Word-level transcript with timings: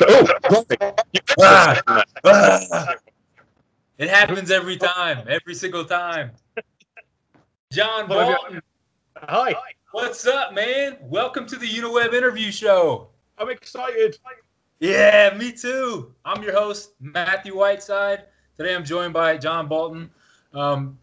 oh, 0.00 0.64
ah, 1.40 2.02
ah. 2.24 2.94
it 3.98 4.08
happens 4.08 4.50
every 4.50 4.76
time, 4.76 5.26
every 5.28 5.54
single 5.54 5.84
time. 5.84 6.30
John 7.72 8.08
Bolton. 8.08 8.60
Hi. 9.16 9.54
What's 9.92 10.26
up, 10.26 10.54
man? 10.54 10.98
Welcome 11.00 11.46
to 11.46 11.56
the 11.56 11.66
UniWeb 11.66 12.12
interview 12.14 12.50
show. 12.52 13.08
I'm 13.38 13.50
excited. 13.50 14.18
Yeah, 14.78 15.34
me 15.36 15.52
too. 15.52 16.14
I'm 16.24 16.42
your 16.42 16.52
host, 16.52 16.92
Matthew 17.00 17.56
Whiteside. 17.56 18.24
Today 18.58 18.74
I'm 18.74 18.84
joined 18.84 19.12
by 19.12 19.38
John 19.38 19.68
Bolton, 19.68 20.10
um, 20.54 20.98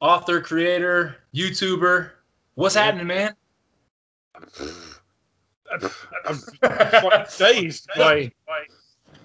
author, 0.00 0.40
creator, 0.40 1.16
YouTuber. 1.34 2.10
What's 2.54 2.74
happening, 2.74 3.06
man? 3.06 3.34
I'm 5.72 6.38
quite 6.60 7.26
dazed 7.38 7.88
by, 7.96 8.32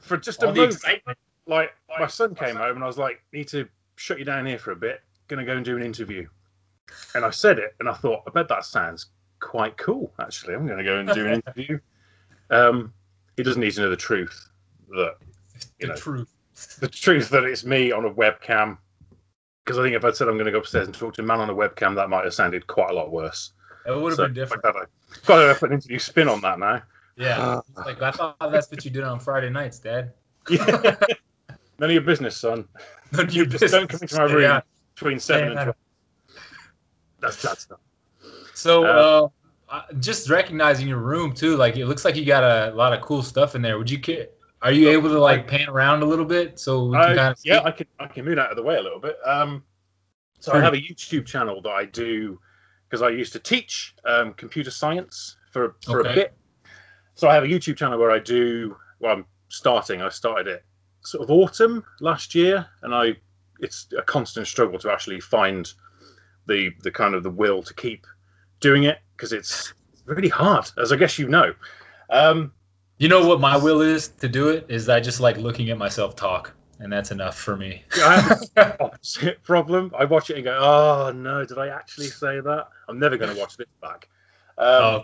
for 0.02 0.18
just 0.18 0.44
a 0.44 0.48
All 0.48 0.54
the 0.54 0.62
moment. 0.62 1.10
Like 1.48 1.72
my 2.00 2.08
son 2.08 2.36
came 2.36 2.56
home 2.56 2.76
and 2.76 2.84
I 2.84 2.88
was 2.88 2.98
like, 2.98 3.22
"Need 3.34 3.48
to 3.50 3.68
shut 3.96 4.20
you 4.20 4.26
down 4.26 4.46
here 4.46 4.60
for 4.60 4.72
a 4.72 4.76
bit. 4.76 5.02
Gonna 5.28 5.46
go 5.46 5.56
and 5.56 5.66
do 5.66 5.76
an 5.76 5.84
interview." 5.84 6.28
And 7.16 7.26
I 7.26 7.30
said 7.32 7.60
it, 7.60 7.76
and 7.80 7.90
I 7.90 7.94
thought, 7.94 8.24
"I 8.28 8.32
bet 8.32 8.48
that 8.50 8.66
sounds 8.66 9.08
quite 9.40 9.78
cool. 9.78 10.14
Actually, 10.20 10.56
I'm 10.56 10.68
gonna 10.68 10.84
go 10.84 11.00
and 11.00 11.10
do 11.10 11.26
an 11.26 11.34
interview." 11.46 11.80
Um, 12.52 12.94
he 13.38 13.44
doesn't 13.44 13.62
need 13.62 13.72
to 13.74 13.82
know 13.82 13.90
the 13.90 13.96
truth 13.96 14.50
that 14.90 15.16
The 15.80 15.88
know, 15.88 15.96
truth. 15.96 16.30
the 16.80 16.88
truth 16.88 17.30
that 17.30 17.44
it's 17.44 17.64
me 17.64 17.92
on 17.92 18.06
a 18.06 18.12
webcam. 18.12 18.78
Because 19.64 19.78
I 19.78 19.84
think 19.84 19.96
if 19.96 20.04
I'd 20.04 20.16
said 20.16 20.28
I'm 20.28 20.34
going 20.36 20.46
to 20.48 20.52
go 20.52 20.58
upstairs 20.60 20.88
and 20.88 20.96
talk 20.96 21.14
to 21.16 21.22
a 21.22 21.26
man 21.26 21.40
on 21.40 21.50
a 21.50 21.54
webcam, 21.54 21.96
that 21.96 22.10
might 22.10 22.24
have 22.24 22.34
sounded 22.34 22.66
quite 22.66 22.90
a 22.90 22.94
lot 22.94 23.12
worse. 23.12 23.52
It 23.86 23.96
would 23.96 24.10
have 24.12 24.18
So 24.18 24.26
been 24.26 24.34
different. 24.34 24.66
I've 24.66 24.74
got 24.74 24.82
to, 24.82 25.22
got 25.26 25.58
put 25.58 25.70
an 25.70 25.76
interview 25.76 26.00
spin 26.00 26.28
on 26.28 26.42
that 26.42 26.60
now. 26.60 26.82
Yeah. 27.16 27.60
It's 27.60 27.86
like 27.86 28.02
I 28.02 28.12
thought 28.12 28.38
that's 28.40 28.70
what 28.72 28.84
you 28.86 28.92
did 28.92 29.04
on 29.04 29.20
Friday 29.20 29.50
nights, 29.50 29.80
Dad. 29.80 30.14
Yeah. 30.50 30.66
None 31.80 31.90
of 31.90 31.92
your 31.92 32.02
business, 32.02 32.36
son. 32.38 32.68
None 33.12 33.26
of 33.28 33.34
your 33.34 33.46
Just 33.46 33.74
don't 33.74 33.90
come 33.90 34.00
into 34.02 34.16
my 34.18 34.24
room 34.24 34.42
Yeah. 34.42 34.62
between 34.96 35.20
seven 35.20 35.46
Yeah. 35.46 35.50
and 35.52 35.64
twelve. 35.64 35.76
That's 37.20 37.42
that 37.42 37.60
stuff. 37.60 37.80
So, 38.54 38.86
Uh, 38.86 38.88
uh, 39.70 39.76
uh, 39.76 39.82
just 40.00 40.30
recognizing 40.30 40.88
your 40.88 40.98
room 40.98 41.34
too, 41.34 41.56
like 41.56 41.78
it 41.78 41.86
looks 41.86 42.04
like 42.06 42.16
you 42.16 42.26
got 42.26 42.44
a 42.44 42.74
lot 42.76 42.94
of 42.94 43.02
cool 43.02 43.22
stuff 43.24 43.56
in 43.56 43.62
there. 43.62 43.78
Would 43.78 43.90
you 43.90 44.00
care? 44.00 44.28
Are 44.62 44.72
you 44.72 44.90
able 44.90 45.10
to 45.10 45.20
like 45.20 45.48
pan 45.48 45.70
around 45.70 46.02
a 46.02 46.06
little 46.06 46.26
bit 46.26 46.60
so 46.60 46.86
we 46.86 46.98
can 46.98 47.02
Uh, 47.02 47.16
kind 47.16 47.32
of 47.32 47.40
yeah, 47.44 47.62
I 47.64 47.72
can 47.72 47.88
I 48.00 48.08
can 48.08 48.26
move 48.26 48.38
out 48.38 48.50
of 48.50 48.58
the 48.58 48.64
way 48.64 48.78
a 48.78 48.82
little 48.82 49.00
bit. 49.00 49.18
Um, 49.26 49.64
so 50.40 50.54
I 50.54 50.60
have 50.60 50.74
a 50.74 50.78
YouTube 50.78 51.26
channel 51.26 51.62
that 51.62 51.70
I 51.72 51.86
do 51.86 52.40
because 52.90 53.02
I 53.04 53.10
used 53.10 53.34
to 53.34 53.40
teach 53.40 53.96
um, 54.06 54.34
computer 54.34 54.72
science 54.72 55.38
for 55.52 55.76
for 55.84 56.00
Okay. 56.00 56.12
a 56.12 56.16
bit. 56.16 56.34
So 57.16 57.30
I 57.30 57.36
have 57.36 57.44
a 57.44 57.48
YouTube 57.48 57.78
channel 57.78 58.00
where 58.00 58.12
I 58.12 58.20
do. 58.20 58.78
Well, 59.00 59.14
I'm 59.14 59.26
starting. 59.50 60.02
I 60.02 60.10
started 60.10 60.48
it 60.48 60.66
sort 61.04 61.24
of 61.24 61.32
autumn 61.32 61.86
last 62.02 62.36
year, 62.36 62.68
and 62.84 62.94
I 62.96 63.18
it's 63.62 63.88
a 63.98 64.02
constant 64.04 64.48
struggle 64.48 64.80
to 64.80 64.92
actually 64.92 65.20
find 65.22 65.72
the 66.48 66.72
the 66.84 66.92
kind 66.92 67.16
of 67.16 67.24
the 67.24 67.30
will 67.32 67.64
to 67.64 67.74
keep 67.74 68.08
doing 68.62 68.84
it 68.84 69.00
because 69.16 69.34
it's 69.34 69.74
really 70.06 70.30
hard, 70.30 70.72
as 70.78 70.92
I 70.92 70.98
guess 70.98 71.20
you 71.20 71.28
know. 71.30 71.54
Um, 72.10 72.54
You 73.00 73.08
know 73.10 73.26
what 73.28 73.40
my 73.40 73.58
will 73.58 73.82
is 73.82 74.10
to 74.10 74.30
do 74.30 74.50
it 74.50 74.66
is 74.70 74.90
I 74.90 75.00
just 75.00 75.20
like 75.20 75.38
looking 75.38 75.72
at 75.72 75.78
myself 75.80 76.16
talk, 76.16 76.56
and 76.80 76.92
that's 76.92 77.12
enough 77.12 77.38
for 77.38 77.56
me. 77.56 77.84
I 77.98 78.20
have 78.22 78.40
the 78.56 78.84
opposite 78.84 79.44
problem. 79.44 79.92
I 79.98 80.06
watch 80.06 80.30
it 80.30 80.36
and 80.36 80.44
go, 80.46 80.58
"Oh 80.60 81.12
no, 81.12 81.46
did 81.46 81.58
I 81.58 81.68
actually 81.68 82.08
say 82.08 82.40
that?" 82.40 82.68
I'm 82.88 83.00
never 83.00 83.18
going 83.18 83.34
to 83.34 83.40
watch 83.40 83.58
this 83.58 83.68
back. 83.82 84.10
Um, 84.58 84.68
Oh, 84.68 85.04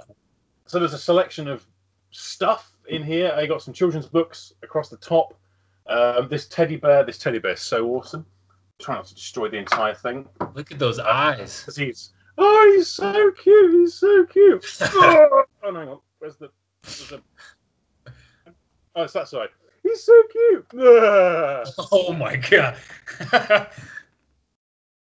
So 0.65 0.79
there's 0.79 0.93
a 0.93 0.97
selection 0.97 1.47
of 1.47 1.65
stuff 2.11 2.71
in 2.87 3.03
here. 3.03 3.33
I 3.35 3.45
got 3.45 3.61
some 3.61 3.73
children's 3.73 4.07
books 4.07 4.53
across 4.63 4.89
the 4.89 4.97
top. 4.97 5.37
Um, 5.87 6.27
this 6.29 6.47
teddy 6.47 6.77
bear, 6.77 7.03
this 7.03 7.17
teddy 7.19 7.39
bear 7.39 7.51
is 7.53 7.61
so 7.61 7.87
awesome. 7.95 8.25
Try 8.79 8.95
not 8.95 9.05
to 9.05 9.15
destroy 9.15 9.47
the 9.49 9.57
entire 9.57 9.93
thing 9.93 10.27
look 10.53 10.71
at 10.71 10.79
those 10.79 10.99
eyes. 10.99 11.61
because 11.61 11.75
he's 11.75 12.11
oh, 12.37 12.73
he's 12.75 12.89
so 12.89 13.31
cute. 13.31 13.71
He's 13.71 13.93
so 13.93 14.25
cute. 14.25 14.65
oh, 14.81 15.43
oh, 15.63 15.73
hang 15.73 15.89
on. 15.89 15.99
Where's 16.19 16.37
the? 16.37 16.49
Where's 16.83 17.09
the... 17.09 17.21
Oh, 18.95 19.03
it's 19.03 19.13
that 19.13 19.27
side. 19.27 19.49
He's 19.95 20.03
so 20.03 20.23
cute. 20.29 20.65
Oh 21.91 22.13
my 22.13 22.35
god, 22.35 22.75
that 23.31 23.69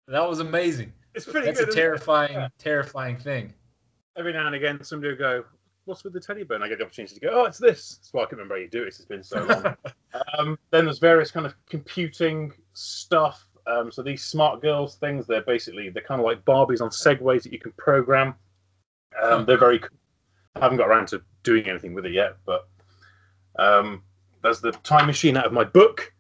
was 0.07 0.39
amazing. 0.39 0.91
It's 1.13 1.25
pretty 1.25 1.47
That's 1.47 1.59
good. 1.59 1.69
a 1.69 1.71
terrifying, 1.71 2.49
terrifying 2.57 3.17
thing. 3.17 3.53
every 4.17 4.33
now 4.33 4.47
and 4.47 4.55
again 4.55 4.83
somebody 4.83 5.11
will 5.11 5.19
go, 5.19 5.45
"What's 5.85 6.03
with 6.03 6.13
the 6.13 6.19
teddy 6.19 6.43
bear?" 6.43 6.55
And 6.55 6.63
I 6.63 6.67
get 6.67 6.79
the 6.79 6.85
opportunity 6.85 7.13
to 7.15 7.21
go, 7.21 7.29
"Oh, 7.31 7.45
it's 7.45 7.59
this." 7.59 7.97
That's 7.97 8.11
why 8.13 8.23
I 8.23 8.25
can 8.25 8.39
remember 8.39 8.55
how 8.55 8.61
you 8.61 8.69
do 8.69 8.81
it. 8.83 8.87
It's 8.87 9.05
been 9.05 9.23
so 9.23 9.43
long. 9.43 9.75
um, 10.39 10.57
then 10.71 10.85
there's 10.85 10.99
various 10.99 11.29
kind 11.29 11.45
of 11.45 11.53
computing 11.67 12.51
stuff. 12.73 13.45
Um, 13.67 13.91
so 13.91 14.01
these 14.01 14.23
SmartGurlz 14.23 14.95
things, 14.95 15.27
they're 15.27 15.43
basically 15.43 15.89
they're 15.89 16.01
kind 16.01 16.19
of 16.19 16.25
like 16.25 16.43
Barbies 16.43 16.81
on 16.81 16.89
segways 16.89 17.43
that 17.43 17.53
you 17.53 17.59
can 17.59 17.71
program. 17.73 18.33
Um, 19.21 19.45
they're 19.45 19.59
very. 19.59 19.77
cool. 19.77 19.89
I 20.55 20.61
haven't 20.61 20.79
got 20.79 20.87
around 20.87 21.07
to 21.09 21.21
doing 21.43 21.69
anything 21.69 21.93
with 21.93 22.05
it 22.07 22.13
yet, 22.13 22.37
but 22.45 22.67
um, 23.59 24.03
there's 24.43 24.61
the 24.61 24.71
time 24.71 25.07
machine 25.07 25.37
out 25.37 25.45
of 25.45 25.53
my 25.53 25.63
book, 25.63 26.13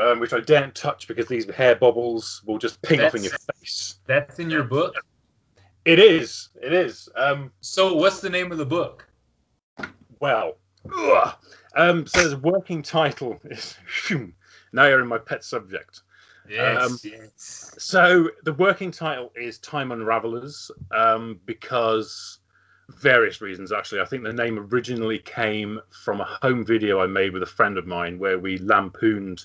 um, 0.00 0.20
which 0.20 0.32
I 0.32 0.40
daren't 0.40 0.74
touch 0.74 1.08
because 1.08 1.26
these 1.26 1.48
hair 1.50 1.76
bobbles 1.76 2.42
will 2.46 2.58
just 2.58 2.80
ping 2.82 3.00
off 3.00 3.14
in 3.14 3.22
your 3.22 3.32
face. 3.54 3.96
That's 4.06 4.38
in 4.38 4.50
your 4.50 4.64
book. 4.64 4.94
It 5.84 5.98
is. 5.98 6.50
It 6.62 6.72
is. 6.72 7.08
Um, 7.16 7.50
So, 7.60 7.94
what's 7.94 8.20
the 8.20 8.30
name 8.30 8.52
of 8.52 8.58
the 8.58 8.66
book? 8.66 9.06
Well, 10.20 10.58
um, 11.74 12.06
so 12.06 12.28
the 12.28 12.38
working 12.38 12.82
title 12.82 13.40
is. 13.44 13.76
Now 14.72 14.86
you're 14.86 15.00
in 15.00 15.08
my 15.08 15.18
pet 15.18 15.44
subject. 15.44 16.02
Yes, 16.48 16.82
Um, 16.82 16.98
yes. 17.04 17.74
So 17.78 18.30
the 18.44 18.54
working 18.54 18.90
title 18.90 19.32
is 19.36 19.58
Time 19.58 19.90
Unravelers 19.92 20.70
um, 20.92 21.38
because 21.44 22.38
various 23.00 23.40
reasons. 23.40 23.72
Actually, 23.72 24.00
I 24.00 24.04
think 24.04 24.22
the 24.22 24.32
name 24.32 24.58
originally 24.58 25.18
came 25.18 25.80
from 25.90 26.20
a 26.20 26.38
home 26.42 26.64
video 26.64 27.00
I 27.00 27.06
made 27.06 27.32
with 27.32 27.42
a 27.42 27.46
friend 27.46 27.78
of 27.78 27.86
mine 27.86 28.18
where 28.18 28.38
we 28.38 28.58
lampooned 28.58 29.44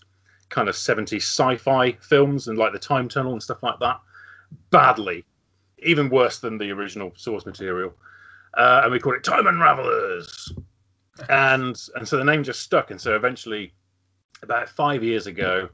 kind 0.50 0.70
of 0.70 0.76
70s 0.76 1.18
sci-fi 1.18 1.92
films 1.94 2.48
and 2.48 2.58
like 2.58 2.74
the 2.74 2.80
time 2.80 3.10
tunnel 3.10 3.34
and 3.34 3.44
stuff 3.44 3.64
like 3.64 3.80
that 3.80 4.00
badly, 4.70 5.26
even 5.80 6.10
worse 6.10 6.40
than 6.40 6.58
the 6.58 6.72
original 6.72 7.12
source 7.16 7.46
material. 7.46 7.94
Uh, 8.56 8.82
and 8.84 8.92
we 8.92 9.00
called 9.00 9.16
it 9.16 9.24
Time 9.24 9.46
Unravelers. 9.46 10.52
And 11.30 11.76
and 11.96 12.08
so 12.08 12.18
the 12.18 12.24
name 12.24 12.44
just 12.44 12.62
stuck. 12.62 12.92
And 12.92 13.02
so 13.02 13.16
eventually, 13.16 13.74
about 14.44 14.70
five 14.70 15.04
years 15.04 15.28
ago, 15.28 15.70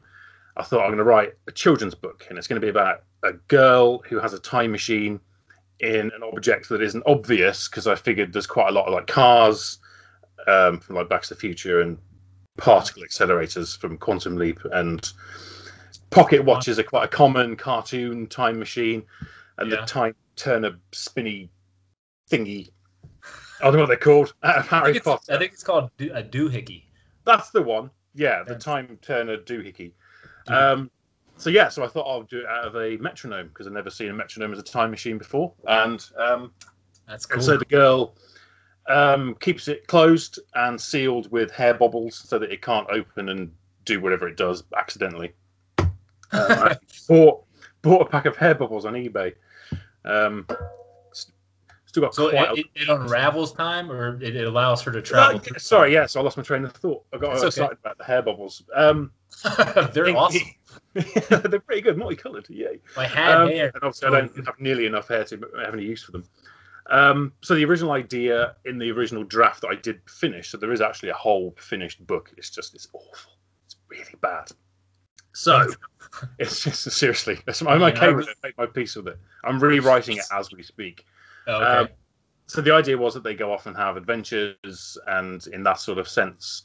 I 0.55 0.63
thought 0.63 0.81
I'm 0.81 0.89
going 0.89 0.97
to 0.97 1.03
write 1.03 1.33
a 1.47 1.51
children's 1.51 1.95
book, 1.95 2.25
and 2.29 2.37
it's 2.37 2.47
going 2.47 2.61
to 2.61 2.65
be 2.65 2.69
about 2.69 3.03
a 3.23 3.33
girl 3.33 3.99
who 4.07 4.19
has 4.19 4.33
a 4.33 4.39
time 4.39 4.71
machine 4.71 5.19
in 5.83 6.11
an 6.15 6.23
object 6.23 6.69
that 6.69 6.81
isn't 6.81 7.03
obvious 7.05 7.67
because 7.67 7.87
I 7.87 7.95
figured 7.95 8.31
there's 8.31 8.47
quite 8.47 8.69
a 8.69 8.71
lot 8.71 8.87
of 8.87 8.93
like 8.93 9.05
cars 9.07 9.79
um, 10.47 10.79
from 10.79 10.95
like 10.95 11.09
Back 11.09 11.23
to 11.23 11.29
the 11.29 11.35
Future 11.39 11.81
and 11.81 11.97
particle 12.57 13.03
accelerators 13.03 13.77
from 13.77 13.97
Quantum 13.97 14.37
Leap 14.37 14.59
and 14.71 15.11
pocket 16.09 16.43
watches 16.45 16.79
are 16.79 16.83
quite 16.83 17.03
a 17.05 17.07
common 17.09 17.55
cartoon 17.55 18.27
time 18.27 18.57
machine 18.57 19.03
and 19.57 19.69
Yeah. 19.69 19.81
the 19.81 19.85
time 19.85 20.15
turner 20.35 20.71
spinny 20.93 21.49
thingy. 22.31 22.71
I 23.61 23.65
don't 23.65 23.73
know 23.73 23.79
what 23.81 23.87
they're 23.87 23.97
called. 23.97 24.33
Out 24.43 24.57
of 24.59 24.63
I 24.73 24.77
Harry 24.79 24.85
think, 24.85 24.97
it's, 24.97 25.03
Potter. 25.05 25.33
I 25.33 25.37
think 25.37 25.53
it's 25.53 25.63
called 25.63 25.89
do- 25.97 26.13
a 26.13 26.23
doohickey. 26.23 26.83
That's 27.25 27.49
the 27.49 27.61
one. 27.61 27.89
Yeah, 28.15 28.43
the 28.43 28.53
Yeah. 28.53 28.57
time 28.59 28.99
turner 29.01 29.37
doohickey. 29.37 29.91
Doohickey. 30.47 30.51
Um, 30.53 30.91
so 31.43 31.49
yeah, 31.49 31.67
so 31.67 31.83
I 31.83 31.87
thought 31.87 32.07
I'll 32.09 32.23
do 32.23 32.39
it 32.39 32.45
out 32.45 32.65
of 32.65 32.75
a 32.75 32.95
metronome 32.97 33.49
because 33.49 33.67
I've 33.67 33.73
never 33.73 33.89
seen 33.89 34.09
a 34.09 34.13
metronome 34.13 34.53
as 34.53 34.59
a 34.59 34.63
time 34.63 34.89
machine 34.89 35.17
before, 35.17 35.53
and 35.67 36.03
um, 36.17 36.51
That's 37.07 37.25
cool. 37.25 37.35
and 37.35 37.43
so 37.43 37.57
the 37.57 37.65
girl 37.65 38.15
um, 38.87 39.35
keeps 39.41 39.67
it 39.67 39.85
closed 39.87 40.39
and 40.55 40.79
sealed 40.79 41.29
with 41.31 41.51
hair 41.51 41.73
bobbles 41.73 42.15
so 42.15 42.39
that 42.39 42.51
it 42.51 42.61
can't 42.61 42.87
open 42.89 43.27
and 43.29 43.51
do 43.83 43.99
whatever 43.99 44.27
it 44.27 44.37
does 44.37 44.63
accidentally. 44.77 45.33
Um, 46.35 46.47
I 46.49 46.77
bought 47.07 47.43
bought 47.83 48.01
a 48.01 48.05
pack 48.05 48.25
of 48.25 48.35
hair 48.35 48.55
bobbles 48.55 48.85
on 48.85 48.93
eBay. 48.93 49.35
Um, 50.03 50.47
still 51.85 52.01
got 52.01 52.15
so 52.15 52.31
quite 52.31 52.57
it, 52.57 52.65
a 52.75 52.81
it, 52.81 52.89
unravels 52.89 53.53
time, 53.53 53.91
or 53.91 54.15
it, 54.19 54.35
it 54.35 54.47
allows 54.47 54.81
her 54.81 54.91
to 54.91 54.99
travel. 54.99 55.37
Through 55.37 55.59
sorry, 55.59 55.93
yeah, 55.93 56.07
so 56.07 56.19
I 56.19 56.23
lost 56.23 56.37
my 56.37 56.41
train 56.41 56.65
of 56.65 56.73
thought. 56.73 57.05
I 57.13 57.17
got 57.17 57.33
all 57.33 57.37
okay. 57.37 57.47
excited 57.47 57.77
about 57.79 57.99
the 57.99 58.03
hair 58.03 58.23
bobbles. 58.23 58.63
Um. 58.73 59.11
They're 59.93 60.09
awesome. 60.17 60.41
They're 61.29 61.59
pretty 61.59 61.81
good, 61.81 61.97
multicolored. 61.97 62.47
Yay. 62.49 62.79
I 62.97 63.05
had 63.05 63.31
Um, 63.35 63.47
hair. 63.49 63.65
and 63.73 63.83
obviously, 63.83 64.07
I 64.07 64.11
don't 64.11 64.45
have 64.45 64.59
nearly 64.59 64.85
enough 64.85 65.07
hair 65.07 65.23
to 65.25 65.39
have 65.63 65.73
any 65.73 65.83
use 65.83 66.03
for 66.03 66.11
them. 66.11 66.23
Um, 66.89 67.33
so 67.41 67.55
the 67.55 67.65
original 67.65 67.91
idea 67.93 68.55
in 68.65 68.77
the 68.77 68.91
original 68.91 69.23
draft 69.23 69.61
that 69.61 69.69
I 69.69 69.75
did 69.75 70.01
finish, 70.07 70.49
so 70.49 70.57
there 70.57 70.71
is 70.73 70.81
actually 70.81 71.09
a 71.09 71.13
whole 71.15 71.55
finished 71.57 72.05
book. 72.05 72.31
It's 72.37 72.49
just 72.49 72.75
it's 72.75 72.87
awful. 72.93 73.31
It's 73.65 73.77
really 73.89 74.15
bad. 74.21 74.49
So 75.33 75.67
it's 76.39 76.61
just 76.63 76.83
seriously, 76.91 77.39
I'm 77.65 77.79
Yeah, 77.81 77.87
okay 77.87 78.13
with 78.13 78.27
it. 78.27 78.37
Make 78.43 78.57
my 78.57 78.65
peace 78.67 78.95
with 78.95 79.07
it. 79.07 79.17
I'm 79.43 79.59
rewriting 79.59 80.17
it 80.17 80.25
as 80.31 80.51
we 80.51 80.61
speak. 80.61 81.05
Oh, 81.47 81.55
okay. 81.55 81.65
um, 81.65 81.87
so 82.45 82.61
the 82.61 82.73
idea 82.73 82.97
was 82.97 83.13
that 83.15 83.23
they 83.23 83.33
go 83.33 83.51
off 83.51 83.65
and 83.65 83.75
have 83.75 83.97
adventures, 83.97 84.97
and 85.07 85.47
in 85.47 85.63
that 85.63 85.79
sort 85.79 85.97
of 85.97 86.07
sense, 86.07 86.63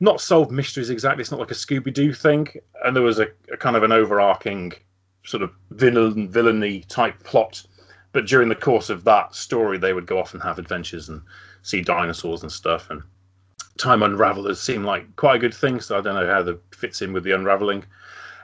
not 0.00 0.20
solve 0.20 0.50
mysteries 0.50 0.90
exactly. 0.90 1.22
It's 1.22 1.30
not 1.30 1.40
like 1.40 1.50
a 1.50 1.54
Scooby 1.54 1.92
Doo 1.92 2.12
thing, 2.12 2.48
and 2.84 2.94
there 2.94 3.02
was 3.02 3.18
a, 3.18 3.28
a 3.52 3.56
kind 3.56 3.76
of 3.76 3.82
an 3.82 3.92
overarching 3.92 4.72
sort 5.24 5.42
of 5.42 5.50
villain 5.70 6.28
villainy 6.28 6.80
type 6.82 7.22
plot. 7.24 7.64
But 8.12 8.26
during 8.26 8.48
the 8.48 8.54
course 8.54 8.88
of 8.88 9.04
that 9.04 9.34
story, 9.34 9.78
they 9.78 9.92
would 9.92 10.06
go 10.06 10.18
off 10.18 10.32
and 10.32 10.42
have 10.42 10.58
adventures 10.58 11.08
and 11.08 11.20
see 11.62 11.82
dinosaurs 11.82 12.42
and 12.42 12.50
stuff. 12.50 12.88
And 12.88 13.02
time 13.76 14.02
unravelers 14.02 14.60
seem 14.60 14.84
like 14.84 15.14
quite 15.16 15.36
a 15.36 15.38
good 15.38 15.54
thing. 15.54 15.80
So 15.80 15.98
I 15.98 16.00
don't 16.00 16.14
know 16.14 16.26
how 16.26 16.42
that 16.42 16.60
fits 16.74 17.02
in 17.02 17.12
with 17.12 17.24
the 17.24 17.32
unraveling. 17.32 17.84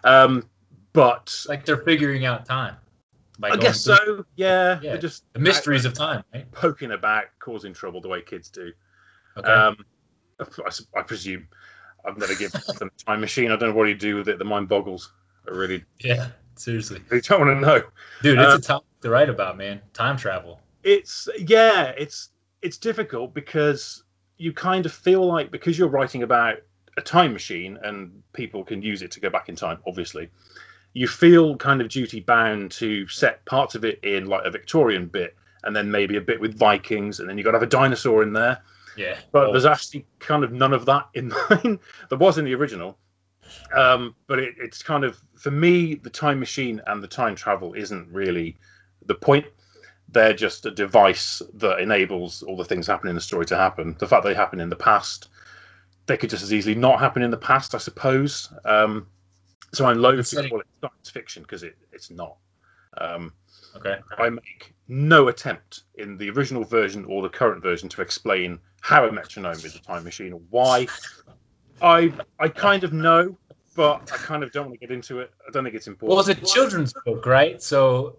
Um, 0.05 0.49
but 0.93 1.45
like 1.49 1.65
they're 1.65 1.79
figuring 1.79 2.27
out 2.27 2.45
time. 2.45 2.77
I 3.43 3.57
guess 3.57 3.81
so. 3.81 4.25
Yeah, 4.37 4.79
yeah. 4.83 4.97
just 4.97 5.25
the 5.33 5.39
mysteries 5.39 5.85
of 5.85 5.95
time, 5.95 6.23
right? 6.35 6.51
Poking 6.53 6.93
about, 6.93 7.25
causing 7.39 7.73
trouble 7.73 8.01
the 8.01 8.09
way 8.09 8.21
kids 8.21 8.51
do. 8.51 8.73
Okay. 9.37 9.51
Um, 9.51 9.85
I, 10.43 10.99
I, 10.99 11.03
presume 11.03 11.49
I've 12.05 12.19
never 12.19 12.35
given 12.35 12.61
them 12.79 12.91
a 12.97 13.05
time 13.05 13.21
machine. 13.21 13.51
I 13.51 13.57
don't 13.57 13.71
know 13.71 13.75
what 13.75 13.89
you 13.89 13.95
do 13.95 14.17
with 14.17 14.29
it. 14.29 14.39
The 14.39 14.45
mind 14.45 14.69
boggles. 14.69 15.13
I 15.47 15.53
really. 15.53 15.85
Yeah, 16.01 16.29
seriously. 16.57 17.01
I 17.11 17.21
don't 17.21 17.41
want 17.41 17.57
to 17.57 17.61
know, 17.61 17.83
dude. 18.23 18.39
It's 18.39 18.53
um, 18.53 18.59
a 18.59 18.61
topic 18.61 19.01
to 19.03 19.11
write 19.11 19.29
about, 19.29 19.57
man. 19.57 19.81
Time 19.93 20.17
travel. 20.17 20.61
It's 20.83 21.29
yeah. 21.39 21.93
It's 21.97 22.31
it's 22.63 22.79
difficult 22.79 23.35
because 23.35 24.05
you 24.39 24.53
kind 24.53 24.87
of 24.87 24.93
feel 24.93 25.27
like 25.27 25.51
because 25.51 25.79
you're 25.79 25.89
writing 25.89 26.23
about 26.23 26.59
a 26.97 27.01
time 27.01 27.33
machine 27.33 27.79
and 27.83 28.23
people 28.33 28.65
can 28.65 28.83
use 28.83 29.03
it 29.03 29.11
to 29.13 29.21
go 29.21 29.31
back 29.31 29.49
in 29.49 29.57
time, 29.57 29.79
obviously 29.87 30.29
you 30.95 31.09
feel 31.09 31.57
kind 31.57 31.81
of 31.81 31.89
duty 31.89 32.21
bound 32.21 32.71
to 32.71 33.07
set 33.09 33.45
parts 33.47 33.75
of 33.75 33.85
it 33.85 33.99
in 34.03 34.27
like 34.27 34.45
a 34.45 34.51
Victorian 34.51 35.07
bit, 35.07 35.35
and 35.65 35.75
then 35.75 35.91
maybe 35.91 36.17
a 36.17 36.21
bit 36.21 36.41
with 36.41 36.59
Vikings, 36.59 37.21
and 37.21 37.29
then 37.29 37.39
you 37.39 37.45
got 37.45 37.53
to 37.53 37.59
have 37.59 37.63
a 37.63 37.71
dinosaur 37.71 38.23
in 38.23 38.33
there. 38.33 38.63
Yeah. 38.97 39.19
But 39.31 39.49
oh. 39.49 39.53
there's 39.53 39.67
actually 39.67 40.07
kind 40.19 40.45
of 40.45 40.53
none 40.53 40.73
of 40.73 40.87
that 40.87 41.09
in 41.15 41.33
mine. 41.51 41.79
there 42.09 42.19
was 42.19 42.39
in 42.39 42.45
the 42.45 42.55
original. 42.55 42.99
Um, 43.75 44.15
but 44.27 44.39
it, 44.39 44.55
it's 44.59 44.83
kind 44.83 45.05
of 45.05 45.21
for 45.35 45.51
me, 45.51 45.95
the 45.95 46.11
time 46.11 46.39
machine 46.39 46.81
and 46.87 47.03
the 47.03 47.09
time 47.09 47.35
travel 47.35 47.75
isn't 47.75 48.09
really 48.13 48.57
the 49.07 49.15
point. 49.15 49.47
They're 50.09 50.35
just 50.35 50.67
a 50.67 50.71
device 50.71 51.43
that 51.55 51.81
enables 51.81 52.43
all 52.43 52.57
the 52.57 52.65
things 52.65 52.87
happening 52.87 53.11
in 53.11 53.15
the 53.15 53.23
story 53.23 53.47
to 53.47 53.57
happen. 53.57 53.97
The 53.99 54.07
fact 54.07 54.25
they 54.25 54.35
happen 54.35 54.61
in 54.61 54.69
the 54.69 54.77
past, 54.77 55.29
they 56.07 56.17
could 56.17 56.31
just 56.31 56.43
as 56.43 56.53
easily 56.53 56.75
not 56.75 57.01
happen 57.01 57.23
in 57.23 57.31
the 57.31 57.37
past, 57.37 57.75
I 57.75 57.79
suppose. 57.79 58.53
Um, 58.65 59.07
so 59.73 59.87
I'm 59.87 59.99
loath 59.99 60.29
to 60.31 60.49
call 60.49 60.61
it 60.61 60.67
science 60.83 61.11
fiction 61.11 61.43
because 61.43 61.63
it, 61.63 61.77
it's 61.93 62.11
not. 62.11 62.37
Um, 62.99 63.33
okay. 63.77 63.99
I 64.19 64.29
make 64.29 64.75
no 64.89 65.29
attempt 65.29 65.85
in 65.95 66.17
the 66.17 66.31
original 66.31 66.65
version 66.65 67.05
or 67.05 67.23
the 67.23 67.29
current 67.29 67.63
version 67.63 67.89
to 67.91 68.03
explain 68.03 68.59
how 68.81 69.07
a 69.07 69.13
metronome 69.13 69.53
is 69.53 69.77
a 69.77 69.81
time 69.81 70.05
machine 70.05 70.33
or 70.33 70.41
why. 70.51 70.87
I 71.81 72.13
I 72.39 72.49
kind 72.49 72.85
of 72.85 72.93
know, 72.93 73.37
but 73.75 74.11
I 74.13 74.17
kind 74.17 74.43
of 74.43 74.53
don't 74.53 74.67
want 74.67 74.81
to 74.81 74.87
get 74.87 74.95
into 74.95 75.21
it. 75.21 75.33
I 75.47 75.51
don't 75.51 75.65
think 75.65 75.75
it's 75.75 75.89
important. 75.89 76.17
Well, 76.17 76.21
it's 76.21 76.29
a 76.29 76.55
children's 76.55 76.93
book, 77.05 77.27
right? 77.27 77.63
So 77.63 78.17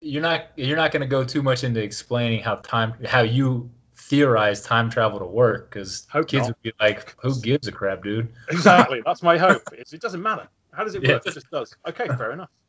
you're 0.00 0.22
not 0.22 0.46
you're 0.56 0.76
not 0.76 0.92
going 0.92 1.00
to 1.00 1.08
go 1.08 1.24
too 1.24 1.42
much 1.42 1.64
into 1.64 1.82
explaining 1.82 2.42
how 2.42 2.56
time 2.56 2.94
how 3.04 3.22
you 3.22 3.70
theorize 3.96 4.62
time 4.62 4.88
travel 4.88 5.18
to 5.18 5.26
work 5.26 5.70
because 5.70 6.06
kids 6.26 6.32
not. 6.32 6.46
would 6.48 6.62
be 6.62 6.72
like, 6.80 7.14
"Who 7.22 7.40
gives 7.40 7.66
a 7.68 7.72
crap, 7.72 8.02
dude?" 8.02 8.28
Exactly. 8.50 9.02
That's 9.06 9.22
my 9.22 9.36
hope. 9.36 9.62
It's, 9.72 9.92
it 9.92 10.00
doesn't 10.00 10.22
matter. 10.22 10.48
How 10.72 10.84
does 10.84 10.94
it 10.94 11.02
work? 11.02 11.22
Yeah. 11.24 11.30
It 11.30 11.34
just 11.34 11.50
does. 11.50 11.74
Okay, 11.86 12.06
fair 12.06 12.32
enough. 12.32 12.50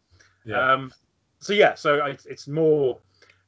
Yeah. 0.45 0.72
Um, 0.72 0.94
so 1.39 1.53
yeah, 1.53 1.75
so 1.75 2.00
I, 2.00 2.18
it's 2.25 2.47
more, 2.47 3.00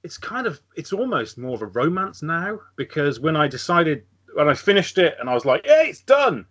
it's 0.03 0.17
kind 0.17 0.47
of, 0.47 0.59
it's 0.75 0.93
almost 0.93 1.37
more 1.37 1.55
of 1.55 1.61
a 1.61 1.67
romance 1.67 2.21
now 2.21 2.59
because 2.75 3.19
when 3.19 3.35
I 3.35 3.47
decided, 3.47 4.03
when 4.33 4.47
I 4.49 4.53
finished 4.53 4.97
it 4.97 5.17
and 5.19 5.29
I 5.29 5.33
was 5.33 5.45
like, 5.45 5.65
yeah, 5.65 5.83
it's 5.83 6.01
done. 6.01 6.45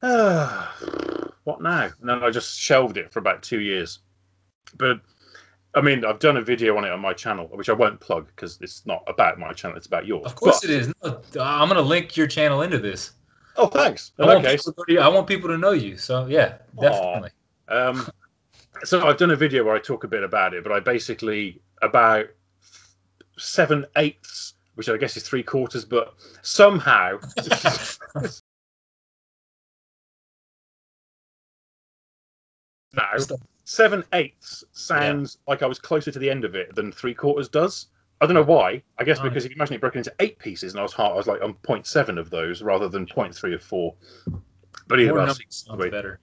what 0.00 1.60
now? 1.60 1.90
And 2.00 2.08
then 2.08 2.22
I 2.22 2.30
just 2.30 2.58
shelved 2.58 2.96
it 2.96 3.12
for 3.12 3.18
about 3.18 3.42
two 3.42 3.60
years. 3.60 4.00
But 4.76 5.00
I 5.74 5.80
mean, 5.80 6.04
I've 6.04 6.18
done 6.18 6.36
a 6.36 6.42
video 6.42 6.76
on 6.76 6.84
it 6.84 6.90
on 6.90 7.00
my 7.00 7.12
channel, 7.12 7.48
which 7.52 7.68
I 7.68 7.72
won't 7.72 8.00
plug 8.00 8.26
because 8.26 8.58
it's 8.60 8.84
not 8.86 9.02
about 9.06 9.38
my 9.38 9.52
channel; 9.52 9.76
it's 9.76 9.86
about 9.86 10.06
yours. 10.06 10.26
Of 10.26 10.34
course, 10.34 10.60
but, 10.60 10.70
it 10.70 10.76
is. 10.76 10.92
No, 11.02 11.20
I'm 11.40 11.68
going 11.68 11.80
to 11.80 11.88
link 11.88 12.16
your 12.16 12.26
channel 12.26 12.62
into 12.62 12.78
this. 12.78 13.12
Oh, 13.56 13.66
thanks. 13.66 14.12
I 14.18 14.26
want, 14.26 14.44
to, 14.44 14.98
I 14.98 15.08
want 15.08 15.26
people 15.26 15.48
to 15.48 15.58
know 15.58 15.72
you. 15.72 15.96
So 15.96 16.26
yeah, 16.26 16.58
definitely. 16.80 17.30
Um, 17.68 18.08
so 18.84 19.06
I've 19.06 19.16
done 19.16 19.30
a 19.30 19.36
video 19.36 19.64
where 19.64 19.74
I 19.74 19.78
talk 19.78 20.04
a 20.04 20.08
bit 20.08 20.22
about 20.22 20.54
it, 20.54 20.62
but 20.62 20.72
I 20.72 20.80
basically 20.80 21.60
about 21.82 22.26
seven 23.36 23.86
eighths, 23.96 24.54
which 24.74 24.88
I 24.88 24.96
guess 24.96 25.16
is 25.16 25.22
three 25.22 25.42
quarters, 25.42 25.84
but 25.84 26.14
somehow. 26.42 27.18
now, 32.94 33.10
seven 33.64 34.04
eighths 34.12 34.64
sounds 34.72 35.38
yeah. 35.38 35.52
like 35.52 35.62
I 35.62 35.66
was 35.66 35.78
closer 35.78 36.10
to 36.10 36.18
the 36.18 36.30
end 36.30 36.44
of 36.44 36.54
it 36.54 36.74
than 36.74 36.92
three 36.92 37.14
quarters 37.14 37.48
does. 37.48 37.86
I 38.20 38.26
don't 38.26 38.34
know 38.34 38.42
why. 38.42 38.82
I 38.98 39.04
guess 39.04 39.20
because 39.20 39.44
if 39.44 39.52
you 39.52 39.56
imagine 39.56 39.76
it 39.76 39.80
broken 39.80 39.98
into 39.98 40.12
eight 40.18 40.38
pieces, 40.38 40.72
and 40.72 40.80
I 40.80 40.82
was 40.82 40.92
hard, 40.92 41.12
I 41.12 41.16
was 41.16 41.28
like 41.28 41.40
on 41.40 41.54
0.7 41.54 42.18
of 42.18 42.30
those 42.30 42.62
rather 42.62 42.88
than 42.88 43.06
0.3 43.06 43.54
of 43.54 43.62
four. 43.62 43.94
But 44.88 44.98
either 45.00 45.14
way, 45.14 45.28
sounds 45.50 45.90
better. 45.90 46.18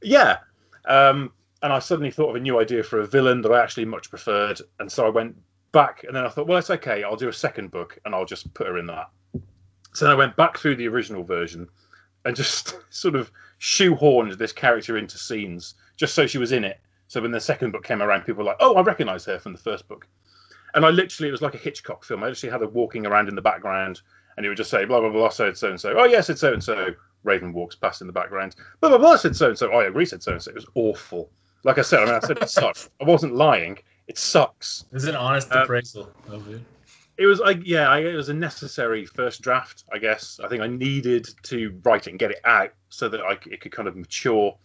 Yeah, 0.00 0.38
um, 0.84 1.32
and 1.62 1.72
I 1.72 1.78
suddenly 1.78 2.10
thought 2.10 2.30
of 2.30 2.36
a 2.36 2.40
new 2.40 2.60
idea 2.60 2.82
for 2.82 3.00
a 3.00 3.06
villain 3.06 3.42
that 3.42 3.52
I 3.52 3.62
actually 3.62 3.84
much 3.84 4.10
preferred, 4.10 4.60
and 4.78 4.90
so 4.90 5.06
I 5.06 5.10
went 5.10 5.36
back, 5.72 6.04
and 6.04 6.14
then 6.14 6.24
I 6.24 6.28
thought, 6.28 6.46
well, 6.46 6.58
it's 6.58 6.70
okay. 6.70 7.02
I'll 7.02 7.16
do 7.16 7.28
a 7.28 7.32
second 7.32 7.70
book, 7.70 7.98
and 8.04 8.14
I'll 8.14 8.24
just 8.24 8.52
put 8.54 8.66
her 8.66 8.78
in 8.78 8.86
that. 8.86 9.10
So 9.94 10.10
I 10.10 10.14
went 10.14 10.36
back 10.36 10.58
through 10.58 10.76
the 10.76 10.88
original 10.88 11.24
version, 11.24 11.68
and 12.24 12.36
just 12.36 12.78
sort 12.90 13.16
of 13.16 13.30
shoehorned 13.60 14.38
this 14.38 14.52
character 14.52 14.96
into 14.96 15.18
scenes 15.18 15.74
just 15.96 16.14
so 16.14 16.26
she 16.26 16.38
was 16.38 16.52
in 16.52 16.64
it. 16.64 16.80
So 17.08 17.20
when 17.20 17.32
the 17.32 17.40
second 17.40 17.72
book 17.72 17.84
came 17.84 18.02
around, 18.02 18.22
people 18.22 18.44
were 18.44 18.50
like, 18.50 18.58
"Oh, 18.60 18.74
I 18.76 18.82
recognise 18.82 19.24
her 19.24 19.38
from 19.38 19.52
the 19.52 19.58
first 19.58 19.88
book." 19.88 20.06
and 20.74 20.84
I 20.84 20.90
literally 20.90 21.28
it 21.28 21.32
was 21.32 21.42
like 21.42 21.54
a 21.54 21.58
Hitchcock 21.58 22.04
film. 22.04 22.22
I 22.22 22.28
literally 22.28 22.52
had 22.52 22.60
her 22.60 22.68
walking 22.68 23.06
around 23.06 23.28
in 23.28 23.34
the 23.34 23.42
background, 23.42 24.00
and 24.36 24.44
he 24.44 24.48
would 24.48 24.56
just 24.56 24.70
say 24.70 24.84
blah 24.84 25.00
blah 25.00 25.10
blah. 25.10 25.28
Said 25.28 25.56
so 25.56 25.70
and 25.70 25.80
so. 25.80 25.94
Oh 25.96 26.04
yes, 26.04 26.30
it's 26.30 26.40
so 26.40 26.52
and 26.52 26.62
so. 26.62 26.90
Raven 27.24 27.52
walks 27.52 27.74
past 27.74 28.00
in 28.00 28.06
the 28.06 28.12
background. 28.12 28.54
Blah 28.80 28.90
blah 28.90 28.98
blah. 28.98 29.16
Said 29.16 29.36
so 29.36 29.48
and 29.48 29.58
so. 29.58 29.72
I 29.72 29.84
agree. 29.84 30.06
Said 30.06 30.22
so 30.22 30.32
and 30.32 30.42
so. 30.42 30.50
It 30.50 30.54
was 30.54 30.66
awful. 30.74 31.30
Like 31.64 31.78
I 31.78 31.82
said, 31.82 32.00
I 32.00 32.04
mean, 32.06 32.14
I 32.14 32.20
said 32.20 32.38
it 32.38 32.48
sucks. 32.48 32.90
I 33.00 33.04
wasn't 33.04 33.34
lying. 33.34 33.78
It 34.06 34.16
sucks. 34.18 34.86
It's 34.92 35.04
an 35.04 35.16
honest 35.16 35.52
uh, 35.52 35.62
appraisal 35.62 36.10
of 36.28 36.48
it. 36.48 36.60
It 37.16 37.26
was 37.26 37.40
like 37.40 37.60
yeah, 37.64 37.88
I, 37.88 37.98
it 37.98 38.14
was 38.14 38.28
a 38.28 38.34
necessary 38.34 39.04
first 39.04 39.42
draft. 39.42 39.84
I 39.92 39.98
guess 39.98 40.40
I 40.42 40.48
think 40.48 40.62
I 40.62 40.68
needed 40.68 41.28
to 41.44 41.78
write 41.82 42.06
it 42.06 42.10
and 42.10 42.18
get 42.18 42.30
it 42.30 42.40
out 42.44 42.72
so 42.90 43.08
that 43.08 43.20
I, 43.20 43.38
it 43.50 43.60
could 43.60 43.72
kind 43.72 43.88
of 43.88 43.96
mature 43.96 44.56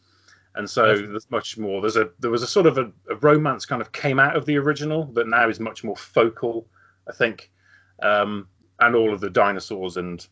and 0.55 0.69
so 0.69 0.95
there's 0.95 1.29
much 1.31 1.57
more. 1.57 1.81
There's 1.81 1.97
a 1.97 2.09
there 2.19 2.29
was 2.29 2.43
a 2.43 2.47
sort 2.47 2.67
of 2.67 2.77
a, 2.77 2.91
a, 3.09 3.15
romance 3.15 3.65
kind 3.65 3.81
of 3.81 3.91
came 3.91 4.19
out 4.19 4.35
of 4.35 4.45
the 4.45 4.57
original 4.57 5.05
that 5.13 5.27
now 5.27 5.49
is 5.49 5.59
much 5.59 5.83
more 5.83 5.95
focal, 5.95 6.67
I 7.09 7.13
think, 7.13 7.51
um, 8.01 8.47
and 8.79 8.95
all 8.95 9.13
of 9.13 9.19
the 9.19 9.29
dinosaurs 9.29 9.97
and 9.97 10.25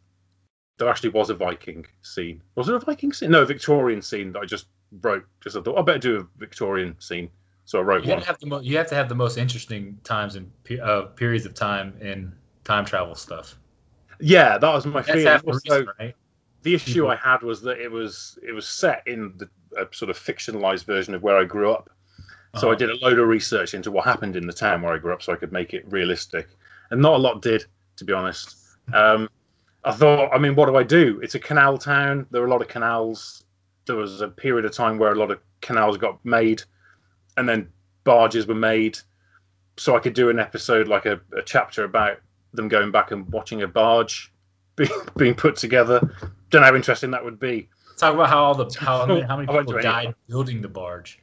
there 0.77 0.89
actually 0.89 1.09
was 1.09 1.29
a 1.29 1.35
Viking 1.35 1.85
scene. 2.01 2.41
Was 2.55 2.67
there 2.67 2.75
a 2.75 2.79
Viking 2.79 3.13
scene? 3.13 3.31
No, 3.31 3.41
a 3.41 3.45
Victorian 3.45 4.01
scene 4.01 4.31
that 4.33 4.39
I 4.39 4.45
just 4.45 4.67
wrote. 5.01 5.25
Just 5.41 5.55
I 5.55 5.61
thought 5.61 5.77
I 5.77 5.81
better 5.81 5.99
do 5.99 6.19
a 6.19 6.27
Victorian 6.37 6.95
scene, 6.99 7.29
so 7.65 7.79
I 7.79 7.81
wrote 7.81 8.03
you 8.03 8.11
one. 8.11 8.21
Have 8.21 8.37
to 8.39 8.45
have 8.47 8.61
the 8.61 8.67
you 8.67 8.77
have 8.77 8.87
to 8.87 8.95
have 8.95 9.09
the 9.09 9.15
most 9.15 9.37
interesting 9.37 9.97
times 10.03 10.35
and 10.35 10.51
uh, 10.81 11.03
periods 11.15 11.45
of 11.45 11.53
time 11.53 11.95
in 12.01 12.33
time 12.63 12.85
travel 12.85 13.15
stuff. 13.15 13.57
Yeah, 14.19 14.57
that 14.57 14.73
was 14.73 14.85
my 14.85 15.01
fear. 15.01 15.41
Also, 15.45 15.85
right? 15.99 16.15
the 16.63 16.75
issue 16.75 17.03
mm-hmm. 17.03 17.11
I 17.11 17.15
had 17.15 17.41
was 17.41 17.61
that 17.61 17.79
it 17.79 17.91
was 17.91 18.37
it 18.47 18.51
was 18.51 18.67
set 18.67 19.03
in 19.07 19.33
the 19.37 19.49
a 19.77 19.87
sort 19.91 20.09
of 20.09 20.17
fictionalized 20.17 20.85
version 20.85 21.13
of 21.13 21.23
where 21.23 21.37
I 21.37 21.43
grew 21.43 21.71
up. 21.71 21.89
So 22.55 22.67
uh-huh. 22.67 22.71
I 22.71 22.75
did 22.75 22.89
a 22.89 22.95
load 22.95 23.17
of 23.17 23.27
research 23.27 23.73
into 23.73 23.91
what 23.91 24.05
happened 24.05 24.35
in 24.35 24.45
the 24.45 24.53
town 24.53 24.81
where 24.81 24.93
I 24.93 24.97
grew 24.97 25.13
up, 25.13 25.21
so 25.21 25.31
I 25.31 25.37
could 25.37 25.53
make 25.53 25.73
it 25.73 25.89
realistic. 25.89 26.49
And 26.89 27.01
not 27.01 27.13
a 27.13 27.17
lot 27.17 27.41
did, 27.41 27.65
to 27.97 28.05
be 28.05 28.13
honest. 28.13 28.57
Um, 28.93 29.29
I 29.85 29.93
thought, 29.93 30.31
I 30.33 30.37
mean, 30.37 30.55
what 30.55 30.65
do 30.65 30.75
I 30.75 30.83
do? 30.83 31.19
It's 31.23 31.35
a 31.35 31.39
canal 31.39 31.77
town. 31.77 32.25
There 32.31 32.41
are 32.41 32.47
a 32.47 32.49
lot 32.49 32.61
of 32.61 32.67
canals. 32.67 33.45
There 33.91 33.99
was 33.99 34.21
a 34.21 34.29
period 34.29 34.63
of 34.63 34.71
time 34.71 34.97
where 34.97 35.11
a 35.11 35.15
lot 35.15 35.31
of 35.31 35.39
canals 35.59 35.97
got 35.97 36.23
made, 36.23 36.63
and 37.35 37.47
then 37.47 37.67
barges 38.05 38.47
were 38.47 38.55
made. 38.55 38.97
So 39.75 39.97
I 39.97 39.99
could 39.99 40.13
do 40.13 40.29
an 40.29 40.39
episode, 40.39 40.87
like 40.87 41.05
a, 41.05 41.19
a 41.35 41.41
chapter 41.41 41.83
about 41.83 42.21
them 42.53 42.69
going 42.69 42.89
back 42.89 43.11
and 43.11 43.29
watching 43.33 43.63
a 43.63 43.67
barge 43.67 44.31
being, 44.77 44.89
being 45.17 45.35
put 45.35 45.57
together. 45.57 45.99
Don't 46.51 46.61
know 46.61 46.67
how 46.67 46.75
interesting 46.75 47.11
that 47.11 47.21
would 47.21 47.37
be. 47.37 47.67
Talk 47.97 48.13
about 48.13 48.29
how 48.29 48.45
all 48.45 48.55
the 48.55 48.73
how, 48.79 49.05
how 49.27 49.35
many 49.35 49.45
people 49.45 49.81
died 49.81 50.15
building 50.29 50.61
the 50.61 50.69
barge. 50.69 51.19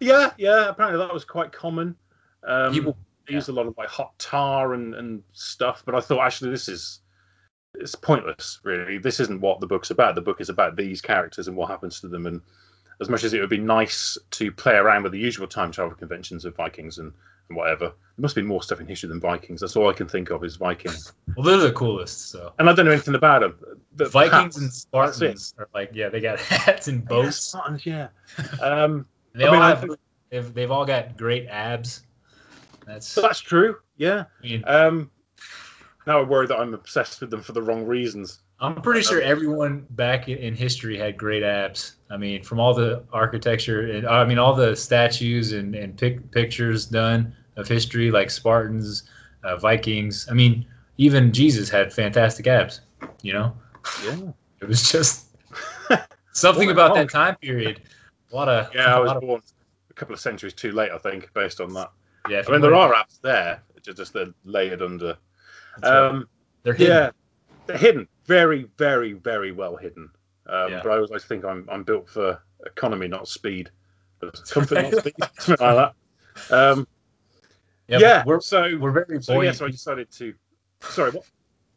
Yeah, 0.00 0.32
yeah. 0.36 0.68
Apparently 0.68 0.98
that 0.98 1.14
was 1.14 1.24
quite 1.24 1.52
common. 1.52 1.94
Um, 2.42 2.72
people 2.72 2.96
yeah. 3.28 3.36
use 3.36 3.46
a 3.46 3.52
lot 3.52 3.68
of 3.68 3.78
like 3.78 3.88
hot 3.88 4.18
tar 4.18 4.74
and, 4.74 4.96
and 4.96 5.22
stuff, 5.32 5.84
but 5.86 5.94
I 5.94 6.00
thought 6.00 6.26
actually 6.26 6.50
this 6.50 6.68
is 6.68 7.02
it's 7.74 7.94
pointless. 7.94 8.60
Really, 8.62 8.98
this 8.98 9.20
isn't 9.20 9.40
what 9.40 9.60
the 9.60 9.66
book's 9.66 9.90
about. 9.90 10.14
The 10.14 10.20
book 10.20 10.40
is 10.40 10.48
about 10.48 10.76
these 10.76 11.00
characters 11.00 11.48
and 11.48 11.56
what 11.56 11.70
happens 11.70 12.00
to 12.00 12.08
them. 12.08 12.26
And 12.26 12.40
as 13.00 13.08
much 13.08 13.24
as 13.24 13.32
it 13.32 13.40
would 13.40 13.48
be 13.50 13.58
nice 13.58 14.18
to 14.32 14.52
play 14.52 14.74
around 14.74 15.02
with 15.04 15.12
the 15.12 15.18
usual 15.18 15.46
time 15.46 15.70
travel 15.72 15.94
conventions 15.94 16.44
of 16.44 16.56
Vikings 16.56 16.98
and 16.98 17.12
and 17.48 17.56
whatever. 17.56 17.86
There 17.86 18.22
must 18.22 18.36
be 18.36 18.42
more 18.42 18.62
stuff 18.62 18.78
in 18.80 18.86
history 18.86 19.08
than 19.08 19.18
Vikings. 19.18 19.60
That's 19.60 19.74
all 19.74 19.90
I 19.90 19.92
can 19.92 20.06
think 20.06 20.30
of 20.30 20.44
is 20.44 20.54
Vikings. 20.56 21.12
Well, 21.36 21.44
they're 21.44 21.56
the 21.68 21.72
coolest. 21.72 22.30
So 22.30 22.52
And 22.60 22.70
I 22.70 22.72
don't 22.74 22.86
know 22.86 22.92
anything 22.92 23.16
about 23.16 23.40
them. 23.40 23.56
The 23.96 24.08
Vikings 24.08 24.56
and. 24.56 24.72
Spartans 24.72 25.52
are 25.58 25.68
like, 25.74 25.90
yeah, 25.92 26.08
they 26.10 26.20
got 26.20 26.38
hats 26.40 26.86
and 26.86 27.00
Yeah, 27.02 27.08
boats. 27.08 27.36
Spartans, 27.38 27.84
yeah. 27.86 28.08
Um, 28.62 29.04
They 29.34 29.44
I 29.44 29.46
all 29.48 29.52
mean, 29.54 29.62
have, 29.62 29.80
think- 29.80 29.96
they've, 30.30 30.54
they've 30.54 30.70
all 30.70 30.84
got 30.84 31.16
great 31.16 31.48
abs. 31.48 32.04
That's, 32.86 33.06
so 33.08 33.20
that's 33.22 33.40
true. 33.40 33.78
Yeah. 33.96 34.24
I 34.44 34.46
mean, 34.46 34.64
Um, 34.66 35.10
now 36.06 36.18
I 36.20 36.22
worry 36.22 36.46
that 36.46 36.58
I'm 36.58 36.74
obsessed 36.74 37.20
with 37.20 37.30
them 37.30 37.42
for 37.42 37.52
the 37.52 37.62
wrong 37.62 37.84
reasons. 37.84 38.40
I'm 38.60 38.74
pretty 38.82 39.00
sure 39.02 39.22
everyone 39.22 39.86
back 39.90 40.28
in, 40.28 40.54
history 40.54 40.98
had 40.98 41.16
great 41.16 41.42
abs. 41.42 41.96
I 42.10 42.16
mean, 42.16 42.42
from 42.42 42.60
all 42.60 42.74
the 42.74 43.02
architecture 43.12 43.90
and 43.92 44.06
I 44.06 44.24
mean 44.24 44.38
all 44.38 44.54
the 44.54 44.76
statues 44.76 45.52
and, 45.52 45.74
and 45.74 45.96
pic, 45.96 46.30
pictures 46.30 46.84
done 46.86 47.34
of 47.56 47.66
history, 47.68 48.10
like 48.10 48.30
Spartans, 48.30 49.04
uh, 49.44 49.56
Vikings. 49.56 50.26
I 50.30 50.34
mean, 50.34 50.66
even 50.98 51.32
Jesus 51.32 51.70
had 51.70 51.92
fantastic 51.92 52.46
abs. 52.46 52.80
You 53.22 53.32
know, 53.32 53.56
Yeah. 54.04 54.18
it 54.60 54.68
was 54.68 54.90
just 54.90 55.26
something 56.32 56.70
about 56.70 56.94
that 56.94 57.10
time 57.10 57.36
period. 57.36 57.80
A 58.32 58.36
lot 58.36 58.48
of 58.48 58.74
Yeah, 58.74 58.94
I 58.94 59.00
was 59.00 59.12
of- 59.12 59.20
born 59.22 59.42
a 59.90 59.94
couple 59.94 60.14
of 60.14 60.20
centuries 60.20 60.52
too 60.54 60.72
late, 60.72 60.90
I 60.92 60.98
think, 60.98 61.32
based 61.34 61.60
on 61.60 61.72
that. 61.74 61.90
yeah. 62.28 62.42
I 62.46 62.50
mean, 62.50 62.60
there 62.60 62.74
are 62.74 62.92
apps 62.94 63.20
there, 63.22 63.62
just 63.82 64.12
they're 64.12 64.32
layered 64.44 64.82
under. 64.82 65.16
Um, 65.84 66.28
They're 66.62 66.74
hidden. 66.74 66.96
yeah, 66.96 67.10
they're 67.66 67.76
hidden, 67.78 68.08
very, 68.26 68.64
very, 68.76 69.12
very 69.14 69.52
well 69.52 69.76
hidden. 69.76 70.10
Um, 70.46 70.70
Yeah. 70.72 70.80
But 70.82 70.92
I 70.92 70.96
always 70.98 71.24
think 71.24 71.44
I'm 71.44 71.68
I'm 71.70 71.82
built 71.84 72.08
for 72.08 72.42
economy, 72.66 73.08
not 73.08 73.28
speed. 73.28 73.70
Comfort, 74.50 74.82
not 74.82 74.94
speed, 74.94 75.14
something 75.38 75.66
like 75.66 75.92
that. 76.50 76.54
Um, 76.54 76.86
Yeah, 77.88 77.98
yeah, 77.98 78.24
we're 78.26 78.40
so 78.40 78.76
we're 78.78 78.90
very 78.92 79.22
so 79.22 79.32
yeah, 79.34 79.38
buoyant. 79.38 79.56
so 79.56 79.66
I 79.66 79.70
decided 79.70 80.10
to. 80.12 80.34
Sorry, 80.80 81.10
what? 81.10 81.24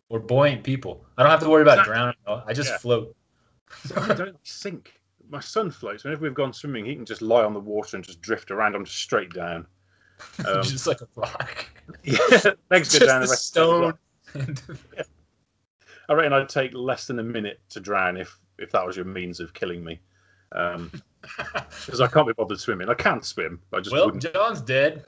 We're 0.10 0.20
buoyant 0.20 0.64
people. 0.64 1.06
I 1.18 1.24
don't 1.24 1.32
have 1.32 1.40
to 1.42 1.50
worry 1.50 1.62
about 1.64 1.80
Exactly. 1.80 1.94
drowning. 1.94 2.44
I 2.48 2.54
just 2.54 2.70
Yeah. 2.70 2.78
float. 2.78 3.16
I 3.98 4.14
don't 4.14 4.38
sink. 4.44 4.94
My 5.30 5.40
son 5.40 5.72
floats. 5.72 6.04
Whenever 6.04 6.22
we've 6.24 6.34
gone 6.34 6.54
swimming, 6.54 6.86
he 6.86 6.96
can 6.96 7.06
just 7.06 7.22
lie 7.22 7.44
on 7.44 7.54
the 7.54 7.60
water 7.60 7.96
and 7.98 8.06
just 8.06 8.22
drift 8.22 8.52
around. 8.52 8.76
I'm 8.76 8.86
just 8.86 8.98
straight 8.98 9.34
down. 9.34 9.66
Um, 10.46 10.64
just 10.64 10.88
like 10.88 11.02
a 11.02 11.08
rock. 11.16 11.66
yeah, 12.04 12.18
legs 12.70 12.92
Just 12.92 13.06
down. 13.06 13.22
The 13.22 13.28
rest 13.28 13.48
stone. 13.48 13.94
I 16.10 16.14
reckon 16.14 16.34
I'd 16.34 16.50
take 16.50 16.74
less 16.74 17.08
than 17.08 17.20
a 17.20 17.24
minute 17.24 17.62
to 17.70 17.80
drown 17.80 18.18
if 18.18 18.38
if 18.60 18.72
that 18.72 18.86
was 18.86 18.96
your 18.96 19.06
means 19.06 19.40
of 19.40 19.54
killing 19.54 19.84
me. 19.84 20.00
Um, 20.52 20.92
because 21.86 22.02
I 22.02 22.08
can't 22.08 22.28
be 22.28 22.34
bothered 22.34 22.60
swimming. 22.60 22.90
I 22.90 22.94
can't 22.94 23.24
swim. 23.26 23.62
I 23.74 23.80
just 23.80 23.94
well, 23.94 24.06
wouldn't. 24.06 24.24
John's 24.34 24.62
dead. 24.62 25.06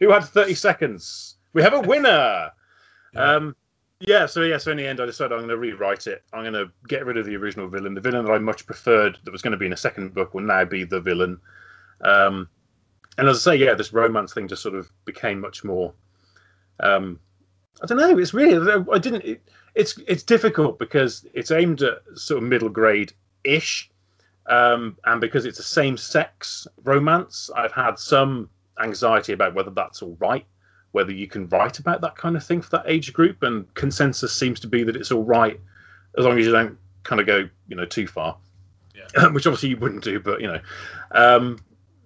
Who 0.00 0.10
had 0.10 0.24
30 0.24 0.54
seconds? 0.54 1.36
We 1.52 1.62
have 1.62 1.74
a 1.74 1.80
winner. 1.80 2.50
Yeah. 3.12 3.34
Um, 3.34 3.56
yeah. 4.00 4.26
So 4.26 4.42
yeah. 4.42 4.58
So 4.58 4.70
in 4.70 4.76
the 4.76 4.86
end, 4.86 5.00
I 5.00 5.06
decided 5.06 5.32
I'm 5.32 5.40
going 5.40 5.50
to 5.50 5.56
rewrite 5.56 6.06
it. 6.06 6.24
I'm 6.32 6.42
going 6.42 6.54
to 6.54 6.70
get 6.88 7.06
rid 7.06 7.16
of 7.16 7.26
the 7.26 7.36
original 7.36 7.68
villain. 7.68 7.94
The 7.94 8.00
villain 8.00 8.24
that 8.24 8.32
I 8.32 8.38
much 8.38 8.66
preferred, 8.66 9.18
that 9.24 9.30
was 9.30 9.42
going 9.42 9.52
to 9.52 9.58
be 9.58 9.66
in 9.66 9.72
a 9.72 9.76
second 9.76 10.14
book, 10.14 10.34
will 10.34 10.42
now 10.42 10.64
be 10.64 10.84
the 10.84 11.00
villain. 11.00 11.38
Um, 12.00 12.48
and 13.18 13.28
as 13.28 13.46
I 13.46 13.52
say, 13.52 13.56
yeah, 13.56 13.74
this 13.74 13.92
romance 13.92 14.34
thing 14.34 14.48
just 14.48 14.62
sort 14.62 14.74
of 14.74 14.90
became 15.04 15.40
much 15.40 15.64
more. 15.64 15.92
Um, 16.80 17.20
I 17.82 17.86
don't 17.86 17.98
know. 17.98 18.18
It's 18.18 18.34
really. 18.34 18.84
I 18.92 18.98
didn't. 18.98 19.24
It, 19.24 19.42
it's 19.74 19.98
it's 20.06 20.22
difficult 20.22 20.78
because 20.78 21.26
it's 21.34 21.50
aimed 21.50 21.82
at 21.82 21.98
sort 22.14 22.42
of 22.42 22.48
middle 22.48 22.68
grade 22.68 23.12
ish, 23.42 23.90
um, 24.46 24.96
and 25.04 25.20
because 25.20 25.46
it's 25.46 25.58
a 25.58 25.64
same 25.64 25.96
sex 25.96 26.66
romance, 26.84 27.50
I've 27.56 27.72
had 27.72 27.98
some 27.98 28.48
anxiety 28.82 29.32
about 29.32 29.54
whether 29.54 29.70
that's 29.70 30.02
all 30.02 30.16
right, 30.20 30.46
whether 30.92 31.12
you 31.12 31.26
can 31.26 31.48
write 31.48 31.78
about 31.78 32.00
that 32.02 32.16
kind 32.16 32.36
of 32.36 32.44
thing 32.44 32.62
for 32.62 32.70
that 32.70 32.84
age 32.86 33.12
group. 33.12 33.42
And 33.42 33.72
consensus 33.74 34.32
seems 34.32 34.60
to 34.60 34.68
be 34.68 34.84
that 34.84 34.96
it's 34.96 35.12
all 35.12 35.24
right 35.24 35.58
as 36.16 36.24
long 36.24 36.38
as 36.38 36.46
you 36.46 36.52
don't 36.52 36.78
kind 37.02 37.20
of 37.20 37.26
go, 37.26 37.48
you 37.68 37.76
know, 37.76 37.84
too 37.84 38.06
far. 38.06 38.36
Yeah. 38.94 39.28
Which 39.32 39.46
obviously 39.46 39.70
you 39.70 39.76
wouldn't 39.76 40.04
do, 40.04 40.20
but 40.20 40.40
you 40.40 40.46
know. 40.46 40.60
Um, 41.10 41.58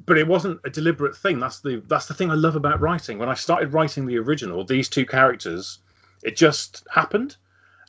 but 0.09 0.19
it 0.19 0.27
wasn't 0.27 0.61
a 0.65 0.71
deliberate 0.71 1.17
thing. 1.17 1.39
That's 1.39 1.61
the 1.61 1.83
that's 1.87 2.07
the 2.07 2.15
thing 2.15 2.31
I 2.31 2.35
love 2.35 2.57
about 2.57 2.81
writing. 2.81 3.19
When 3.19 3.29
I 3.29 3.35
started 3.35 3.73
writing 3.73 4.07
the 4.07 4.19
original, 4.19 4.65
these 4.65 4.89
two 4.89 5.07
characters, 5.07 5.79
it 6.25 6.37
just 6.37 6.85
happened. 6.91 7.37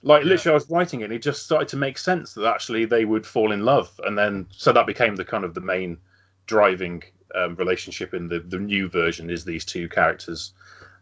Like 0.04 0.24
Yeah. 0.24 0.30
literally, 0.30 0.54
I 0.54 0.56
was 0.56 0.70
writing 0.70 1.02
it, 1.02 1.06
and 1.06 1.14
it 1.14 1.22
just 1.22 1.44
started 1.44 1.68
to 1.70 1.78
make 1.78 1.98
sense 1.98 2.34
that 2.34 2.46
actually 2.46 2.86
they 2.86 3.06
would 3.06 3.26
fall 3.26 3.52
in 3.52 3.66
love, 3.66 3.90
and 4.06 4.18
then 4.18 4.48
so 4.52 4.72
that 4.74 4.86
became 4.86 5.16
the 5.16 5.26
kind 5.26 5.44
of 5.44 5.54
the 5.54 5.62
main 5.62 5.98
driving 6.46 7.04
um, 7.36 7.56
relationship 7.56 8.14
in 8.14 8.28
the 8.28 8.40
the 8.40 8.60
new 8.60 8.90
version 8.90 9.30
is 9.30 9.46
these 9.46 9.66
two 9.66 9.90
characters, 9.90 10.54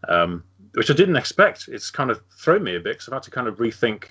um, 0.07 0.43
which 0.73 0.89
I 0.91 0.93
didn't 0.93 1.15
expect. 1.17 1.67
It's 1.67 1.91
kind 1.91 2.11
of 2.11 2.21
thrown 2.37 2.63
me 2.63 2.75
a 2.75 2.79
bit 2.79 2.93
because 2.95 3.07
I've 3.09 3.13
had 3.15 3.23
to 3.23 3.31
kind 3.31 3.47
of 3.47 3.57
rethink. 3.57 4.05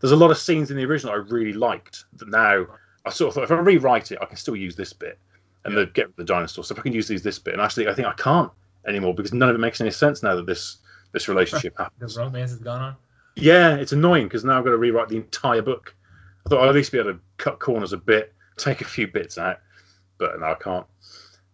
There's 0.00 0.12
a 0.12 0.16
lot 0.16 0.30
of 0.30 0.38
scenes 0.38 0.70
in 0.70 0.76
the 0.76 0.84
original 0.84 1.14
I 1.14 1.18
really 1.18 1.52
liked 1.52 2.04
that 2.14 2.28
now 2.28 2.66
I 3.04 3.10
sort 3.10 3.28
of 3.28 3.34
thought 3.34 3.44
if 3.44 3.50
I 3.50 3.60
rewrite 3.60 4.12
it, 4.12 4.18
I 4.20 4.26
can 4.26 4.36
still 4.36 4.56
use 4.56 4.76
this 4.76 4.92
bit 4.92 5.18
and 5.64 5.74
Yeah. 5.74 5.80
the 5.80 5.86
get 5.86 6.16
the 6.16 6.24
dinosaur 6.24 6.64
stuff. 6.64 6.78
I 6.78 6.82
can 6.82 6.92
use 6.92 7.08
these 7.08 7.22
this 7.22 7.38
bit, 7.38 7.54
and 7.54 7.62
actually 7.62 7.88
I 7.88 7.94
think 7.94 8.08
I 8.08 8.12
can't 8.14 8.50
anymore 8.86 9.14
because 9.14 9.32
none 9.32 9.48
of 9.48 9.54
it 9.54 9.58
makes 9.58 9.80
any 9.80 9.90
sense 9.90 10.22
now 10.22 10.34
that 10.36 10.46
this 10.46 10.78
this 11.12 11.28
relationship 11.28 11.74
happens. 11.78 12.14
The 12.14 12.20
romance 12.20 12.50
has 12.52 12.60
gone 12.60 12.80
on. 12.80 12.96
Yeah, 13.36 13.76
it's 13.76 13.92
annoying 13.92 14.24
because 14.24 14.44
now 14.44 14.58
I've 14.58 14.64
got 14.64 14.70
to 14.70 14.76
rewrite 14.78 15.08
the 15.08 15.16
entire 15.16 15.62
book. 15.62 15.94
I 16.46 16.50
thought 16.50 16.62
I'd 16.62 16.68
at 16.70 16.74
least 16.74 16.92
be 16.92 16.98
able 16.98 17.12
to 17.12 17.20
cut 17.36 17.58
corners 17.58 17.92
a 17.92 17.96
bit, 17.96 18.32
take 18.56 18.80
a 18.80 18.84
few 18.84 19.06
bits 19.06 19.38
out, 19.38 19.58
but 20.18 20.38
no, 20.40 20.46
I 20.46 20.54
can't. 20.54 20.86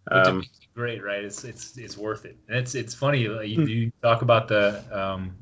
Um, 0.09 0.43
great, 0.73 1.03
right? 1.03 1.23
It's 1.23 1.43
it's 1.43 1.77
it's 1.77 1.97
worth 1.97 2.25
it. 2.25 2.37
And 2.47 2.57
it's 2.57 2.75
it's 2.75 2.93
funny. 2.93 3.25
Hmm. 3.25 3.41
you, 3.41 3.65
you 3.65 3.91
talk 4.01 4.21
about 4.21 4.47
the 4.47 4.83
um, 4.91 5.35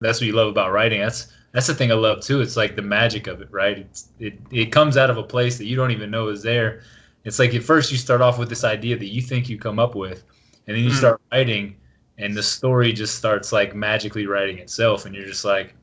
that's 0.00 0.20
what 0.20 0.26
you 0.26 0.32
love 0.32 0.48
about 0.48 0.72
writing. 0.72 1.00
That's 1.00 1.32
that's 1.52 1.66
the 1.66 1.74
thing 1.74 1.90
I 1.90 1.94
love 1.94 2.20
too. 2.20 2.40
It's 2.40 2.56
like 2.56 2.76
the 2.76 2.82
magic 2.82 3.26
of 3.26 3.40
it, 3.42 3.48
right? 3.50 3.78
It's 3.78 4.08
it 4.18 4.38
it 4.50 4.66
comes 4.72 4.96
out 4.96 5.10
of 5.10 5.18
a 5.18 5.22
place 5.22 5.58
that 5.58 5.66
you 5.66 5.76
don't 5.76 5.90
even 5.90 6.10
know 6.10 6.28
is 6.28 6.42
there. 6.42 6.82
It's 7.24 7.38
like 7.38 7.54
at 7.54 7.62
first 7.62 7.92
you 7.92 7.98
start 7.98 8.20
off 8.20 8.38
with 8.38 8.48
this 8.48 8.64
idea 8.64 8.96
that 8.96 9.06
you 9.06 9.22
think 9.22 9.48
you 9.48 9.58
come 9.58 9.78
up 9.78 9.94
with, 9.94 10.24
and 10.66 10.76
then 10.76 10.84
you 10.84 10.90
Hmm. 10.90 10.96
start 10.96 11.20
writing, 11.32 11.76
and 12.18 12.36
the 12.36 12.42
story 12.42 12.92
just 12.92 13.16
starts 13.16 13.52
like 13.52 13.74
magically 13.74 14.26
writing 14.26 14.58
itself, 14.58 15.06
and 15.06 15.14
you're 15.14 15.26
just 15.26 15.44
like, 15.44 15.74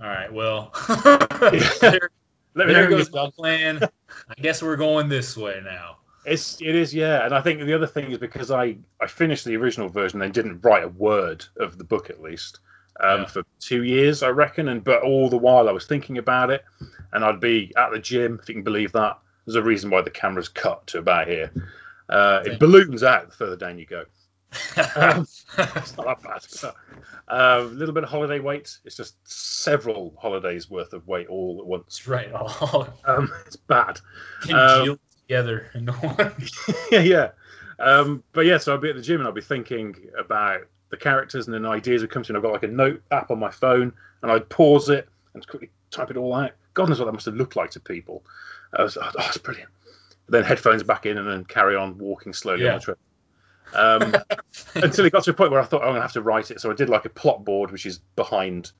all 0.00 0.08
right, 0.08 0.32
well, 0.32 0.72
there, 1.50 2.10
there 2.54 2.88
goes 2.88 3.10
my 3.12 3.30
plan. 3.36 3.80
I 4.28 4.34
guess 4.40 4.62
we're 4.62 4.76
going 4.76 5.08
this 5.08 5.36
way 5.36 5.60
now. 5.64 5.98
It's 6.24 6.60
it 6.60 6.74
is 6.74 6.92
yeah, 6.92 7.24
and 7.24 7.34
I 7.34 7.40
think 7.40 7.60
the 7.60 7.72
other 7.74 7.86
thing 7.86 8.10
is 8.10 8.18
because 8.18 8.50
I 8.50 8.76
I 9.00 9.06
finished 9.06 9.44
the 9.44 9.56
original 9.56 9.88
version 9.88 10.22
and 10.22 10.32
didn't 10.34 10.60
write 10.64 10.82
a 10.84 10.88
word 10.88 11.44
of 11.58 11.78
the 11.78 11.84
book 11.84 12.10
at 12.10 12.20
least 12.20 12.60
um, 13.00 13.20
Yeah. 13.20 13.26
for 13.26 13.42
two 13.60 13.84
years 13.84 14.22
I 14.24 14.28
reckon, 14.30 14.68
and 14.68 14.82
but 14.82 15.02
all 15.02 15.28
the 15.28 15.38
while 15.38 15.68
I 15.68 15.72
was 15.72 15.86
thinking 15.86 16.18
about 16.18 16.50
it, 16.50 16.64
and 17.12 17.24
I'd 17.24 17.40
be 17.40 17.72
at 17.76 17.90
the 17.92 17.98
gym 18.00 18.38
if 18.42 18.48
you 18.48 18.56
can 18.56 18.64
believe 18.64 18.92
that. 18.92 19.18
There's 19.46 19.56
a 19.56 19.62
reason 19.62 19.90
why 19.90 20.02
the 20.02 20.10
camera's 20.10 20.48
cut 20.48 20.86
to 20.88 20.98
about 20.98 21.28
here. 21.28 21.52
Uh, 22.08 22.42
it 22.44 22.58
balloons 22.58 23.02
out 23.02 23.30
the 23.30 23.36
further 23.36 23.56
down 23.56 23.78
you 23.78 23.86
go. 23.86 24.04
Um, 24.96 25.20
it's 25.58 25.96
not 25.96 26.22
that 26.22 26.22
bad. 26.22 26.74
A 27.28 27.62
little 27.64 27.94
bit 27.94 28.04
of 28.04 28.10
holiday 28.10 28.40
weight. 28.40 28.78
It's 28.84 28.96
just 28.96 29.16
several 29.24 30.14
holidays 30.18 30.70
worth 30.70 30.92
of 30.92 31.06
weight 31.06 31.28
all 31.28 31.58
at 31.60 31.66
once. 31.66 32.06
Right. 32.06 32.30
Um, 33.04 33.32
it's 33.46 33.56
bad. 33.56 34.00
congealed 34.40 34.88
Um, 34.88 35.00
together. 35.22 35.70
in 35.74 35.86
one. 35.88 36.34
yeah, 36.90 37.00
yeah. 37.00 37.28
Um, 37.78 38.22
but 38.32 38.46
yeah, 38.46 38.58
so 38.58 38.72
I'll 38.72 38.78
be 38.78 38.90
at 38.90 38.96
the 38.96 39.02
gym 39.02 39.20
and 39.20 39.26
I'll 39.26 39.32
be 39.34 39.40
thinking 39.40 39.94
about 40.18 40.62
the 40.90 40.96
characters 40.96 41.46
and 41.46 41.54
then 41.54 41.66
ideas 41.66 42.02
would 42.02 42.10
come 42.10 42.22
to 42.22 42.32
me. 42.32 42.36
And 42.38 42.44
I've 42.46 42.50
got 42.50 42.52
like 42.60 42.70
a 42.70 42.72
note 42.72 43.02
app 43.10 43.30
on 43.30 43.38
my 43.38 43.50
phone 43.50 43.92
and 44.22 44.30
I'd 44.32 44.48
pause 44.48 44.88
it 44.88 45.08
and 45.34 45.46
quickly 45.46 45.70
type 45.90 46.10
it 46.10 46.16
all 46.16 46.34
out. 46.34 46.52
God 46.74 46.88
knows 46.88 46.98
what 46.98 47.06
that 47.06 47.12
must 47.12 47.26
have 47.26 47.34
looked 47.36 47.56
like 47.56 47.70
to 47.72 47.80
people. 47.80 48.24
I 48.76 48.82
was, 48.82 48.96
oh, 48.96 49.10
that's 49.16 49.38
brilliant. 49.38 49.70
Then 50.28 50.44
headphones 50.44 50.82
back 50.82 51.06
in 51.06 51.18
and 51.18 51.28
then 51.28 51.44
carry 51.44 51.76
on 51.76 51.98
walking 51.98 52.32
slowly 52.32 52.64
Yeah. 52.64 52.74
on 52.74 52.78
the 52.78 52.84
trip. 52.84 52.98
Um, 53.74 54.14
until 54.74 55.04
it 55.04 55.12
got 55.12 55.24
to 55.24 55.30
a 55.30 55.34
point 55.34 55.50
where 55.50 55.60
I 55.60 55.64
thought 55.64 55.82
oh, 55.82 55.86
I'm 55.86 55.90
going 55.92 55.96
to 55.96 56.02
have 56.02 56.12
to 56.12 56.22
write 56.22 56.50
it. 56.50 56.60
So 56.60 56.70
I 56.70 56.74
did 56.74 56.88
like 56.88 57.04
a 57.04 57.10
plot 57.10 57.44
board, 57.44 57.70
which 57.70 57.86
is 57.86 57.98
behind 58.16 58.72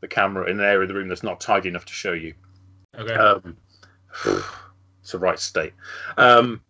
the 0.00 0.08
camera 0.08 0.50
in 0.50 0.58
an 0.58 0.64
area 0.64 0.82
of 0.82 0.88
the 0.88 0.94
room 0.94 1.08
that's 1.08 1.22
not 1.22 1.40
tidy 1.40 1.68
enough 1.68 1.84
to 1.86 1.92
show 1.92 2.12
you. 2.12 2.34
Okay. 2.98 3.14
Um, 3.14 3.56
it's 5.00 5.12
the 5.12 5.18
right 5.18 5.38
state. 5.38 5.72
Um, 6.16 6.60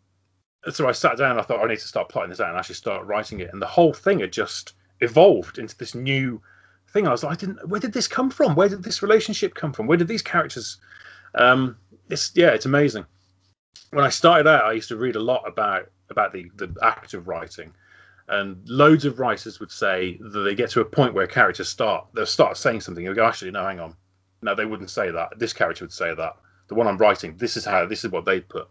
so 0.71 0.89
I 0.89 0.93
sat 0.93 1.17
down. 1.17 1.39
I 1.39 1.43
thought 1.43 1.65
I 1.65 1.67
need 1.69 1.81
to 1.81 1.89
start 1.89 2.09
plotting 2.09 2.31
this 2.31 2.41
out 2.41 2.51
and 2.51 2.59
actually 2.59 2.77
start 2.77 3.07
writing 3.07 3.41
it. 3.41 3.51
And 3.53 3.61
the 3.61 3.67
whole 3.67 3.93
thing 3.93 4.21
had 4.21 4.33
just 4.33 4.75
evolved 5.01 5.59
into 5.59 5.77
this 5.77 5.95
new 5.95 6.41
thing. 6.93 7.07
I 7.09 7.11
was 7.11 7.25
like, 7.25 7.33
I 7.33 7.37
didn't. 7.41 7.69
Where 7.69 7.81
did 7.81 7.93
this 7.93 8.07
come 8.07 8.31
from? 8.31 8.55
Where 8.55 8.69
did 8.69 8.83
this 8.83 9.03
relationship 9.03 9.55
come 9.55 9.73
from? 9.73 9.87
Where 9.87 9.99
did 9.99 10.09
these 10.09 10.23
characters? 10.23 10.77
Um, 11.35 11.77
it's 12.11 12.33
yeah, 12.35 12.51
it's 12.51 12.67
amazing. 12.67 13.07
When 13.91 14.05
I 14.05 14.09
started 14.11 14.47
out, 14.47 14.65
I 14.65 14.73
used 14.73 14.89
to 14.89 14.97
read 14.97 15.17
a 15.17 15.21
lot 15.21 15.43
about 15.47 15.91
about 16.11 16.33
the 16.33 16.51
the 16.57 16.75
act 16.83 17.15
of 17.15 17.29
writing, 17.29 17.73
and 18.29 18.57
loads 18.69 19.05
of 19.05 19.19
writers 19.19 19.61
would 19.61 19.71
say 19.71 20.19
that 20.21 20.41
they 20.41 20.55
get 20.55 20.71
to 20.71 20.81
a 20.81 20.85
point 20.85 21.15
where 21.15 21.27
characters 21.27 21.69
start 21.69 22.07
they'll 22.15 22.27
start 22.27 22.57
saying 22.57 22.81
something. 22.81 23.05
You'll 23.05 23.15
go, 23.15 23.27
actually, 23.27 23.51
no, 23.51 23.65
hang 23.65 23.81
on, 23.81 23.95
no, 24.43 24.55
they 24.55 24.67
wouldn't 24.67 24.91
say 24.91 25.11
that. 25.11 25.39
This 25.39 25.53
character 25.53 25.85
would 25.85 25.93
say 25.93 26.15
that. 26.15 26.37
The 26.69 26.75
one 26.75 26.87
I'm 26.87 26.99
writing, 26.99 27.37
this 27.37 27.57
is 27.57 27.65
how 27.65 27.87
this 27.87 28.05
is 28.05 28.11
what 28.11 28.25
they 28.25 28.41
put. 28.41 28.69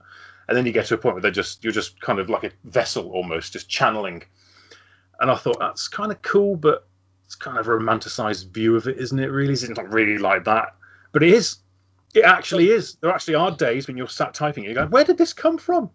and 0.47 0.57
then 0.57 0.65
you 0.65 0.71
get 0.71 0.85
to 0.87 0.95
a 0.95 0.97
point 0.97 1.15
where 1.15 1.21
they're 1.21 1.31
just 1.31 1.63
you're 1.63 1.73
just 1.73 1.99
kind 2.01 2.19
of 2.19 2.29
like 2.29 2.43
a 2.43 2.51
vessel 2.65 3.09
almost, 3.11 3.53
just 3.53 3.69
channeling. 3.69 4.23
And 5.19 5.31
I 5.31 5.35
thought 5.35 5.59
that's 5.59 5.87
kind 5.87 6.11
of 6.11 6.21
cool, 6.23 6.55
but 6.55 6.87
it's 7.25 7.35
kind 7.35 7.57
of 7.57 7.67
a 7.67 7.71
romanticized 7.71 8.51
view 8.51 8.75
of 8.75 8.87
it, 8.87 8.97
isn't 8.97 9.19
it? 9.19 9.27
Really, 9.27 9.53
it's 9.53 9.69
not 9.69 9.91
really 9.93 10.17
like 10.17 10.43
that, 10.45 10.75
but 11.13 11.23
it 11.23 11.31
is. 11.31 11.57
It 12.13 12.23
actually 12.25 12.71
is. 12.71 12.95
There 12.95 13.11
actually 13.11 13.35
are 13.35 13.51
days 13.51 13.87
when 13.87 13.95
you're 13.97 14.07
sat 14.07 14.33
typing, 14.33 14.63
you're 14.65 14.73
go, 14.73 14.85
"Where 14.87 15.03
did 15.03 15.17
this 15.17 15.33
come 15.33 15.57
from?" 15.57 15.89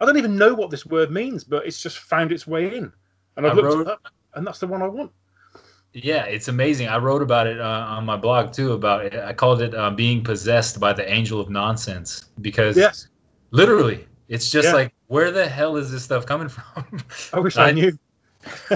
I 0.00 0.04
don't 0.06 0.16
even 0.18 0.36
know 0.36 0.54
what 0.54 0.70
this 0.70 0.84
word 0.84 1.10
means, 1.12 1.44
but 1.44 1.64
it's 1.66 1.80
just 1.80 1.98
found 1.98 2.32
its 2.32 2.46
way 2.46 2.74
in, 2.76 2.92
and 3.36 3.46
I've 3.46 3.52
I 3.52 3.54
looked 3.54 3.66
wrote- 3.66 3.80
it 3.82 3.88
up, 3.88 4.08
and 4.34 4.46
that's 4.46 4.58
the 4.58 4.66
one 4.66 4.82
I 4.82 4.88
want. 4.88 5.12
Yeah, 5.94 6.24
it's 6.24 6.48
amazing. 6.48 6.88
I 6.88 6.96
wrote 6.96 7.20
about 7.22 7.46
it 7.46 7.60
uh, 7.60 7.64
on 7.66 8.06
my 8.06 8.16
blog 8.16 8.52
too. 8.52 8.72
About 8.72 9.04
it. 9.04 9.14
I 9.14 9.32
called 9.34 9.60
it 9.62 9.74
uh, 9.74 9.90
being 9.90 10.24
possessed 10.24 10.80
by 10.80 10.92
the 10.94 11.08
angel 11.08 11.38
of 11.38 11.50
nonsense 11.50 12.30
because 12.40 12.76
Yes, 12.76 13.08
literally, 13.50 14.06
it's 14.28 14.50
just 14.50 14.68
Yeah. 14.68 14.74
like 14.74 14.94
where 15.08 15.30
the 15.30 15.46
hell 15.46 15.76
is 15.76 15.92
this 15.92 16.02
stuff 16.02 16.24
coming 16.26 16.48
from? 16.56 16.84
I 17.32 17.40
wish 17.40 17.56
I, 17.58 17.68
I- 17.68 17.72
knew. 17.72 17.92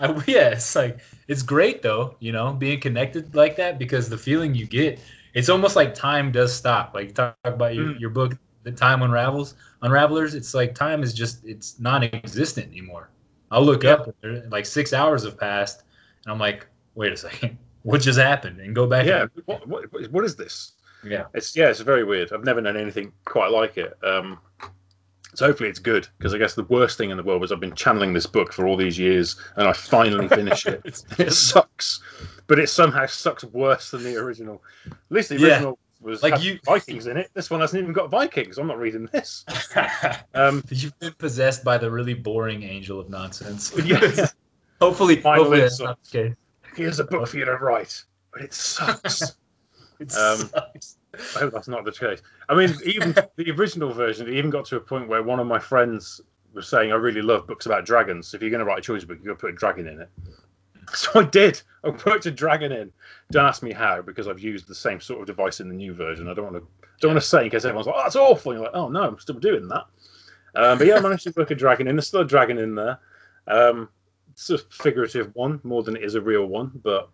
I, 0.00 0.22
yeah, 0.26 0.48
it's 0.50 0.74
like 0.76 0.98
it's 1.28 1.42
great 1.42 1.80
though, 1.80 2.16
you 2.18 2.32
know, 2.32 2.52
being 2.52 2.80
connected 2.80 3.34
like 3.34 3.56
that 3.56 3.78
because 3.78 4.08
the 4.08 4.18
feeling 4.18 4.54
you 4.54 4.66
get, 4.66 4.98
it's 5.34 5.48
almost 5.48 5.76
like 5.76 5.94
time 5.94 6.32
does 6.32 6.54
stop. 6.54 6.94
Like 6.94 7.08
you 7.08 7.14
talk 7.14 7.36
about 7.44 7.74
your, 7.74 7.86
Mm. 7.86 8.00
your 8.00 8.10
book, 8.10 8.36
the 8.64 8.72
time 8.72 9.02
unravels, 9.02 9.54
unravelers. 9.82 10.34
It's 10.34 10.54
like 10.54 10.74
time 10.74 11.02
is 11.02 11.12
just 11.14 11.44
it's 11.44 11.78
non-existent 11.80 12.66
anymore. 12.68 13.10
I'll 13.50 13.64
look 13.64 13.82
Yeah. 13.84 13.94
up, 13.94 14.14
like 14.50 14.66
six 14.66 14.92
hours 14.92 15.24
have 15.24 15.38
passed, 15.38 15.84
and 16.24 16.32
I'm 16.32 16.38
like, 16.38 16.66
wait 16.94 17.12
a 17.12 17.16
second, 17.16 17.56
what 17.82 18.00
just 18.02 18.18
happened? 18.18 18.60
And 18.60 18.74
go 18.74 18.86
back. 18.86 19.06
Yeah, 19.06 19.22
and- 19.22 19.30
what, 19.46 19.66
what 19.68 20.10
what 20.10 20.24
is 20.24 20.36
this? 20.36 20.72
yeah, 21.04 21.24
It's 21.34 21.54
yeah, 21.56 21.68
it's 21.70 21.80
very 21.80 22.04
weird. 22.04 22.32
I've 22.32 22.44
never 22.44 22.60
known 22.60 22.76
anything 22.76 23.12
quite 23.24 23.50
like 23.52 23.78
it. 23.78 23.96
Um, 24.02 24.38
so 25.38 25.46
hopefully 25.46 25.68
it's 25.70 25.78
good 25.78 26.08
because 26.18 26.34
I 26.34 26.38
guess 26.38 26.54
the 26.54 26.64
worst 26.64 26.98
thing 26.98 27.10
in 27.10 27.16
the 27.16 27.22
world 27.22 27.40
was 27.40 27.52
I've 27.52 27.60
been 27.60 27.74
channeling 27.76 28.12
this 28.12 28.26
book 28.26 28.52
for 28.52 28.66
all 28.66 28.76
these 28.76 28.98
years 28.98 29.36
and 29.54 29.68
I 29.68 29.72
finally 29.72 30.26
finish 30.26 30.66
it. 30.66 30.82
It 31.18 31.32
sucks, 31.32 32.00
but 32.48 32.58
it 32.58 32.68
somehow 32.68 33.06
sucks 33.06 33.44
worse 33.44 33.92
than 33.92 34.02
the 34.02 34.16
original. 34.16 34.60
At 34.86 34.94
least 35.10 35.28
the 35.28 35.38
Yeah. 35.38 35.46
original 35.54 35.78
was 36.00 36.24
Like 36.24 36.42
you- 36.42 36.58
Vikings 36.64 37.06
in 37.06 37.16
it. 37.16 37.30
This 37.34 37.50
one 37.50 37.60
hasn't 37.60 37.80
even 37.80 37.92
got 37.92 38.10
Vikings. 38.10 38.58
I'm 38.58 38.66
not 38.66 38.78
reading 38.80 39.08
this. 39.12 39.44
Um, 40.34 40.64
You've 40.70 40.98
been 40.98 41.12
possessed 41.14 41.62
by 41.62 41.78
the 41.78 41.88
really 41.90 42.14
boring 42.14 42.64
angel 42.64 42.98
of 42.98 43.08
nonsense. 43.08 43.72
Yeah. 43.84 44.26
hopefully, 44.80 45.20
Final 45.20 45.44
hopefully 45.44 45.60
that's 45.60 45.78
not 45.80 45.98
the 46.02 46.10
case. 46.10 46.34
here's 46.76 46.98
a 46.98 47.04
book 47.04 47.28
for 47.28 47.36
you 47.38 47.44
to 47.44 47.54
write, 47.56 48.02
but 48.32 48.42
it 48.42 48.52
sucks. 48.52 49.22
It 50.00 50.12
Um, 50.16 50.38
sucks. 50.48 50.97
I 51.14 51.38
hope 51.40 51.52
that's 51.52 51.68
not 51.68 51.84
the 51.84 51.92
case. 51.92 52.20
I 52.48 52.54
mean, 52.54 52.74
even 52.84 53.14
the 53.36 53.50
original 53.52 53.92
version, 53.92 54.28
it 54.28 54.34
even 54.34 54.50
got 54.50 54.64
to 54.66 54.76
a 54.76 54.80
point 54.80 55.08
where 55.08 55.22
one 55.22 55.40
of 55.40 55.46
my 55.46 55.58
friends 55.58 56.20
was 56.52 56.68
saying, 56.68 56.92
I 56.92 56.96
really 56.96 57.22
love 57.22 57.46
books 57.46 57.66
about 57.66 57.84
dragons. 57.86 58.34
If 58.34 58.42
you're 58.42 58.50
going 58.50 58.60
to 58.60 58.64
write 58.64 58.78
a 58.78 58.82
children's 58.82 59.04
book, 59.04 59.18
you've 59.18 59.26
got 59.26 59.34
to 59.34 59.38
put 59.38 59.50
a 59.50 59.56
dragon 59.56 59.86
in 59.88 60.00
it. 60.00 60.08
So 60.94 61.20
I 61.20 61.24
did. 61.24 61.60
I 61.84 61.90
put 61.90 62.24
a 62.24 62.30
dragon 62.30 62.72
in. 62.72 62.90
Don't 63.30 63.44
ask 63.44 63.62
me 63.62 63.72
how, 63.72 64.00
because 64.00 64.26
I've 64.26 64.38
used 64.38 64.66
the 64.66 64.74
same 64.74 65.02
sort 65.02 65.20
of 65.20 65.26
device 65.26 65.60
in 65.60 65.68
the 65.68 65.74
new 65.74 65.92
version. 65.92 66.28
I 66.28 66.32
don't 66.32 66.50
want 66.50 66.56
to 66.56 66.66
don't 67.00 67.12
want 67.12 67.22
to 67.22 67.28
say 67.28 67.44
in 67.44 67.50
case 67.50 67.66
everyone's 67.66 67.86
like, 67.86 67.96
oh, 67.96 68.02
that's 68.02 68.16
awful. 68.16 68.52
And 68.52 68.60
you're 68.60 68.70
like, 68.70 68.74
oh, 68.74 68.88
no, 68.88 69.02
I'm 69.02 69.18
still 69.18 69.38
doing 69.38 69.68
that. 69.68 69.84
Um, 70.54 70.78
but 70.78 70.86
yeah, 70.86 70.96
I 70.96 71.00
managed 71.00 71.24
to 71.24 71.32
book 71.32 71.50
a 71.50 71.54
dragon 71.54 71.88
in. 71.88 71.96
There's 71.96 72.08
still 72.08 72.22
a 72.22 72.26
dragon 72.26 72.58
in 72.58 72.74
there. 72.74 72.98
Um, 73.46 73.88
it's 74.30 74.50
a 74.50 74.58
figurative 74.58 75.30
one 75.34 75.60
more 75.62 75.82
than 75.82 75.96
it 75.96 76.02
is 76.02 76.14
a 76.14 76.20
real 76.20 76.46
one, 76.46 76.72
but 76.82 77.10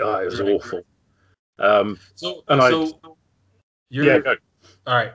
oh, 0.00 0.16
it 0.16 0.26
was 0.26 0.40
awful. 0.40 0.82
Um, 1.58 1.98
So, 2.14 2.44
and 2.48 2.60
I- 2.60 2.70
you're 3.90 4.04
yeah, 4.04 4.18
go. 4.18 4.36
all 4.86 4.94
right. 4.96 5.12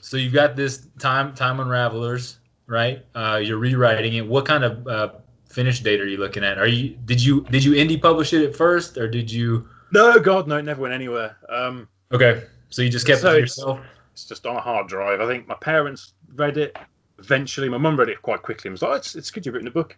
So 0.00 0.16
you've 0.16 0.32
got 0.32 0.56
this 0.56 0.88
time 0.98 1.34
time 1.34 1.60
unravelers, 1.60 2.38
right? 2.66 3.04
Uh, 3.14 3.40
you're 3.42 3.58
rewriting 3.58 4.14
it. 4.14 4.26
What 4.26 4.46
kind 4.46 4.64
of 4.64 4.86
uh, 4.86 5.12
finish 5.48 5.80
date 5.80 6.00
are 6.00 6.06
you 6.06 6.16
looking 6.18 6.44
at? 6.44 6.58
Are 6.58 6.66
you 6.66 6.90
did 7.04 7.22
you 7.22 7.42
did 7.50 7.62
you 7.64 7.72
indie 7.72 8.00
publish 8.00 8.32
it 8.32 8.44
at 8.44 8.54
first, 8.56 8.96
or 8.98 9.08
did 9.08 9.30
you? 9.30 9.68
No, 9.92 10.18
God, 10.18 10.48
no, 10.48 10.56
it 10.56 10.62
never 10.64 10.82
went 10.82 10.94
anywhere. 10.94 11.36
Um, 11.48 11.88
Okay, 12.12 12.44
so 12.70 12.82
you 12.82 12.90
just 12.90 13.06
kept 13.06 13.20
So 13.22 13.34
it 13.34 13.40
yourself. 13.40 13.80
it's 14.12 14.24
just 14.26 14.46
on 14.46 14.56
a 14.56 14.60
hard 14.60 14.88
drive. 14.88 15.20
I 15.20 15.26
think 15.26 15.46
my 15.48 15.54
parents 15.60 16.14
read 16.34 16.56
it 16.58 16.76
eventually. 17.18 17.68
My 17.68 17.78
mum 17.78 17.98
read 17.98 18.08
it 18.08 18.20
quite 18.22 18.42
quickly 18.42 18.68
and 18.68 18.72
was 18.74 18.82
like, 18.82 18.90
oh, 18.90 18.94
it's, 18.94 19.14
it's 19.16 19.30
good 19.30 19.44
you've 19.46 19.54
written 19.54 19.68
a 19.68 19.72
book. 19.72 19.96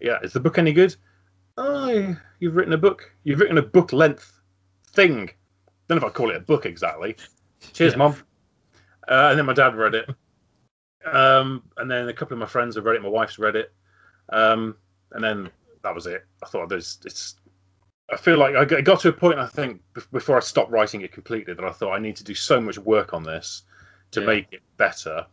Yeah, 0.00 0.18
is 0.22 0.32
the 0.32 0.40
book 0.40 0.58
any 0.58 0.72
good? 0.72 0.94
Oh, 1.56 2.16
you've 2.40 2.56
written 2.56 2.72
a 2.72 2.78
book. 2.78 3.12
You've 3.24 3.40
written 3.40 3.58
a 3.58 3.62
book 3.62 3.92
length 3.92 4.40
thing. 4.92 5.30
Don't 5.88 5.96
know 6.00 6.06
if 6.06 6.10
I'd 6.12 6.14
call 6.14 6.30
it 6.30 6.36
a 6.36 6.40
book 6.40 6.66
exactly. 6.66 7.16
Cheers, 7.72 7.92
Yeah. 7.92 7.98
mum. 7.98 8.16
Uh, 9.08 9.28
and 9.30 9.38
then 9.38 9.46
my 9.46 9.52
dad 9.52 9.74
read 9.74 9.94
it. 9.94 10.08
Um, 11.04 11.62
and 11.76 11.90
then 11.90 12.08
a 12.08 12.12
couple 12.12 12.34
of 12.34 12.38
my 12.38 12.46
friends 12.46 12.76
have 12.76 12.84
read 12.84 12.96
it. 12.96 13.02
My 13.02 13.08
wife's 13.08 13.38
read 13.38 13.56
it. 13.56 13.72
Um, 14.28 14.76
and 15.12 15.22
then 15.22 15.50
that 15.82 15.94
was 15.94 16.06
it. 16.06 16.24
I 16.42 16.46
thought 16.46 16.68
there's 16.68 16.98
it's. 17.04 17.36
I 18.10 18.16
feel 18.16 18.36
like 18.36 18.54
I 18.54 18.64
got- 18.82 19.00
to 19.00 19.08
a 19.08 19.12
point. 19.12 19.38
I 19.38 19.46
think 19.46 19.80
before 20.12 20.36
I 20.36 20.40
stopped 20.40 20.70
writing 20.70 21.00
it 21.00 21.12
completely, 21.12 21.54
that 21.54 21.64
I 21.64 21.72
thought 21.72 21.92
I 21.94 21.98
need 21.98 22.16
to 22.16 22.24
do 22.24 22.34
so 22.34 22.60
much 22.60 22.78
work 22.78 23.14
on 23.14 23.22
this 23.22 23.62
to 24.12 24.20
Yeah. 24.20 24.26
make 24.26 24.52
it 24.52 24.62
better. 24.76 25.26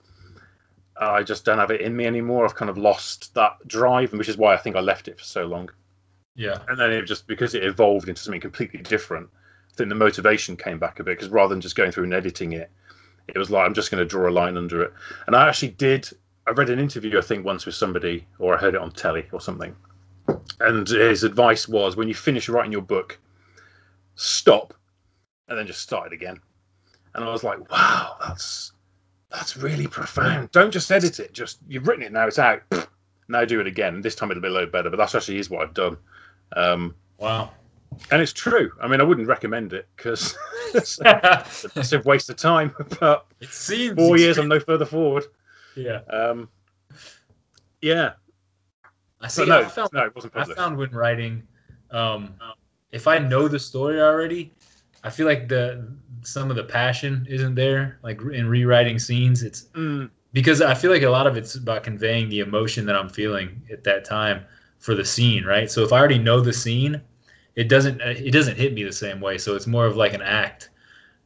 I 1.00 1.24
just 1.24 1.46
don't 1.46 1.58
have 1.60 1.72
it 1.72 1.82
in 1.82 1.96
me 1.96 2.06
anymore. 2.06 2.46
I've 2.46 2.56
kind 2.56 2.70
of 2.70 2.78
lost 2.78 3.34
that 3.36 3.56
drive, 3.68 4.12
which 4.14 4.28
is 4.30 4.38
why 4.38 4.54
I 4.54 4.58
think 4.58 4.76
I 4.76 4.82
left 4.82 5.08
it 5.08 5.18
for 5.18 5.24
so 5.24 5.46
long. 5.46 5.70
Yeah, 6.36 6.58
And 6.68 6.80
then 6.80 6.92
it 6.92 7.04
just 7.04 7.28
because 7.28 7.54
it 7.56 7.64
evolved 7.64 8.08
into 8.10 8.22
something 8.22 8.42
completely 8.42 8.82
different. 8.82 9.30
Think 9.80 9.88
the 9.88 9.96
motivation 9.96 10.58
came 10.58 10.78
back 10.78 11.00
a 11.00 11.06
bit 11.06 11.18
because 11.18 11.30
rather 11.30 11.54
than 11.54 11.62
just 11.62 11.78
going 11.78 11.94
through 11.94 12.04
and 12.04 12.14
editing 12.14 12.52
it, 12.52 12.70
it 13.30 13.38
was 13.38 13.50
like 13.50 13.66
I'm 13.66 13.74
just 13.74 13.90
going 13.90 14.00
to 14.00 14.06
draw 14.06 14.28
a 14.28 14.30
line 14.30 14.58
under 14.58 14.82
it. 14.82 14.94
And 15.26 15.38
I 15.38 15.48
actually 15.48 15.70
did. 15.70 16.10
I 16.46 16.52
read 16.52 16.70
an 16.70 16.80
interview 16.80 17.18
I 17.18 17.22
think 17.22 17.46
once 17.46 17.66
with 17.66 17.76
somebody, 17.76 18.28
or 18.40 18.54
I 18.54 18.58
heard 18.58 18.76
it 18.76 18.82
on 18.82 18.92
telly 18.92 19.26
or 19.32 19.40
something. 19.40 19.74
And 20.60 20.86
his 20.86 21.24
advice 21.24 21.70
was 21.70 21.96
when 21.96 22.10
you 22.10 22.14
finish 22.14 22.50
writing 22.50 22.74
your 22.74 22.82
book, 22.82 23.18
stop, 24.16 24.74
and 25.48 25.58
then 25.58 25.66
just 25.66 25.82
start 25.82 26.08
it 26.08 26.14
again. 26.14 26.42
And 27.16 27.24
I 27.24 27.32
was 27.32 27.46
like, 27.46 27.72
wow, 27.72 28.18
that's 28.20 28.74
that's 29.32 29.56
really 29.56 29.88
profound. 29.88 30.52
Don't 30.52 30.72
just 30.72 30.92
edit 30.92 31.22
it. 31.22 31.32
Just 31.32 31.60
you've 31.70 31.88
written 31.88 32.04
it 32.04 32.12
now. 32.12 32.28
It's 32.28 32.38
out. 32.38 32.64
Now 33.30 33.46
do 33.46 33.62
it 33.62 33.68
again. 33.68 34.02
This 34.02 34.16
time 34.16 34.30
it'll 34.30 34.42
be 34.42 34.50
a 34.50 34.52
little 34.52 34.70
better. 34.70 34.90
But 34.90 34.98
that's 34.98 35.16
actually 35.16 35.38
is 35.38 35.50
what 35.50 35.62
I've 35.62 35.74
done. 35.74 35.96
Um, 36.54 36.96
wow. 37.18 37.52
And 38.12 38.22
it's 38.22 38.34
true. 38.34 38.72
I 38.82 38.88
mean, 38.88 39.02
I 39.02 39.04
wouldn't 39.04 39.28
recommend 39.28 39.74
it 39.74 39.88
because 39.96 40.38
it's 40.74 41.00
a 41.00 41.06
massive 41.76 42.06
waste 42.06 42.30
of 42.30 42.36
time. 42.38 42.74
But 43.00 43.26
it 43.40 43.52
seems 43.54 43.96
four 43.96 44.18
years, 44.18 44.38
I'm 44.38 44.48
no 44.48 44.60
further 44.60 44.86
forward. 44.86 45.26
Yeah, 45.76 46.00
Um, 46.10 46.50
yeah, 47.82 48.14
I 49.22 49.28
see. 49.28 49.42
but 49.42 49.48
no, 49.50 49.60
I 49.62 49.70
found 49.70 49.90
no, 49.94 50.06
it 50.06 50.16
wasn't 50.16 50.36
I 50.36 50.44
found 50.44 50.78
when 50.78 50.92
writing, 50.92 51.44
um, 51.92 52.36
if 52.92 53.08
I 53.08 53.18
know 53.20 53.48
the 53.48 53.60
story 53.60 54.02
already, 54.02 54.54
I 55.04 55.10
feel 55.10 55.26
like 55.26 55.48
the 55.48 55.88
some 56.24 56.50
of 56.50 56.56
the 56.56 56.64
passion 56.64 57.26
isn't 57.30 57.56
there. 57.56 58.00
Like 58.04 58.22
in 58.22 58.48
rewriting 58.48 59.00
scenes, 59.00 59.44
it's 59.44 59.66
Mm, 59.76 60.10
because 60.34 60.62
I 60.62 60.74
feel 60.74 60.92
like 60.92 61.04
a 61.04 61.10
lot 61.10 61.28
of 61.28 61.38
it's 61.38 61.56
about 61.56 61.84
conveying 61.84 62.30
the 62.30 62.40
emotion 62.40 62.86
that 62.86 62.96
I'm 62.96 63.10
feeling 63.10 63.62
at 63.72 63.84
that 63.84 64.06
time 64.06 64.46
for 64.80 64.96
the 64.96 65.06
scene, 65.06 65.44
right? 65.46 65.70
So 65.70 65.84
if 65.84 65.92
I 65.94 66.00
already 66.00 66.18
know 66.20 66.40
the 66.42 66.54
scene, 66.54 67.02
it 67.60 67.68
doesn't 67.68 68.00
it 68.00 68.32
doesn't 68.32 68.56
hit 68.56 68.74
me 68.74 68.84
the 68.84 68.94
same 68.94 69.20
way. 69.20 69.38
So 69.38 69.54
it's 69.54 69.68
more 69.68 69.86
of 69.86 69.98
like 69.98 70.14
an 70.14 70.22
act 70.22 70.70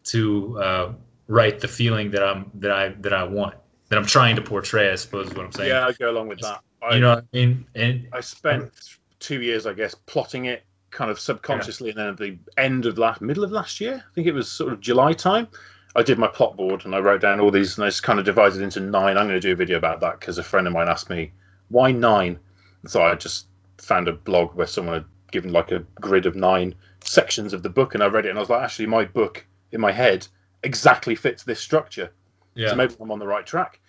to 0.05 0.59
uh, 0.59 0.93
write 1.27 1.59
the 1.59 1.67
feeling 1.67 2.09
that 2.09 2.23
I'm 2.23 2.49
that 2.55 2.71
I 2.71 2.89
that 3.01 3.13
I 3.13 3.23
want 3.23 3.53
that 3.89 3.99
I'm 3.99 4.05
trying 4.05 4.35
to 4.37 4.41
portray. 4.41 4.91
I 4.91 4.95
suppose 4.95 5.27
is 5.27 5.35
what 5.35 5.45
I'm 5.45 5.51
saying. 5.51 5.69
yeah, 5.69 5.85
I 5.85 5.91
go 5.91 6.09
along 6.09 6.29
with 6.29 6.39
that. 6.39 6.61
I, 6.81 6.95
you 6.95 7.01
know 7.01 7.15
what 7.15 7.25
I 7.31 7.37
mean? 7.37 7.65
And 7.75 8.07
I 8.11 8.19
spent 8.21 8.71
two 9.19 9.43
years, 9.43 9.67
I 9.67 9.73
guess, 9.73 9.93
plotting 9.93 10.45
it 10.45 10.63
kind 10.89 11.11
of 11.11 11.19
subconsciously, 11.19 11.91
and 11.91 11.99
then 11.99 12.07
at 12.07 12.17
the 12.17 12.37
end 12.57 12.87
of 12.87 12.97
last, 12.97 13.21
middle 13.21 13.43
of 13.43 13.51
last 13.51 13.79
year, 13.79 14.03
I 14.03 14.13
think 14.15 14.25
it 14.25 14.33
was 14.33 14.51
sort 14.51 14.73
of 14.73 14.79
July 14.79 15.13
time. 15.13 15.47
I 15.95 16.01
did 16.01 16.17
my 16.17 16.27
plot 16.27 16.57
board 16.57 16.85
and 16.85 16.95
I 16.95 16.99
wrote 16.99 17.21
down 17.21 17.39
all 17.39 17.51
these, 17.51 17.77
and 17.77 17.85
I 17.85 17.89
just 17.89 18.01
kind 18.01 18.17
of 18.17 18.25
divided 18.25 18.61
into 18.61 18.79
nine. 18.79 19.17
I'm 19.17 19.27
going 19.27 19.39
to 19.39 19.47
do 19.47 19.51
a 19.51 19.55
video 19.55 19.77
about 19.77 19.99
that 19.99 20.19
because 20.19 20.39
a 20.39 20.43
friend 20.43 20.65
of 20.65 20.73
mine 20.73 20.89
asked 20.89 21.11
me 21.11 21.31
why 21.69 21.91
nine, 21.91 22.39
and 22.81 22.89
so 22.89 23.03
I 23.03 23.13
just 23.13 23.45
found 23.77 24.07
a 24.07 24.13
blog 24.13 24.55
where 24.55 24.67
someone 24.67 24.95
had 24.95 25.05
given 25.33 25.51
like 25.51 25.71
a 25.71 25.79
grid 25.99 26.25
of 26.25 26.35
nine 26.35 26.75
sections 27.03 27.51
of 27.51 27.63
the 27.63 27.69
book, 27.69 27.93
and 27.93 28.03
I 28.03 28.07
read 28.07 28.25
it, 28.25 28.29
and 28.29 28.37
I 28.37 28.41
was 28.41 28.49
like, 28.49 28.63
actually, 28.63 28.85
my 28.85 29.03
book 29.03 29.45
in 29.71 29.81
my 29.81 29.91
head 29.91 30.27
exactly 30.63 31.15
fits 31.15 31.43
this 31.43 31.59
structure. 31.59 32.11
yeah, 32.55 32.69
So 32.69 32.75
maybe 32.75 32.95
I'm 33.01 33.11
on 33.11 33.19
the 33.19 33.27
right 33.27 33.45
track. 33.45 33.81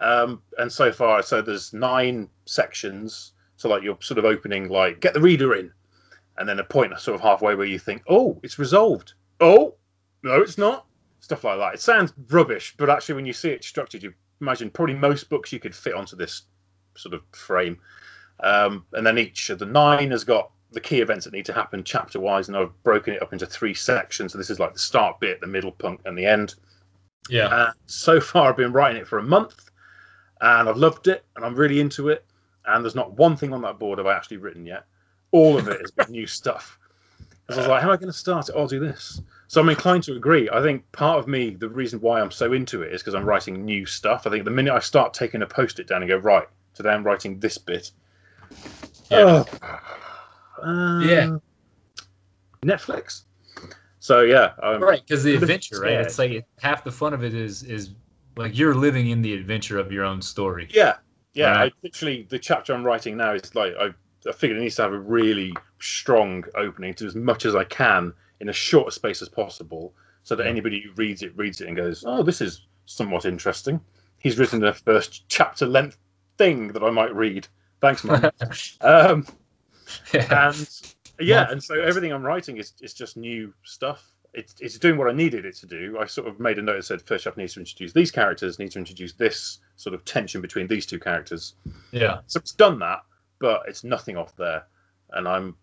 Um, 0.00 0.42
and 0.58 0.72
so 0.72 0.90
far, 0.90 1.22
so 1.22 1.40
there's 1.40 1.72
nine 1.72 2.28
sections. 2.46 3.32
So 3.56 3.68
like 3.68 3.82
you're 3.82 3.96
sort 4.00 4.18
of 4.18 4.24
opening 4.24 4.68
like 4.68 5.00
get 5.00 5.14
the 5.14 5.20
reader 5.20 5.54
in, 5.54 5.70
and 6.38 6.48
then 6.48 6.58
a 6.58 6.64
point 6.64 6.98
sort 6.98 7.14
of 7.14 7.20
halfway 7.20 7.54
where 7.54 7.66
you 7.66 7.78
think, 7.78 8.02
oh, 8.08 8.40
it's 8.42 8.58
resolved. 8.58 9.12
Oh, 9.40 9.74
no, 10.22 10.40
it's 10.40 10.58
not. 10.58 10.86
Stuff 11.20 11.44
like 11.44 11.58
that. 11.58 11.74
It 11.74 11.80
sounds 11.80 12.12
rubbish, 12.30 12.74
but 12.76 12.90
actually, 12.90 13.14
when 13.16 13.26
you 13.26 13.32
see 13.32 13.50
it 13.50 13.64
structured, 13.64 14.02
you 14.02 14.12
imagine 14.40 14.70
probably 14.70 14.94
most 14.94 15.28
books 15.28 15.52
you 15.52 15.60
could 15.60 15.74
fit 15.74 15.94
onto 15.94 16.16
this 16.16 16.42
sort 16.96 17.14
of 17.14 17.22
frame. 17.32 17.78
Um, 18.40 18.84
and 18.92 19.06
then 19.06 19.18
each 19.18 19.50
of 19.50 19.58
the 19.58 19.66
nine 19.66 20.10
has 20.10 20.24
got 20.24 20.50
the 20.72 20.80
key 20.80 21.00
events 21.00 21.24
that 21.24 21.32
need 21.32 21.46
to 21.46 21.52
happen 21.52 21.84
chapter 21.84 22.20
wise, 22.20 22.48
and 22.48 22.56
I've 22.56 22.82
broken 22.82 23.14
it 23.14 23.22
up 23.22 23.32
into 23.32 23.46
three 23.46 23.74
sections. 23.74 24.32
So 24.32 24.38
this 24.38 24.50
is 24.50 24.58
like 24.58 24.72
the 24.72 24.78
start 24.78 25.20
bit, 25.20 25.40
the 25.40 25.46
middle 25.46 25.72
punk, 25.72 26.00
and 26.04 26.16
the 26.16 26.26
end. 26.26 26.54
Yeah. 27.28 27.66
And 27.66 27.74
so 27.86 28.20
far, 28.20 28.50
I've 28.50 28.56
been 28.56 28.72
writing 28.72 29.00
it 29.00 29.08
for 29.08 29.18
a 29.18 29.22
month, 29.22 29.70
and 30.40 30.68
I've 30.68 30.76
loved 30.76 31.08
it, 31.08 31.24
and 31.36 31.44
I'm 31.44 31.54
really 31.54 31.80
into 31.80 32.08
it. 32.08 32.24
And 32.66 32.84
there's 32.84 32.96
not 32.96 33.12
one 33.16 33.36
thing 33.36 33.52
on 33.52 33.62
that 33.62 33.78
board 33.78 33.98
have 33.98 34.06
I 34.06 34.16
actually 34.16 34.38
written 34.38 34.66
yet. 34.66 34.84
All 35.30 35.56
of 35.56 35.68
it 35.68 35.80
has 35.80 35.90
been 35.90 36.10
new 36.10 36.26
stuff. 36.26 36.78
Because 37.46 37.58
I 37.58 37.60
was 37.60 37.68
like, 37.68 37.82
how 37.82 37.88
am 37.88 37.94
I 37.94 37.96
going 37.96 38.12
to 38.12 38.18
start 38.18 38.48
it? 38.48 38.56
I'll 38.56 38.66
do 38.66 38.80
this. 38.80 39.22
So 39.46 39.60
I'm 39.60 39.68
inclined 39.68 40.02
to 40.04 40.16
agree. 40.16 40.50
I 40.50 40.60
think 40.60 40.90
part 40.90 41.20
of 41.20 41.28
me, 41.28 41.50
the 41.50 41.68
reason 41.68 42.00
why 42.00 42.20
I'm 42.20 42.32
so 42.32 42.52
into 42.52 42.82
it 42.82 42.92
is 42.92 43.02
because 43.02 43.14
I'm 43.14 43.24
writing 43.24 43.64
new 43.64 43.86
stuff. 43.86 44.26
I 44.26 44.30
think 44.30 44.44
the 44.44 44.50
minute 44.50 44.74
I 44.74 44.80
start 44.80 45.14
taking 45.14 45.42
a 45.42 45.46
post 45.46 45.78
it 45.78 45.86
down 45.86 46.02
and 46.02 46.08
go, 46.08 46.16
right, 46.16 46.48
today 46.74 46.90
I'm 46.90 47.04
writing 47.04 47.38
this 47.38 47.56
bit. 47.56 47.92
Yeah. 49.10 49.44
Oh. 49.62 49.80
Uh, 50.66 51.00
Yeah. 51.00 51.38
Netflix. 52.62 53.22
So 54.00 54.22
yeah, 54.22 54.52
um, 54.62 54.82
right 54.82 55.02
because 55.06 55.22
the 55.22 55.32
I'm 55.32 55.36
a 55.42 55.46
bit 55.46 55.50
adventure 55.50 55.80
right 55.80 56.00
it's 56.00 56.18
like 56.18 56.44
half 56.60 56.84
the 56.84 56.92
fun 56.92 57.12
of 57.12 57.24
it 57.24 57.34
is 57.34 57.62
is 57.62 57.90
like 58.36 58.56
you're 58.56 58.74
living 58.74 59.08
in 59.10 59.22
the 59.22 59.34
adventure 59.34 59.78
of 59.78 59.90
your 59.90 60.04
own 60.04 60.22
story 60.22 60.68
Yeah, 60.70 60.96
yeah. 61.34 61.50
Right. 61.50 61.72
I 61.72 61.76
literally 61.82 62.26
the 62.28 62.38
chapter 62.38 62.72
I'm 62.72 62.84
writing 62.84 63.16
now 63.16 63.32
is 63.34 63.54
like 63.54 63.74
I, 63.78 63.88
I 64.28 64.32
figured 64.32 64.58
it 64.58 64.62
needs 64.62 64.76
to 64.76 64.82
have 64.82 64.92
a 64.92 64.98
really 64.98 65.54
strong 65.80 66.44
opening 66.54 66.94
to 66.94 67.06
as 67.06 67.14
much 67.14 67.44
as 67.46 67.54
I 67.54 67.64
can 67.64 68.12
in 68.40 68.48
as 68.48 68.56
short 68.56 68.88
a 68.88 68.90
space 68.90 69.22
as 69.22 69.28
possible, 69.28 69.94
so 70.22 70.36
that 70.36 70.46
anybody 70.46 70.80
who 70.80 70.92
reads 70.92 71.22
it 71.22 71.36
reads 71.36 71.60
it 71.60 71.68
and 71.68 71.76
goes, 71.76 72.04
"Oh, 72.06 72.22
this 72.22 72.40
is 72.40 72.66
somewhat 72.86 73.24
interesting." 73.24 73.80
He's 74.18 74.38
written 74.38 74.60
the 74.60 74.72
first 74.72 75.28
chapter 75.28 75.66
length 75.66 75.98
thing 76.38 76.68
that 76.68 76.82
I 76.82 76.90
might 76.90 77.14
read. 77.14 77.46
Thanks, 77.80 78.04
man. 78.04 78.30
um, 78.80 79.26
yeah. 80.14 80.48
and 80.48 80.68
yeah, 81.20 81.50
and 81.50 81.62
so 81.62 81.80
everything 81.80 82.12
I'm 82.12 82.24
writing 82.24 82.58
is 82.58 82.72
is 82.80 82.94
just 82.94 83.16
new 83.16 83.52
stuff. 83.64 84.12
It's 84.34 84.54
it's 84.60 84.78
doing 84.78 84.98
what 84.98 85.08
I 85.08 85.12
needed 85.12 85.44
it 85.44 85.56
to 85.56 85.66
do. 85.66 85.98
I 85.98 86.06
sort 86.06 86.28
of 86.28 86.38
made 86.40 86.58
a 86.58 86.62
note 86.62 86.76
that 86.76 86.84
said 86.84 87.02
first 87.02 87.24
chapter 87.24 87.40
needs 87.40 87.54
to 87.54 87.60
introduce 87.60 87.92
these 87.92 88.10
characters, 88.10 88.58
needs 88.58 88.74
to 88.74 88.78
introduce 88.78 89.12
this 89.14 89.58
sort 89.76 89.94
of 89.94 90.04
tension 90.04 90.40
between 90.40 90.66
these 90.66 90.86
two 90.86 90.98
characters. 90.98 91.54
yeah 91.92 92.18
So 92.26 92.38
it's 92.38 92.52
done 92.52 92.78
that, 92.80 93.00
but 93.38 93.62
it's 93.66 93.84
nothing 93.84 94.16
off 94.16 94.36
there, 94.36 94.64
and 95.12 95.26
I'm. 95.26 95.56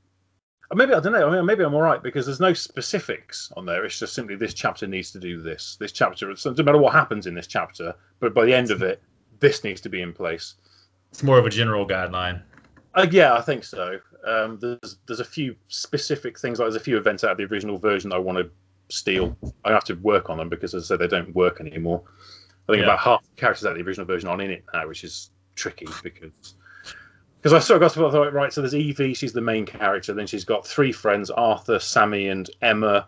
Maybe 0.73 0.93
I 0.93 0.99
don't 1.01 1.13
know. 1.13 1.29
I 1.29 1.35
mean, 1.35 1.45
maybe 1.45 1.63
I'm 1.63 1.75
all 1.75 1.81
right 1.81 2.01
because 2.01 2.25
there's 2.25 2.39
no 2.39 2.53
specifics 2.53 3.51
on 3.55 3.65
there. 3.65 3.85
It's 3.85 3.99
just 3.99 4.13
simply 4.13 4.35
this 4.35 4.55
chapter 4.55 4.87
needs 4.87 5.11
to 5.11 5.19
do 5.19 5.39
this. 5.39 5.77
This 5.79 5.91
chapter. 5.91 6.35
So 6.35 6.49
it 6.49 6.53
doesn't 6.53 6.65
matter 6.65 6.79
what 6.79 6.93
happens 6.93 7.27
in 7.27 7.35
this 7.35 7.45
chapter, 7.45 7.93
but 8.19 8.33
by 8.33 8.45
the 8.45 8.55
end 8.55 8.71
of 8.71 8.81
it, 8.81 9.03
this 9.39 9.63
needs 9.63 9.81
to 9.81 9.89
be 9.89 10.01
in 10.01 10.13
place. 10.13 10.55
it's 11.11 11.21
more 11.21 11.37
of 11.37 11.45
a 11.45 11.49
general 11.49 11.85
guideline 11.85 12.41
Uh, 12.95 13.07
yeah, 13.09 13.33
I 13.33 13.41
think 13.41 13.63
so. 13.63 13.99
Um, 14.25 14.59
there's 14.59 14.97
there's 15.07 15.19
a 15.19 15.25
few 15.25 15.55
specific 15.67 16.39
things. 16.39 16.59
Like 16.59 16.65
there's 16.65 16.75
a 16.75 16.83
few 16.83 16.97
events 16.97 17.23
out 17.23 17.31
of 17.31 17.37
the 17.37 17.45
original 17.45 17.77
version 17.77 18.09
that 18.11 18.17
I 18.17 18.19
want 18.19 18.37
to 18.37 18.49
steal. 18.89 19.35
I 19.65 19.71
have 19.71 19.83
to 19.85 19.95
work 19.95 20.29
on 20.29 20.37
them 20.37 20.49
because, 20.49 20.73
as 20.73 20.85
I 20.85 20.87
said, 20.89 20.99
they 20.99 21.07
don't 21.07 21.33
work 21.35 21.59
anymore. 21.59 22.03
I 22.69 22.73
think 22.73 22.79
Yeah. 22.79 22.83
about 22.89 22.99
half 22.99 23.23
the 23.23 23.35
characters 23.35 23.65
out 23.65 23.71
of 23.71 23.77
the 23.77 23.83
original 23.83 24.05
version 24.05 24.29
aren't 24.29 24.41
in 24.43 24.51
it 24.51 24.63
now, 24.73 24.87
which 24.87 25.03
is 25.03 25.31
tricky 25.55 25.87
because 26.03 26.55
because 27.41 27.53
I 27.53 27.59
sort 27.59 27.81
of 27.81 27.87
got 27.87 27.93
to 27.93 28.11
thought, 28.11 28.31
right. 28.33 28.53
So 28.53 28.61
there's 28.61 28.75
Evie, 28.75 29.13
she's 29.13 29.33
the 29.33 29.41
main 29.41 29.65
character. 29.65 30.13
Then 30.13 30.27
she's 30.27 30.45
got 30.45 30.65
three 30.65 30.91
friends: 30.91 31.29
Arthur, 31.31 31.79
Sammy, 31.79 32.27
and 32.29 32.49
Emma. 32.61 33.07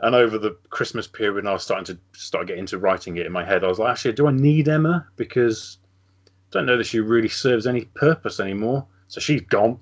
And 0.00 0.14
over 0.14 0.38
the 0.38 0.56
Christmas 0.70 1.06
period, 1.06 1.36
when 1.36 1.46
I 1.46 1.52
was 1.52 1.62
starting 1.62 1.84
to 1.86 1.98
start 2.18 2.48
getting 2.48 2.62
into 2.62 2.78
writing 2.78 3.16
it 3.16 3.26
in 3.26 3.32
my 3.32 3.44
head, 3.44 3.62
I 3.64 3.68
was 3.68 3.78
like, 3.78 3.92
actually, 3.92 4.12
do 4.12 4.26
I 4.26 4.32
need 4.32 4.68
Emma? 4.68 5.06
Because 5.16 5.78
I 6.26 6.30
don't 6.58 6.66
know 6.66 6.76
that 6.76 6.84
she 6.84 6.98
really 7.00 7.28
serves 7.28 7.66
any 7.66 7.82
purpose 7.94 8.40
anymore. 8.40 8.86
So 9.14 9.20
she's 9.20 9.42
gone. 9.42 9.78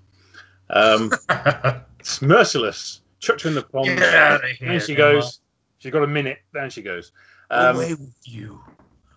Um, 0.71 1.11
it's 1.99 2.21
merciless. 2.21 3.01
Chucked 3.19 3.43
her 3.43 3.49
in 3.49 3.55
the 3.55 3.63
pond. 3.63 3.87
Get 3.87 4.15
outta 4.15 4.49
here, 4.59 4.69
Then 4.69 4.81
she 4.81 4.93
Emma. 4.93 4.99
goes. 4.99 5.41
She's 5.79 5.91
got 5.91 6.03
a 6.03 6.07
minute. 6.07 6.39
Then 6.53 6.69
she 6.69 6.83
goes. 6.83 7.13
Um, 7.51 7.77
away 7.77 7.95
with 7.95 8.15
you 8.25 8.61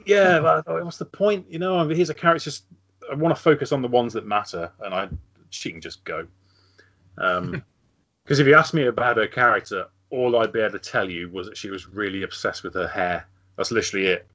yeah, 0.05 0.39
but 0.39 0.57
I 0.57 0.61
thought, 0.61 0.83
what's 0.83 0.97
the 0.97 1.05
point? 1.05 1.45
You 1.49 1.59
know, 1.59 1.77
I 1.77 1.83
mean, 1.83 1.95
here's 1.95 2.09
a 2.09 2.13
character. 2.13 2.45
Just 2.45 2.65
I 3.11 3.15
want 3.15 3.35
to 3.35 3.41
focus 3.41 3.71
on 3.71 3.81
the 3.81 3.87
ones 3.87 4.13
that 4.13 4.25
matter, 4.25 4.71
and 4.83 4.93
I 4.93 5.09
she 5.49 5.71
can 5.71 5.81
just 5.81 6.03
go. 6.03 6.27
Um, 7.17 7.63
because 8.23 8.39
if 8.39 8.47
you 8.47 8.55
asked 8.55 8.73
me 8.73 8.85
about 8.85 9.17
her 9.17 9.27
character, 9.27 9.87
all 10.11 10.37
I'd 10.37 10.53
be 10.53 10.59
able 10.61 10.73
to 10.73 10.79
tell 10.79 11.09
you 11.09 11.29
was 11.29 11.47
that 11.47 11.57
she 11.57 11.69
was 11.69 11.87
really 11.87 12.23
obsessed 12.23 12.63
with 12.63 12.73
her 12.75 12.87
hair. 12.87 13.27
That's 13.57 13.71
literally 13.71 14.07
it. 14.07 14.27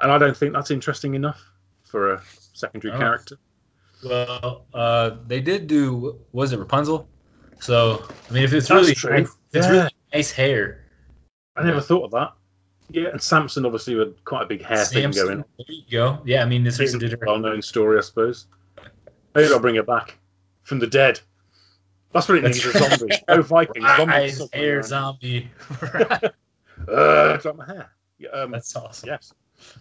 And 0.00 0.10
I 0.10 0.18
don't 0.18 0.36
think 0.36 0.52
that's 0.52 0.70
interesting 0.70 1.14
enough 1.14 1.42
for 1.84 2.14
a 2.14 2.22
secondary 2.52 2.94
Oh. 2.94 2.98
character. 2.98 3.36
Well 4.04 4.64
uh 4.74 5.10
they 5.26 5.40
did 5.40 5.66
do 5.66 6.18
was 6.32 6.52
it 6.52 6.58
rapunzel 6.58 7.08
so 7.60 8.04
i 8.28 8.32
mean 8.32 8.42
if 8.42 8.52
it's 8.52 8.68
That's 8.68 8.82
really 8.82 8.94
true. 8.94 9.18
nice, 9.18 9.36
it's 9.52 9.66
Yeah. 9.66 9.72
really 9.72 9.90
nice 10.12 10.30
hair 10.30 10.78
I 11.54 11.64
never 11.64 11.82
thought 11.82 12.04
of 12.04 12.10
that. 12.12 12.32
Yeah, 12.90 13.08
and 13.08 13.20
Samson 13.20 13.66
obviously 13.66 13.94
had 13.98 14.14
quite 14.24 14.42
a 14.44 14.46
big 14.46 14.62
hair 14.64 14.84
thing 14.86 15.10
going. 15.10 15.38
there 15.58 15.66
you 15.68 15.82
go 15.90 16.20
yeah 16.24 16.42
i 16.42 16.46
mean 16.46 16.64
this 16.64 16.80
is 16.80 16.94
a 16.94 17.16
well-known 17.26 17.60
story, 17.62 17.98
I 17.98 18.00
suppose. 18.00 18.46
Maybe 19.34 19.52
I'll 19.52 19.60
bring 19.60 19.76
it 19.76 19.86
back 19.86 20.18
from 20.62 20.78
the 20.78 20.86
dead. 20.86 21.20
That's 22.12 22.28
what 22.28 22.38
it 22.38 22.44
needs. 22.44 22.64
A 22.64 22.72
zombie. 22.72 23.14
Go 23.28 23.42
Vikings. 23.42 23.86
Zombies. 23.96 24.40
Nice 24.40 24.50
hair 24.52 24.82
zombie 24.82 25.50
Uh, 26.88 27.36
drop 27.38 27.56
my 27.56 27.64
hair. 27.66 27.90
Yeah, 28.18 28.30
um, 28.30 28.50
that's 28.50 28.74
awesome 28.76 29.08
yes. 29.08 29.32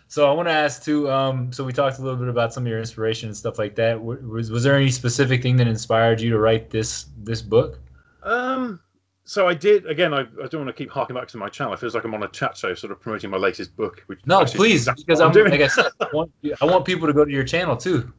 So 0.08 0.30
I 0.30 0.34
want 0.34 0.48
to 0.48 0.54
ask 0.54 0.84
too. 0.84 1.10
Um, 1.10 1.52
so 1.52 1.64
we 1.64 1.74
talked 1.74 2.00
a 2.00 2.02
little 2.02 2.18
bit 2.18 2.28
about 2.28 2.54
some 2.54 2.64
of 2.64 2.70
your 2.70 2.80
inspiration 2.80 3.30
and 3.30 3.38
stuff 3.38 3.58
like 3.58 3.76
that. 3.76 4.02
Was 4.02 4.52
was 4.52 4.64
there 4.64 4.76
any 4.76 4.92
specific 4.92 5.42
thing 5.42 5.58
that 5.58 5.68
inspired 5.68 6.22
you 6.22 6.30
to 6.32 6.40
write 6.40 6.70
this 6.70 7.06
this 7.18 7.42
book? 7.42 7.80
Um, 8.24 8.80
so 9.24 9.48
I 9.48 9.54
did 9.54 9.86
again. 9.86 10.14
I, 10.14 10.22
I 10.22 10.48
don't 10.48 10.66
want 10.66 10.68
to 10.68 10.74
keep 10.74 10.90
harking 10.90 11.16
back 11.16 11.28
to 11.30 11.38
my 11.38 11.48
channel. 11.48 11.74
It 11.74 11.80
feels 11.80 11.96
like 11.96 12.04
I'm 12.04 12.14
on 12.14 12.24
a 12.24 12.28
chat 12.28 12.58
show, 12.58 12.74
sort 12.74 12.92
of 12.92 13.00
promoting 13.00 13.30
my 13.30 13.38
latest 13.38 13.76
book. 13.76 14.04
Which 14.08 14.20
No, 14.26 14.44
please, 14.46 14.86
because 14.86 15.20
what 15.20 15.28
I'm, 15.28 15.32
doing. 15.32 15.52
like 15.52 15.62
I 15.62 15.68
said, 15.68 15.92
I 16.02 16.08
want, 16.14 16.32
I 16.62 16.66
want 16.66 16.86
people 16.86 17.08
to 17.08 17.14
go 17.14 17.24
to 17.24 17.32
your 17.32 17.44
channel 17.44 17.78
too. 17.78 18.12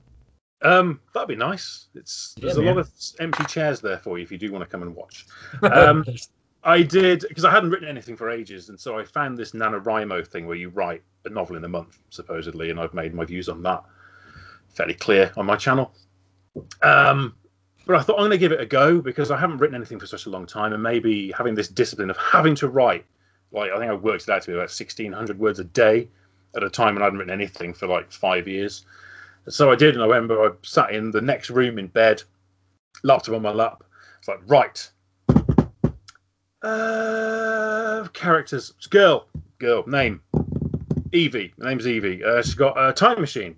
Um, 0.62 1.00
that'd 1.12 1.28
be 1.28 1.36
nice. 1.36 1.88
It's 1.94 2.34
Yeah, 2.38 2.46
there's 2.46 2.56
a 2.56 2.62
lot 2.62 2.78
of 2.78 2.90
empty 3.20 3.44
chairs 3.44 3.80
there 3.80 3.98
for 3.98 4.16
you 4.16 4.24
if 4.24 4.30
you 4.30 4.38
do 4.38 4.52
want 4.52 4.64
to 4.64 4.70
come 4.70 4.82
and 4.82 4.94
watch. 4.94 5.26
Um, 5.62 6.04
I 6.64 6.82
did 6.82 7.24
because 7.28 7.44
I 7.44 7.50
hadn't 7.50 7.70
written 7.70 7.88
anything 7.88 8.16
for 8.16 8.30
ages, 8.30 8.68
and 8.68 8.78
so 8.78 8.98
I 8.98 9.04
found 9.04 9.36
this 9.36 9.52
NaNoWriMo 9.52 10.26
thing 10.26 10.46
where 10.46 10.56
you 10.56 10.68
write 10.68 11.02
a 11.24 11.28
novel 11.28 11.56
in 11.56 11.64
a 11.64 11.68
month, 11.68 11.98
supposedly, 12.10 12.70
and 12.70 12.78
I've 12.78 12.94
made 12.94 13.14
my 13.14 13.24
views 13.24 13.48
on 13.48 13.62
that 13.62 13.82
fairly 14.68 14.94
clear 14.94 15.32
on 15.36 15.46
my 15.46 15.56
channel. 15.56 15.92
Um, 16.82 17.34
but 17.86 17.96
I 17.96 18.02
thought 18.02 18.14
I'm 18.14 18.20
going 18.20 18.30
to 18.30 18.38
give 18.38 18.52
it 18.52 18.60
a 18.60 18.66
go 18.66 19.00
because 19.00 19.30
I 19.30 19.38
haven't 19.38 19.58
written 19.58 19.74
anything 19.74 19.98
for 19.98 20.06
such 20.06 20.26
a 20.26 20.30
long 20.30 20.46
time, 20.46 20.72
and 20.72 20.82
maybe 20.82 21.32
having 21.32 21.54
this 21.54 21.68
discipline 21.68 22.10
of 22.10 22.16
having 22.16 22.54
to 22.56 22.68
write, 22.68 23.04
like 23.50 23.72
I 23.72 23.78
think 23.78 23.90
I 23.90 23.94
worked 23.94 24.22
it 24.24 24.30
out 24.30 24.42
to 24.42 24.48
be 24.48 24.54
about 24.54 24.70
1,600 24.70 25.38
words 25.38 25.58
a 25.58 25.64
day 25.64 26.08
at 26.54 26.62
a 26.62 26.70
time 26.70 26.94
when 26.94 27.02
I 27.02 27.06
hadn't 27.06 27.18
written 27.18 27.34
anything 27.34 27.74
for 27.74 27.88
like 27.88 28.12
five 28.12 28.46
years. 28.46 28.84
So 29.48 29.72
I 29.72 29.74
did, 29.74 29.94
and 29.94 30.02
I 30.02 30.06
remember 30.06 30.44
I 30.44 30.50
sat 30.62 30.92
in 30.92 31.10
the 31.10 31.20
next 31.20 31.50
room 31.50 31.78
in 31.78 31.88
bed, 31.88 32.22
laptop 33.02 33.34
on 33.34 33.42
my 33.42 33.50
lap. 33.50 33.82
It's 34.20 34.28
like, 34.28 34.40
right, 34.46 34.88
uh, 36.62 38.06
characters. 38.12 38.72
It's 38.76 38.86
girl. 38.86 39.26
Girl. 39.58 39.84
Name. 39.86 40.20
Evie. 41.12 41.52
Her 41.58 41.68
name's 41.68 41.86
Evie. 41.86 42.24
Uh, 42.24 42.42
she's 42.42 42.54
got 42.54 42.74
a 42.76 42.92
time 42.92 43.20
machine. 43.20 43.54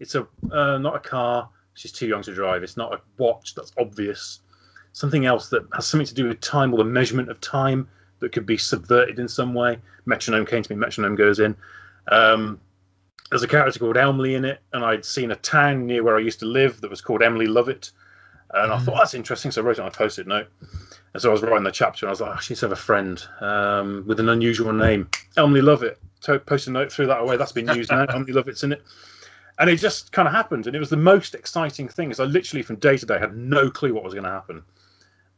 It's 0.00 0.14
a 0.14 0.26
uh, 0.50 0.78
not 0.78 0.96
a 0.96 1.00
car. 1.00 1.48
She's 1.74 1.92
too 1.92 2.06
young 2.06 2.22
to 2.22 2.34
drive. 2.34 2.62
It's 2.62 2.76
not 2.76 2.92
a 2.92 3.00
watch. 3.18 3.54
That's 3.54 3.72
obvious. 3.78 4.40
Something 4.92 5.24
else 5.24 5.48
that 5.48 5.66
has 5.74 5.86
something 5.86 6.06
to 6.06 6.14
do 6.14 6.28
with 6.28 6.40
time 6.40 6.74
or 6.74 6.76
the 6.76 6.84
measurement 6.84 7.30
of 7.30 7.40
time 7.40 7.88
that 8.18 8.32
could 8.32 8.44
be 8.44 8.58
subverted 8.58 9.18
in 9.18 9.28
some 9.28 9.54
way. 9.54 9.78
Metronome 10.04 10.44
came 10.44 10.62
to 10.62 10.74
me. 10.74 10.76
Metronome 10.76 11.16
goes 11.16 11.40
in. 11.40 11.56
Um, 12.08 12.60
there's 13.30 13.42
a 13.42 13.48
character 13.48 13.78
called 13.78 13.96
Emily 13.96 14.34
in 14.34 14.44
it, 14.44 14.60
and 14.74 14.84
I'd 14.84 15.04
seen 15.04 15.30
a 15.30 15.36
town 15.36 15.86
near 15.86 16.02
where 16.02 16.16
I 16.16 16.20
used 16.20 16.40
to 16.40 16.46
live 16.46 16.80
that 16.82 16.90
was 16.90 17.00
called 17.00 17.22
Emily 17.22 17.46
Lovett. 17.46 17.90
And 18.54 18.72
I 18.72 18.78
thought, 18.78 18.98
that's 18.98 19.14
interesting. 19.14 19.50
So 19.50 19.62
I 19.62 19.64
wrote 19.64 19.78
it 19.78 19.82
on 19.82 19.88
a 19.88 19.90
post 19.90 20.18
it 20.18 20.26
note. 20.26 20.48
And 21.14 21.22
so 21.22 21.30
I 21.30 21.32
was 21.32 21.42
writing 21.42 21.64
the 21.64 21.70
chapter, 21.70 22.06
and 22.06 22.10
I 22.10 22.12
was 22.12 22.20
like, 22.20 22.30
oh, 22.30 22.40
needs 22.48 22.60
to 22.60 22.66
have 22.66 22.72
a 22.72 22.76
friend 22.76 23.22
um, 23.40 24.04
with 24.06 24.20
an 24.20 24.28
unusual 24.28 24.72
name. 24.72 25.08
Emily 25.36 25.60
Lovett. 25.60 25.98
So 26.20 26.38
post 26.38 26.68
a 26.68 26.70
note, 26.70 26.92
threw 26.92 27.06
that 27.06 27.20
away. 27.20 27.36
That's 27.36 27.52
been 27.52 27.68
used 27.68 27.90
now. 27.90 28.04
Emily 28.14 28.32
Lovett's 28.32 28.62
in 28.62 28.72
it. 28.72 28.82
And 29.58 29.68
it 29.68 29.76
just 29.76 30.12
kind 30.12 30.26
of 30.26 30.34
happened. 30.34 30.66
And 30.66 30.74
it 30.74 30.78
was 30.78 30.90
the 30.90 30.96
most 30.96 31.34
exciting 31.34 31.88
thing 31.88 32.10
is 32.10 32.20
I 32.20 32.24
literally 32.24 32.62
from 32.62 32.76
day 32.76 32.96
to 32.96 33.06
day 33.06 33.18
had 33.18 33.36
no 33.36 33.70
clue 33.70 33.92
what 33.94 34.04
was 34.04 34.14
going 34.14 34.24
to 34.24 34.30
happen. 34.30 34.62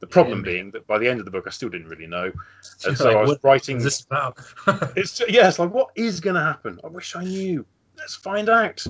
The 0.01 0.07
problem 0.07 0.43
man. 0.43 0.45
being 0.45 0.71
that 0.73 0.87
by 0.87 0.99
the 0.99 1.09
end 1.09 1.19
of 1.19 1.25
the 1.25 1.31
book, 1.31 1.45
I 1.47 1.51
still 1.51 1.69
didn't 1.69 1.89
really 1.89 2.07
know. 2.07 2.31
And 2.87 2.97
so 2.97 3.07
like, 3.07 3.17
I 3.17 3.23
was 3.23 3.39
writing. 3.43 3.79
is 3.79 3.85
this 3.85 4.03
about? 4.03 4.39
It's 4.97 5.21
yeah, 5.29 5.49
it's 5.49 5.59
like 5.59 5.73
what 5.73 5.91
is 5.95 6.21
going 6.21 6.35
to 6.35 6.43
happen? 6.43 6.79
I 6.85 6.89
wish 6.89 7.17
I 7.17 7.25
knew. 7.25 7.65
Let's 7.97 8.15
find 8.15 8.49
out. 8.49 8.85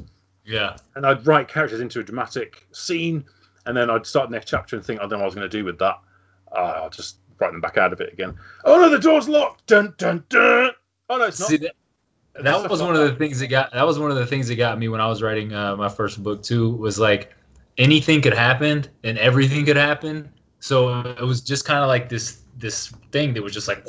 yeah. 0.45 0.77
And 0.97 1.07
I'd 1.07 1.27
write 1.27 1.47
characters 1.49 1.81
into 1.81 2.01
a 2.01 2.03
dramatic 2.03 2.67
scene, 2.73 3.25
and 3.67 3.77
then 3.77 3.91
I'd 3.91 4.07
start 4.07 4.31
the 4.31 4.37
next 4.37 4.49
chapter 4.49 4.77
and 4.77 4.85
think, 4.85 5.01
I 5.01 5.03
don't 5.03 5.13
know 5.13 5.17
what 5.19 5.23
I 5.23 5.27
was 5.27 5.35
going 5.35 5.51
to 5.51 5.57
do 5.57 5.65
with 5.65 5.79
that. 5.79 5.99
Uh, 6.53 6.81
I'll 6.83 6.91
just 6.91 7.19
write 7.39 7.53
them 7.53 7.61
back 7.61 7.77
out 7.77 7.93
of 7.93 8.01
it 8.01 8.13
again. 8.13 8.35
Oh 8.65 8.77
no, 8.79 8.89
the 8.89 8.99
door's 8.99 9.29
locked. 9.29 9.67
Dun 9.67 9.95
dun 9.99 10.25
dun. 10.29 10.71
Oh 11.09 11.19
no, 11.19 11.25
it's 11.25 11.41
not. 11.41 11.49
See, 11.49 11.57
that, 11.59 11.75
that 12.41 12.71
was 12.71 12.83
one 12.83 12.95
of 12.95 13.03
the 13.03 13.15
things 13.17 13.39
that 13.41 13.49
got 13.49 13.73
that 13.73 13.87
was 13.87 13.99
one 13.99 14.11
of 14.11 14.17
the 14.17 14.27
things 14.27 14.49
that 14.49 14.57
got 14.57 14.79
me 14.79 14.89
when 14.89 15.01
I 15.01 15.07
was 15.07 15.23
writing 15.23 15.55
uh, 15.55 15.77
my 15.77 15.89
first 15.89 16.23
book 16.23 16.43
too. 16.43 16.71
Was 16.77 16.99
like 16.99 17.33
anything 17.79 18.23
could 18.23 18.35
happen 18.35 18.87
and 19.03 19.19
everything 19.19 19.65
could 19.65 19.77
happen. 19.77 20.31
So 20.61 21.01
it 21.01 21.25
was 21.25 21.41
just 21.41 21.65
kind 21.65 21.81
of 21.81 21.89
like 21.89 22.09
this 22.09 22.43
this 22.57 22.93
thing 23.13 23.35
that 23.35 23.43
was 23.43 23.53
just 23.53 23.69
like 23.69 23.85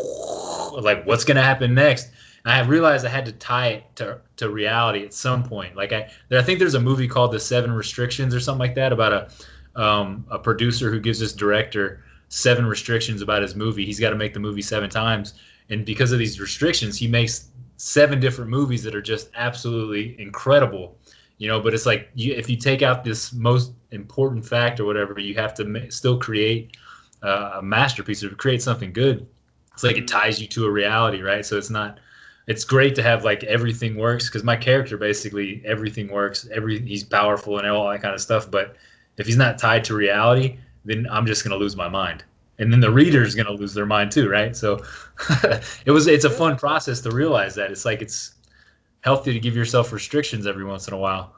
like 0.82 1.06
what's 1.06 1.24
gonna 1.24 1.42
happen 1.42 1.74
next. 1.74 2.10
I 2.48 2.62
realized 2.62 3.06
I 3.06 3.10
had 3.10 3.26
to 3.26 3.32
tie 3.32 3.70
it 3.70 3.96
to 3.96 4.20
to 4.38 4.50
reality 4.50 5.04
at 5.04 5.14
some 5.14 5.44
point. 5.44 5.76
Like 5.76 5.94
I, 5.94 6.12
I 6.32 6.44
think 6.44 6.60
there's 6.60 6.76
a 6.76 6.80
movie 6.80 7.08
called 7.08 7.32
The 7.32 7.40
Seven 7.40 7.72
Restrictions 7.72 8.36
or 8.36 8.40
something 8.40 8.60
like 8.60 8.76
that 8.76 8.94
about 8.94 9.14
a 9.14 9.30
um, 9.76 10.26
a 10.30 10.40
producer 10.40 10.90
who 10.90 11.00
gives 11.00 11.20
this 11.20 11.34
director 11.34 12.04
seven 12.30 12.66
restrictions 12.66 13.22
about 13.22 13.42
his 13.42 13.56
movie. 13.56 13.86
He's 13.86 14.00
got 14.00 14.10
to 14.10 14.16
make 14.16 14.34
the 14.34 14.40
movie 14.40 14.62
seven 14.62 14.90
times, 14.90 15.36
and 15.70 15.86
because 15.86 16.12
of 16.12 16.20
these 16.20 16.40
restrictions, 16.40 16.98
he 16.98 17.08
makes 17.08 17.50
seven 17.78 18.20
different 18.20 18.50
movies 18.50 18.84
that 18.84 18.96
are 18.96 19.02
just 19.02 19.30
absolutely 19.36 20.20
incredible. 20.20 20.98
You 21.38 21.50
know, 21.50 21.60
but 21.60 21.74
it's 21.74 21.86
like 21.86 22.10
you, 22.16 22.34
if 22.34 22.50
you 22.50 22.56
take 22.56 22.82
out 22.82 23.04
this 23.04 23.34
most 23.34 23.74
important 23.92 24.46
fact 24.46 24.80
or 24.80 24.86
whatever, 24.86 25.20
you 25.20 25.36
have 25.36 25.54
to 25.56 25.92
still 25.92 26.18
create 26.18 26.78
uh, 27.22 27.54
a 27.56 27.62
masterpiece 27.62 28.24
or 28.24 28.30
create 28.30 28.62
something 28.62 28.94
good. 28.94 29.28
It's 29.74 29.84
like 29.84 29.98
it 29.98 30.08
ties 30.08 30.42
you 30.42 30.48
to 30.48 30.66
a 30.66 30.72
reality, 30.72 31.22
right? 31.22 31.46
So 31.46 31.58
it's 31.58 31.70
not. 31.70 32.00
It's 32.48 32.64
great 32.64 32.96
to 32.96 33.04
have 33.04 33.26
like 33.26 33.44
everything 33.44 33.98
works 33.98 34.30
because 34.30 34.44
my 34.44 34.56
character 34.56 34.98
basically 34.98 35.62
everything 35.66 36.08
works. 36.08 36.48
Every 36.54 36.80
he's 36.80 37.04
powerful 37.04 37.58
and 37.58 37.68
all 37.68 37.90
that 37.90 38.02
kind 38.02 38.14
of 38.14 38.22
stuff. 38.22 38.50
But 38.50 38.78
if 39.17 39.25
he's 39.25 39.38
not 39.38 39.58
tied 39.58 39.84
to 39.86 39.95
reality, 39.95 40.58
then 40.84 41.08
I'm 41.10 41.25
just 41.25 41.43
gonna 41.43 41.56
lose 41.56 41.75
my 41.75 41.89
mind, 41.89 42.23
and 42.60 42.71
then 42.71 42.80
the 42.80 42.91
reader's 42.91 43.36
gonna 43.36 43.51
lose 43.51 43.73
their 43.73 43.86
mind 43.86 44.12
too, 44.12 44.30
right? 44.30 44.56
So 44.56 44.84
it 45.86 45.91
was. 45.91 46.08
It's 46.08 46.25
a 46.25 46.30
fun 46.30 46.58
process 46.58 47.01
to 47.01 47.12
realize 47.12 47.56
that. 47.56 47.71
It's 47.71 47.86
like 47.86 48.01
it's 48.01 48.36
healthy 49.01 49.34
to 49.34 49.39
give 49.39 49.56
yourself 49.56 49.91
restrictions 49.91 50.47
every 50.47 50.65
once 50.65 50.88
in 50.88 50.93
a 50.93 50.97
while. 50.97 51.36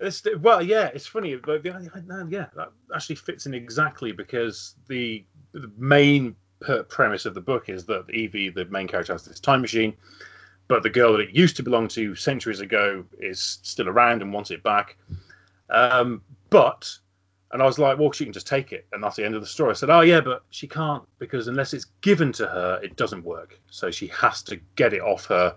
It's, 0.00 0.22
well, 0.40 0.62
yeah, 0.62 0.90
it's 0.94 1.06
funny, 1.06 1.34
but 1.34 1.64
yeah, 1.64 2.46
that 2.54 2.70
actually 2.94 3.16
fits 3.16 3.46
in 3.46 3.54
exactly 3.54 4.12
because 4.12 4.76
the 4.86 5.24
the 5.52 5.70
main 5.76 6.36
premise 6.88 7.26
of 7.26 7.34
the 7.34 7.40
book 7.40 7.68
is 7.68 7.84
that 7.86 8.08
Evie, 8.10 8.50
the 8.50 8.64
main 8.66 8.86
character, 8.86 9.12
has 9.12 9.24
this 9.24 9.40
time 9.40 9.60
machine, 9.60 9.94
but 10.68 10.82
the 10.82 10.90
girl 10.90 11.12
that 11.12 11.20
it 11.20 11.30
used 11.30 11.56
to 11.56 11.62
belong 11.62 11.88
to 11.88 12.14
centuries 12.14 12.60
ago 12.60 13.04
is 13.18 13.58
still 13.62 13.88
around 13.88 14.22
and 14.22 14.32
wants 14.32 14.50
it 14.50 14.62
back. 14.62 14.96
Um, 15.70 16.22
but, 16.50 16.90
and 17.52 17.62
I 17.62 17.66
was 17.66 17.78
like, 17.78 17.98
well, 17.98 18.12
she 18.12 18.24
can 18.24 18.32
just 18.32 18.46
take 18.46 18.72
it, 18.72 18.86
and 18.92 19.02
that's 19.02 19.16
the 19.16 19.24
end 19.24 19.34
of 19.34 19.40
the 19.40 19.46
story. 19.46 19.70
I 19.70 19.74
said, 19.74 19.90
oh 19.90 20.02
yeah, 20.02 20.20
but 20.20 20.42
she 20.50 20.66
can't 20.66 21.02
because 21.18 21.48
unless 21.48 21.72
it's 21.72 21.86
given 22.02 22.32
to 22.32 22.46
her, 22.46 22.80
it 22.82 22.96
doesn't 22.96 23.24
work. 23.24 23.58
So 23.70 23.90
she 23.90 24.08
has 24.08 24.42
to 24.44 24.56
get 24.76 24.92
it 24.92 25.00
off 25.00 25.26
her, 25.26 25.54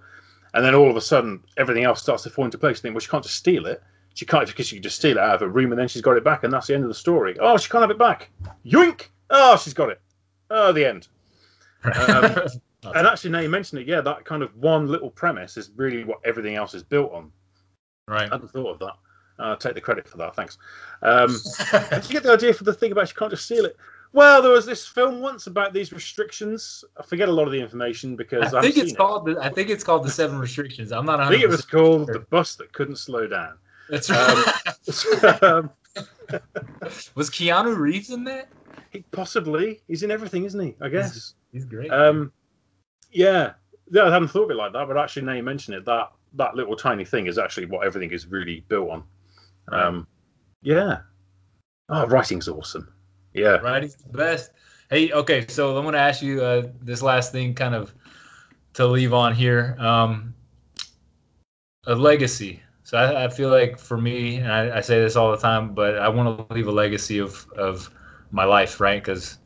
and 0.53 0.63
then 0.65 0.73
all 0.73 0.89
of 0.89 0.95
a 0.95 1.01
sudden, 1.01 1.43
everything 1.57 1.83
else 1.83 2.01
starts 2.01 2.23
to 2.23 2.29
fall 2.29 2.45
into 2.45 2.57
place. 2.57 2.79
Think, 2.79 2.95
well, 2.95 3.01
she 3.01 3.09
can't 3.09 3.23
just 3.23 3.35
steal 3.35 3.65
it. 3.65 3.83
She 4.13 4.25
can't 4.25 4.47
because 4.47 4.67
she 4.67 4.77
can 4.77 4.83
just 4.83 4.97
steal 4.97 5.17
it 5.17 5.23
out 5.23 5.35
of 5.35 5.41
her 5.41 5.49
room, 5.49 5.71
and 5.71 5.79
then 5.79 5.87
she's 5.87 6.01
got 6.01 6.17
it 6.17 6.23
back, 6.23 6.43
and 6.43 6.53
that's 6.53 6.67
the 6.67 6.73
end 6.73 6.83
of 6.83 6.89
the 6.89 6.95
story. 6.95 7.37
Oh, 7.39 7.57
she 7.57 7.69
can't 7.69 7.81
have 7.81 7.91
it 7.91 7.99
back. 7.99 8.29
Yoink! 8.65 9.07
Oh, 9.29 9.57
she's 9.57 9.73
got 9.73 9.89
it. 9.89 10.01
Oh, 10.49 10.71
the 10.71 10.85
end. 10.85 11.07
Um, 11.83 12.47
and 12.95 13.07
actually, 13.07 13.31
now 13.31 13.39
you 13.39 13.49
mention 13.49 13.77
it, 13.77 13.87
yeah, 13.87 14.01
that 14.01 14.25
kind 14.25 14.43
of 14.43 14.55
one 14.57 14.87
little 14.87 15.09
premise 15.09 15.55
is 15.57 15.71
really 15.75 16.03
what 16.03 16.19
everything 16.25 16.55
else 16.55 16.73
is 16.73 16.83
built 16.83 17.11
on. 17.13 17.31
Right. 18.07 18.29
I 18.29 18.35
hadn't 18.35 18.51
thought 18.51 18.73
of 18.73 18.79
that. 18.79 18.95
I'll 19.41 19.57
take 19.57 19.75
the 19.75 19.81
credit 19.81 20.07
for 20.07 20.17
that. 20.17 20.35
Thanks. 20.35 20.57
Um, 21.01 21.27
did 21.91 22.07
you 22.07 22.13
get 22.13 22.23
the 22.23 22.33
idea 22.33 22.53
for 22.53 22.63
the 22.63 22.73
thing 22.73 22.91
about 22.91 23.07
she 23.07 23.15
can't 23.15 23.31
just 23.31 23.47
seal 23.47 23.65
it? 23.65 23.77
Well, 24.13 24.41
there 24.41 24.51
was 24.51 24.65
this 24.65 24.85
film 24.85 25.21
once 25.21 25.47
about 25.47 25.73
these 25.73 25.93
restrictions. 25.93 26.83
I 26.97 27.03
forget 27.03 27.29
a 27.29 27.31
lot 27.31 27.47
of 27.47 27.53
the 27.53 27.61
information 27.61 28.17
because 28.17 28.53
I, 28.53 28.59
I 28.59 28.61
think 28.61 28.77
it's 28.77 28.93
called. 28.93 29.29
It. 29.29 29.35
The, 29.35 29.43
I 29.43 29.49
think 29.49 29.69
it's 29.69 29.83
called 29.83 30.03
the 30.05 30.11
Seven 30.11 30.37
Restrictions. 30.37 30.91
I'm 30.91 31.05
not. 31.05 31.21
I 31.21 31.29
think 31.29 31.43
it 31.43 31.49
was 31.49 31.63
called 31.63 32.07
sure. 32.07 32.13
the 32.13 32.19
bus 32.19 32.55
that 32.55 32.73
couldn't 32.73 32.97
slow 32.97 33.27
down. 33.27 33.57
That's 33.89 34.09
right. 34.09 34.53
Um, 35.43 35.69
was 37.15 37.29
Keanu 37.29 37.77
Reeves 37.77 38.09
in 38.09 38.23
that? 38.23 38.49
He 38.89 39.03
possibly. 39.11 39.81
He's 39.87 40.03
in 40.03 40.11
everything, 40.11 40.45
isn't 40.45 40.59
he? 40.59 40.75
I 40.81 40.89
guess. 40.89 41.13
He's, 41.13 41.35
he's 41.51 41.65
great. 41.65 41.91
Um, 41.91 42.31
yeah. 43.11 43.53
Yeah, 43.91 44.03
I 44.03 44.11
hadn't 44.11 44.29
thought 44.29 44.45
of 44.45 44.51
it 44.51 44.55
like 44.55 44.73
that, 44.73 44.87
but 44.87 44.97
actually, 44.97 45.23
now 45.23 45.33
you 45.33 45.43
mention 45.43 45.73
it, 45.73 45.85
that 45.85 46.11
that 46.33 46.55
little 46.55 46.75
tiny 46.75 47.03
thing 47.03 47.27
is 47.27 47.37
actually 47.37 47.65
what 47.65 47.85
everything 47.85 48.11
is 48.11 48.25
really 48.25 48.63
built 48.69 48.89
on. 48.89 49.03
Um, 49.69 50.07
yeah. 50.61 50.99
Oh, 51.89 52.07
writing's 52.07 52.47
awesome. 52.47 52.91
Yeah. 53.33 53.57
Writing's 53.57 53.95
the 53.95 54.17
best. 54.17 54.51
Hey, 54.89 55.11
okay, 55.11 55.45
so 55.47 55.77
I'm 55.77 55.83
going 55.83 55.93
to 55.93 55.99
ask 55.99 56.21
you 56.21 56.41
uh, 56.41 56.67
this 56.81 57.01
last 57.01 57.31
thing, 57.31 57.53
kind 57.53 57.75
of 57.75 57.93
to 58.73 58.87
leave 58.87 59.13
on 59.13 59.33
here. 59.33 59.75
Um, 59.79 60.33
a 61.87 61.95
legacy. 61.95 62.61
So 62.83 62.97
I, 62.97 63.25
I, 63.25 63.29
feel 63.29 63.49
like 63.49 63.79
for 63.79 63.97
me, 63.97 64.37
and 64.37 64.51
I, 64.51 64.77
I, 64.77 64.81
say 64.81 64.99
this 64.99 65.15
all 65.15 65.31
the 65.31 65.37
time, 65.37 65.73
but 65.73 65.97
I 65.97 66.09
want 66.09 66.49
to 66.49 66.53
leave 66.53 66.67
a 66.67 66.71
legacy 66.71 67.19
of 67.19 67.47
of 67.57 67.89
my 68.31 68.43
life, 68.43 68.79
right? 68.79 69.01
Because 69.01 69.37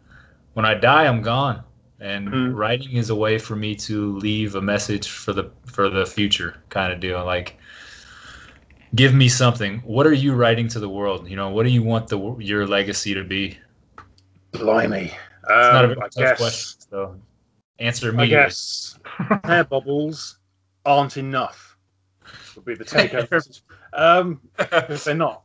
when 0.54 0.66
I 0.66 0.74
die, 0.74 1.06
I'm 1.06 1.22
gone, 1.22 1.64
and 2.00 2.28
mm. 2.28 2.56
writing 2.56 2.94
is 2.94 3.10
a 3.10 3.16
way 3.16 3.38
for 3.38 3.56
me 3.56 3.76
to 3.76 4.18
leave 4.18 4.56
a 4.56 4.62
message 4.62 5.10
for 5.10 5.34
the 5.34 5.52
for 5.66 5.90
the 5.90 6.06
future, 6.06 6.56
kind 6.70 6.92
of 6.92 7.00
deal. 7.00 7.24
Like, 7.24 7.58
give 8.94 9.14
me 9.14 9.30
something. 9.30 9.80
What 9.80 10.06
are 10.06 10.14
you 10.14 10.34
writing 10.34 10.68
to 10.70 10.80
the 10.80 10.90
world? 10.90 11.30
You 11.30 11.36
know, 11.36 11.50
what 11.50 11.64
do 11.64 11.70
you 11.70 11.84
want 11.84 12.08
the 12.08 12.36
your 12.40 12.68
legacy 12.68 13.14
to 13.14 13.24
be? 13.24 13.58
Blimey, 14.52 15.06
it's 15.06 15.52
um, 15.52 15.74
not 15.74 15.86
a 15.86 15.92
um, 15.92 15.96
tough 15.96 16.12
guess, 16.16 16.38
question. 16.38 16.82
So, 16.90 17.16
answer 17.80 18.12
me. 18.12 18.24
I 18.24 18.28
guess 18.28 19.00
hair 19.44 19.64
bobbles 19.64 20.40
aren't 20.86 21.18
enough 21.18 21.76
would 22.56 22.66
be 22.66 22.76
the 22.76 22.86
take 22.86 23.14
um, 23.94 24.42
if 24.60 25.04
they're 25.04 25.14
not, 25.14 25.44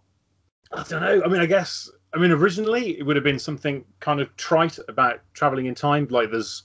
I 0.72 0.82
don't 0.84 1.02
know. 1.02 1.22
I 1.24 1.28
mean, 1.28 1.40
I 1.40 1.46
guess. 1.46 1.90
I 2.12 2.18
mean, 2.18 2.32
originally 2.32 2.98
it 2.98 3.04
would 3.04 3.14
have 3.14 3.24
been 3.24 3.38
something 3.38 3.84
kind 4.00 4.20
of 4.20 4.34
trite 4.36 4.78
about 4.88 5.20
traveling 5.32 5.66
in 5.66 5.74
time. 5.74 6.08
Like 6.10 6.30
there's 6.30 6.64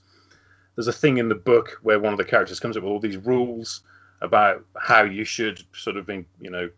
there's 0.75 0.87
a 0.87 0.93
thing 0.93 1.17
in 1.17 1.29
the 1.29 1.35
book 1.35 1.79
where 1.83 1.99
one 1.99 2.13
of 2.13 2.17
the 2.17 2.25
characters 2.25 2.59
comes 2.59 2.77
up 2.77 2.83
with 2.83 2.91
all 2.91 2.99
these 2.99 3.17
rules 3.17 3.81
about 4.21 4.65
how 4.77 5.03
you 5.03 5.23
should 5.23 5.63
sort 5.73 5.97
of, 5.97 6.09
you 6.09 6.49
know, 6.49 6.69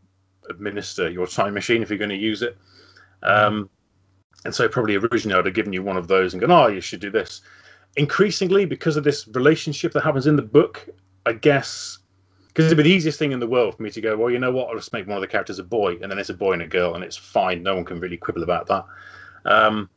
administer 0.50 1.10
your 1.10 1.28
time 1.28 1.54
machine 1.54 1.82
if 1.82 1.90
you're 1.90 2.00
going 2.00 2.10
to 2.10 2.16
use 2.16 2.42
it. 2.42 2.58
Um, 3.24 3.70
and 4.46 4.54
so 4.54 4.68
probably 4.68 4.96
originally 4.96 5.38
I'd 5.38 5.46
have 5.46 5.56
given 5.56 5.74
you 5.74 5.84
one 5.84 5.98
of 5.98 6.08
those 6.08 6.34
and 6.34 6.42
gone, 6.42 6.52
oh, 6.52 6.68
you 6.68 6.82
should 6.82 7.00
do 7.00 7.10
this. 7.10 7.42
Increasingly, 7.96 8.66
because 8.66 8.96
of 8.96 9.04
this 9.04 9.28
relationship 9.30 9.92
that 9.94 10.04
happens 10.04 10.28
in 10.28 10.36
the 10.36 10.42
book, 10.42 10.88
I 11.26 11.34
guess 11.34 12.00
because 12.58 12.72
it'd 12.72 12.84
be 12.84 12.90
the 12.90 12.96
easiest 12.96 13.20
thing 13.20 13.34
in 13.34 13.40
the 13.40 13.46
world 13.46 13.78
for 13.78 13.84
me 13.84 13.92
to 13.92 14.02
go, 14.02 14.18
well, 14.18 14.32
you 14.32 14.40
know 14.40 14.52
what? 14.52 14.70
I'll 14.70 14.76
just 14.76 14.92
make 14.92 15.06
one 15.06 15.16
of 15.16 15.22
the 15.22 15.28
characters 15.28 15.60
a 15.60 15.64
boy, 15.64 15.98
and 16.02 16.10
then 16.10 16.18
it's 16.18 16.32
a 16.32 16.34
boy 16.34 16.54
and 16.54 16.64
a 16.64 16.68
girl, 16.68 16.96
and 16.96 17.04
it's 17.04 17.16
fine. 17.16 17.62
No 17.62 17.76
one 17.76 17.86
can 17.86 18.00
really 18.00 18.18
quibble 18.18 18.42
about 18.42 18.66
that. 18.66 18.84
Um, 19.46 19.92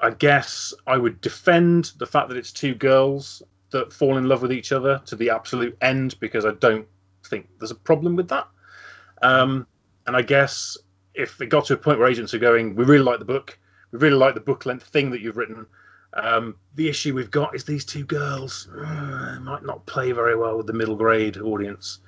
I 0.00 0.08
guess 0.08 0.72
I 0.86 0.96
would 0.96 1.20
defend 1.20 1.92
the 1.98 2.06
fact 2.06 2.30
that 2.30 2.38
it's 2.38 2.50
two 2.50 2.74
girls 2.74 3.42
that 3.72 3.92
fall 3.92 4.16
in 4.16 4.28
love 4.28 4.42
with 4.42 4.52
each 4.52 4.72
other 4.72 5.00
to 5.06 5.16
the 5.16 5.30
absolute 5.30 5.76
end 5.80 6.18
because 6.20 6.44
I 6.44 6.52
don't 6.52 6.86
think 7.26 7.48
there's 7.58 7.70
a 7.70 7.76
problem 7.76 8.16
with 8.16 8.28
that. 8.28 8.46
Um, 9.22 9.66
and 10.06 10.16
I 10.16 10.22
guess 10.22 10.76
if 11.14 11.40
it 11.40 11.46
got 11.46 11.66
to 11.66 11.74
a 11.74 11.76
point 11.76 11.98
where 11.98 12.08
agents 12.08 12.34
are 12.34 12.38
going, 12.38 12.74
we 12.74 12.84
really 12.84 13.04
like 13.04 13.18
the 13.18 13.24
book, 13.24 13.58
we 13.90 13.98
really 13.98 14.16
like 14.16 14.34
the 14.34 14.40
book 14.40 14.66
length 14.66 14.86
thing 14.88 15.10
that 15.10 15.20
you've 15.20 15.36
written, 15.36 15.66
um, 16.14 16.56
the 16.74 16.88
issue 16.88 17.14
we've 17.14 17.30
got 17.30 17.54
is 17.54 17.64
these 17.64 17.84
two 17.84 18.04
girls 18.04 18.68
uh, 18.76 19.38
might 19.40 19.64
not 19.64 19.84
play 19.86 20.12
very 20.12 20.36
well 20.36 20.56
with 20.56 20.66
the 20.66 20.72
middle 20.72 20.96
grade 20.96 21.38
audience. 21.38 22.00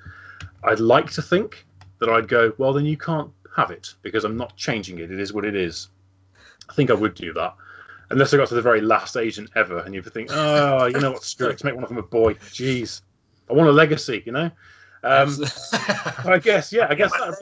I'd 0.63 0.79
like 0.79 1.09
to 1.11 1.21
think 1.21 1.65
that 1.99 2.09
I'd 2.09 2.27
go, 2.27 2.53
well, 2.57 2.73
then 2.73 2.85
you 2.85 2.97
can't 2.97 3.31
have 3.55 3.71
it 3.71 3.95
because 4.01 4.23
I'm 4.23 4.37
not 4.37 4.55
changing 4.57 4.99
it. 4.99 5.11
It 5.11 5.19
is 5.19 5.33
what 5.33 5.45
it 5.45 5.55
is. 5.55 5.89
I 6.69 6.73
think 6.73 6.89
I 6.91 6.93
would 6.93 7.15
do 7.15 7.33
that. 7.33 7.55
Unless 8.09 8.33
I 8.33 8.37
got 8.37 8.47
to 8.49 8.55
the 8.55 8.61
very 8.61 8.81
last 8.81 9.17
agent 9.17 9.49
ever 9.55 9.79
and 9.79 9.93
you 9.93 10.01
think, 10.01 10.29
oh, 10.31 10.85
you 10.85 10.99
know 10.99 11.11
what, 11.11 11.23
screw 11.23 11.47
it, 11.47 11.63
make 11.63 11.73
one 11.73 11.83
of 11.83 11.89
them 11.89 11.97
a 11.97 12.03
boy. 12.03 12.35
Jeez. 12.35 13.01
I 13.49 13.53
want 13.53 13.69
a 13.69 13.71
legacy, 13.71 14.21
you 14.25 14.31
know? 14.31 14.51
Um, 15.03 15.35
I 16.25 16.39
guess, 16.41 16.71
yeah, 16.71 16.87
I 16.89 16.95
guess 16.95 17.11
that 17.11 17.27
would 17.27 17.39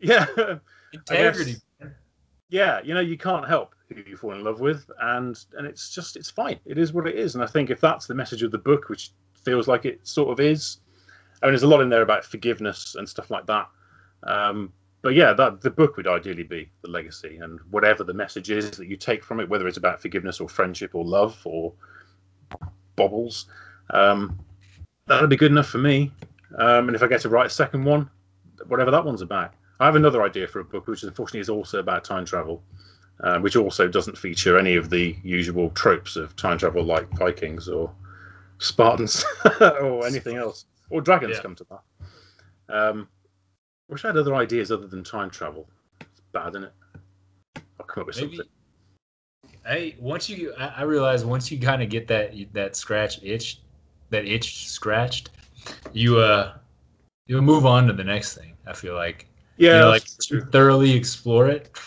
Yeah. 0.00 0.26
Integrity. 0.92 1.52
Guess, 1.52 1.90
yeah, 2.48 2.80
you 2.84 2.94
know, 2.94 3.00
you 3.00 3.18
can't 3.18 3.48
help 3.48 3.74
who 3.88 4.00
you 4.06 4.16
fall 4.16 4.32
in 4.32 4.44
love 4.44 4.60
with, 4.60 4.88
and 5.00 5.44
and 5.56 5.66
it's 5.66 5.90
just 5.90 6.16
it's 6.16 6.30
fine. 6.30 6.58
It 6.66 6.78
is 6.78 6.92
what 6.92 7.06
it 7.06 7.16
is, 7.16 7.34
and 7.34 7.42
I 7.42 7.46
think 7.46 7.70
if 7.70 7.80
that's 7.80 8.06
the 8.06 8.14
message 8.14 8.42
of 8.42 8.50
the 8.50 8.58
book, 8.58 8.88
which 8.88 9.10
feels 9.44 9.66
like 9.66 9.84
it 9.84 10.06
sort 10.06 10.30
of 10.30 10.38
is, 10.38 10.78
I 11.42 11.46
mean, 11.46 11.52
there's 11.52 11.64
a 11.64 11.68
lot 11.68 11.80
in 11.80 11.88
there 11.88 12.02
about 12.02 12.24
forgiveness 12.24 12.94
and 12.94 13.08
stuff 13.08 13.30
like 13.30 13.46
that. 13.46 13.68
Um, 14.22 14.72
but 15.04 15.14
yeah, 15.14 15.32
that 15.34 15.60
the 15.60 15.70
book 15.70 15.96
would 15.96 16.08
ideally 16.08 16.42
be 16.42 16.68
the 16.82 16.90
legacy, 16.90 17.36
and 17.36 17.60
whatever 17.70 18.02
the 18.02 18.14
message 18.14 18.50
is 18.50 18.72
that 18.72 18.88
you 18.88 18.96
take 18.96 19.22
from 19.22 19.38
it, 19.38 19.48
whether 19.48 19.68
it's 19.68 19.76
about 19.76 20.02
forgiveness 20.02 20.40
or 20.40 20.48
friendship 20.48 20.94
or 20.94 21.04
love 21.04 21.40
or 21.44 21.72
bobbles, 22.96 23.46
um, 23.90 24.36
that'll 25.06 25.28
be 25.28 25.36
good 25.36 25.52
enough 25.52 25.68
for 25.68 25.78
me. 25.78 26.10
Um, 26.58 26.88
and 26.88 26.96
if 26.96 27.02
I 27.02 27.06
get 27.06 27.20
to 27.20 27.28
write 27.28 27.46
a 27.46 27.50
second 27.50 27.84
one, 27.84 28.10
whatever 28.66 28.90
that 28.90 29.04
one's 29.04 29.22
about. 29.22 29.52
I 29.78 29.86
have 29.86 29.96
another 29.96 30.22
idea 30.22 30.48
for 30.48 30.60
a 30.60 30.64
book, 30.64 30.86
which 30.86 31.02
unfortunately 31.02 31.40
is 31.40 31.48
also 31.48 31.78
about 31.78 32.04
time 32.04 32.24
travel 32.24 32.62
uh, 33.20 33.38
which 33.38 33.56
also 33.56 33.86
doesn't 33.86 34.18
feature 34.18 34.58
any 34.58 34.76
of 34.76 34.90
the 34.90 35.16
usual 35.22 35.70
tropes 35.70 36.16
of 36.16 36.34
time 36.36 36.58
travel 36.58 36.82
like 36.82 37.08
Vikings 37.10 37.68
or 37.68 37.92
Spartans 38.58 39.24
or 39.60 40.06
anything 40.06 40.36
else. 40.36 40.66
Or 40.90 41.00
dragons 41.00 41.36
yeah. 41.36 41.42
come 41.42 41.54
to 41.56 41.66
that. 41.70 42.74
Um, 42.74 43.08
I 43.88 43.92
wish 43.92 44.04
I 44.04 44.08
had 44.08 44.16
other 44.16 44.34
ideas 44.34 44.72
other 44.72 44.86
than 44.86 45.04
time 45.04 45.30
travel. 45.30 45.68
It's 46.00 46.20
bad, 46.32 46.50
isn't 46.50 46.64
it? 46.64 46.72
I'll 47.78 47.86
come 47.86 48.02
up 48.02 48.06
with 48.06 48.16
Maybe, 48.16 48.36
something. 48.36 48.52
Hey, 49.66 49.96
once 49.98 50.28
you, 50.28 50.54
I, 50.58 50.68
I 50.78 50.82
realize 50.82 51.24
once 51.24 51.50
you 51.50 51.58
kind 51.58 51.82
of 51.82 51.90
get 51.90 52.06
that 52.08 52.34
that 52.52 52.76
scratch 52.76 53.22
itch, 53.22 53.60
that 54.10 54.24
itch 54.24 54.68
scratched, 54.68 55.30
you 55.92 56.18
uh 56.18 56.54
you'll 57.26 57.42
move 57.42 57.66
on 57.66 57.86
to 57.86 57.92
the 57.92 58.04
next 58.04 58.36
thing. 58.36 58.54
I 58.66 58.72
feel 58.72 58.94
like 58.94 59.26
Yeah, 59.56 59.72
you 59.74 59.78
know, 59.80 59.88
like 59.90 60.04
thoroughly 60.50 60.92
explore 60.92 61.48
it. 61.48 61.78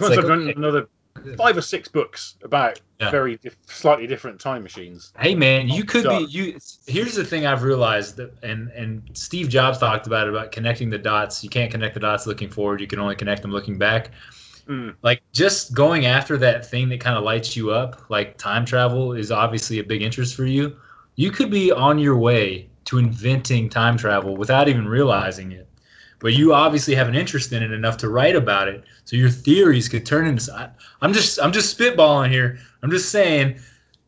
Once 0.00 0.10
like, 0.10 0.18
I've 0.18 0.26
done 0.26 0.42
okay. 0.42 0.54
another 0.54 0.88
five 1.36 1.56
or 1.56 1.62
six 1.62 1.88
books 1.88 2.36
about 2.42 2.80
Yeah. 3.00 3.10
very 3.10 3.36
dif- 3.36 3.56
slightly 3.66 4.06
different 4.06 4.40
time 4.40 4.62
machines. 4.62 5.12
Hey 5.18 5.34
man, 5.34 5.68
you 5.68 5.84
could 5.84 6.04
be 6.04 6.26
you. 6.28 6.58
Here's 6.86 7.14
the 7.14 7.24
thing 7.24 7.46
I've 7.46 7.62
realized, 7.62 8.16
that, 8.16 8.32
and 8.42 8.70
and 8.70 9.02
Steve 9.14 9.48
Jobs 9.48 9.78
talked 9.78 10.06
about 10.06 10.28
it 10.28 10.30
about 10.30 10.52
connecting 10.52 10.90
the 10.90 10.98
dots. 10.98 11.42
You 11.44 11.50
can't 11.50 11.70
connect 11.70 11.94
the 11.94 12.00
dots 12.00 12.26
looking 12.26 12.48
forward. 12.48 12.80
You 12.80 12.86
can 12.86 12.98
only 12.98 13.16
connect 13.16 13.42
them 13.42 13.50
looking 13.50 13.78
back. 13.78 14.10
Mm. 14.68 14.94
Like 15.02 15.22
just 15.32 15.74
going 15.74 16.06
after 16.06 16.36
that 16.38 16.66
thing 16.66 16.88
that 16.88 17.00
kind 17.00 17.16
of 17.16 17.24
lights 17.24 17.56
you 17.56 17.70
up, 17.70 18.08
like 18.08 18.36
time 18.36 18.64
travel, 18.64 19.12
is 19.12 19.30
obviously 19.30 19.78
a 19.78 19.84
big 19.84 20.02
interest 20.02 20.34
for 20.34 20.44
you. 20.44 20.76
You 21.14 21.30
could 21.30 21.50
be 21.50 21.70
on 21.72 21.98
your 21.98 22.16
way 22.16 22.68
to 22.86 22.98
inventing 22.98 23.68
time 23.68 23.96
travel 23.96 24.36
without 24.36 24.68
even 24.68 24.86
realizing 24.88 25.52
it. 25.52 25.65
But 26.18 26.32
you 26.32 26.54
obviously 26.54 26.94
have 26.94 27.08
an 27.08 27.14
interest 27.14 27.52
in 27.52 27.62
it 27.62 27.72
enough 27.72 27.96
to 27.98 28.08
write 28.08 28.36
about 28.36 28.68
it, 28.68 28.84
so 29.04 29.16
your 29.16 29.28
theories 29.28 29.88
could 29.88 30.06
turn 30.06 30.26
into. 30.26 30.52
I- 30.54 30.70
I'm 31.02 31.12
just 31.12 31.38
I'm 31.40 31.52
just 31.52 31.78
spitballing 31.78 32.30
here. 32.30 32.58
I'm 32.82 32.90
just 32.90 33.10
saying 33.10 33.58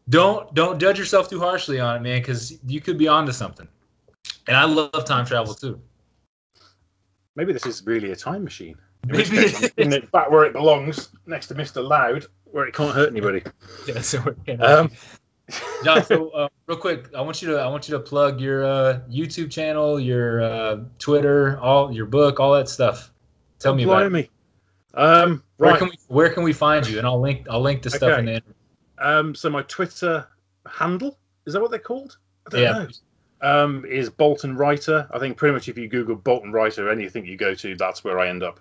don't 0.08 0.52
don't 0.54 0.78
judge 0.80 0.98
yourself 0.98 1.28
too 1.28 1.38
harshly 1.40 1.80
on 1.80 1.96
it, 1.96 2.00
man, 2.00 2.20
because 2.20 2.58
you 2.66 2.80
could 2.80 2.96
be 2.98 3.08
onto 3.08 3.32
something. 3.32 3.68
And 4.46 4.56
I 4.56 4.64
love 4.64 5.04
time 5.04 5.26
travel 5.26 5.54
too. 5.54 5.80
Maybe 7.36 7.52
this 7.52 7.66
is 7.66 7.84
really 7.86 8.10
a 8.10 8.16
time 8.16 8.42
machine. 8.42 8.76
In 9.04 9.10
Maybe 9.12 9.28
case, 9.28 9.62
it 9.62 9.64
I'm 9.64 9.70
putting 9.70 9.92
it 9.92 10.10
back 10.10 10.30
where 10.30 10.44
it 10.44 10.52
belongs, 10.52 11.10
next 11.26 11.46
to 11.48 11.54
Mr. 11.54 11.86
Loud, 11.86 12.26
where 12.44 12.66
it 12.66 12.74
can't 12.74 12.94
hurt 12.94 13.10
anybody. 13.10 13.42
Yeah, 13.86 14.00
so 14.00 14.18
Um, 14.58 14.90
John, 15.84 16.04
so 16.04 16.28
uh, 16.30 16.48
real 16.66 16.76
quick, 16.78 17.08
I 17.14 17.20
want 17.20 17.40
you 17.40 17.48
to 17.52 17.58
I 17.58 17.68
want 17.68 17.88
you 17.88 17.92
to 17.92 18.00
plug 18.00 18.40
your 18.40 18.64
uh, 18.64 19.00
YouTube 19.10 19.50
channel, 19.50 19.98
your 19.98 20.42
uh, 20.42 20.80
Twitter, 20.98 21.58
all 21.60 21.92
your 21.92 22.06
book, 22.06 22.40
all 22.40 22.52
that 22.54 22.68
stuff. 22.68 23.12
Tell 23.58 23.74
me 23.74 23.84
about 23.84 24.02
it. 24.02 24.10
blimey. 24.10 24.30
Um, 24.94 25.42
Where 25.56 25.70
right. 25.70 25.78
can 25.78 25.88
we 25.88 25.98
where 26.08 26.30
can 26.30 26.42
we 26.42 26.52
find 26.52 26.86
you? 26.86 26.98
And 26.98 27.06
I'll 27.06 27.20
link 27.20 27.46
I'll 27.50 27.60
link 27.60 27.82
the 27.82 27.90
stuff 27.90 28.18
in 28.18 28.26
the 28.26 28.42
Um, 28.98 29.34
so 29.34 29.48
my 29.48 29.62
Twitter 29.62 30.26
handle 30.66 31.18
is 31.46 31.54
that 31.54 31.62
what 31.62 31.70
they're 31.70 31.80
called? 31.80 32.18
I 32.46 32.50
don't 32.50 32.60
Yeah. 32.60 32.72
know. 32.72 32.88
Um, 33.40 33.84
is 33.84 34.10
Bolton 34.10 34.56
Writer. 34.56 35.08
I 35.12 35.18
think 35.18 35.36
pretty 35.36 35.54
much 35.54 35.68
if 35.68 35.78
you 35.78 35.88
Google 35.88 36.16
Bolton 36.16 36.52
Writer, 36.52 36.90
anything 36.90 37.24
you 37.24 37.36
go 37.36 37.54
to, 37.54 37.76
that's 37.76 38.02
where 38.02 38.18
I 38.18 38.28
end 38.28 38.42
up. 38.42 38.58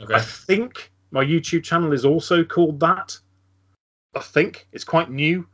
Okay. 0.00 0.14
I 0.14 0.20
think 0.20 0.90
my 1.12 1.24
YouTube 1.24 1.62
channel 1.62 1.92
is 1.92 2.04
also 2.04 2.42
called 2.42 2.80
that. 2.80 3.16
I 4.16 4.20
think 4.20 4.66
it's 4.72 4.84
quite 4.84 5.10
new. 5.10 5.46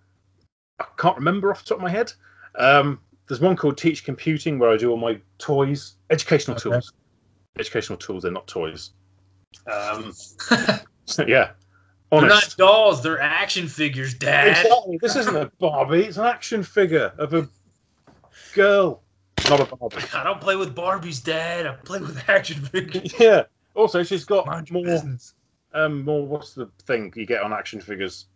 I 0.81 0.87
can't 0.97 1.16
remember 1.16 1.51
off 1.51 1.62
the 1.62 1.69
top 1.69 1.79
of 1.79 1.83
my 1.83 1.90
head. 1.90 2.12
Um, 2.57 3.01
there's 3.29 3.40
one 3.40 3.57
called 3.57 3.79
Teach 3.79 4.05
Computing 4.05 4.59
where 4.59 4.71
I 4.71 4.77
do 4.77 4.90
all 4.90 4.97
my 4.97 5.21
toys, 5.38 5.95
educational 6.11 6.57
Okay. 6.57 6.71
tools. 6.71 6.93
Educational 7.59 7.99
tools, 7.99 8.23
they're 8.23 8.33
not 8.33 8.47
toys. 8.47 8.90
Um, 9.71 10.12
so, 11.05 11.27
yeah, 11.27 11.51
they're 12.11 12.27
not 12.27 12.55
dolls, 12.57 13.03
they're 13.03 13.21
action 13.21 13.69
figures, 13.69 14.14
Dad. 14.14 14.49
Exactly. 14.49 14.99
This 15.01 15.16
isn't 15.16 15.37
a 15.37 15.51
Barbie. 15.59 16.05
It's 16.05 16.16
an 16.16 16.27
action 16.27 16.62
figure 16.62 17.12
of 17.19 17.35
a 17.35 17.49
girl, 18.55 19.03
not 19.49 19.61
a 19.61 19.77
Barbie. 19.77 20.05
I 20.14 20.25
don't 20.25 20.40
play 20.40 20.57
with 20.57 20.75
Barbies, 20.75 21.23
Dad. 21.23 21.66
I 21.66 21.73
play 21.75 22.01
with 22.01 22.29
action 22.29 22.62
figures. 22.62 23.14
Yeah. 23.19 23.45
Also, 23.75 24.03
she's 24.03 24.25
got 24.25 24.47
Mind 24.47 24.71
more 24.71 25.05
um 25.73 26.03
more 26.05 26.27
what's 26.27 26.55
the 26.55 26.69
thing 26.83 27.12
you 27.14 27.25
get 27.25 27.43
on 27.43 27.53
action 27.53 27.81
figures 27.81 28.27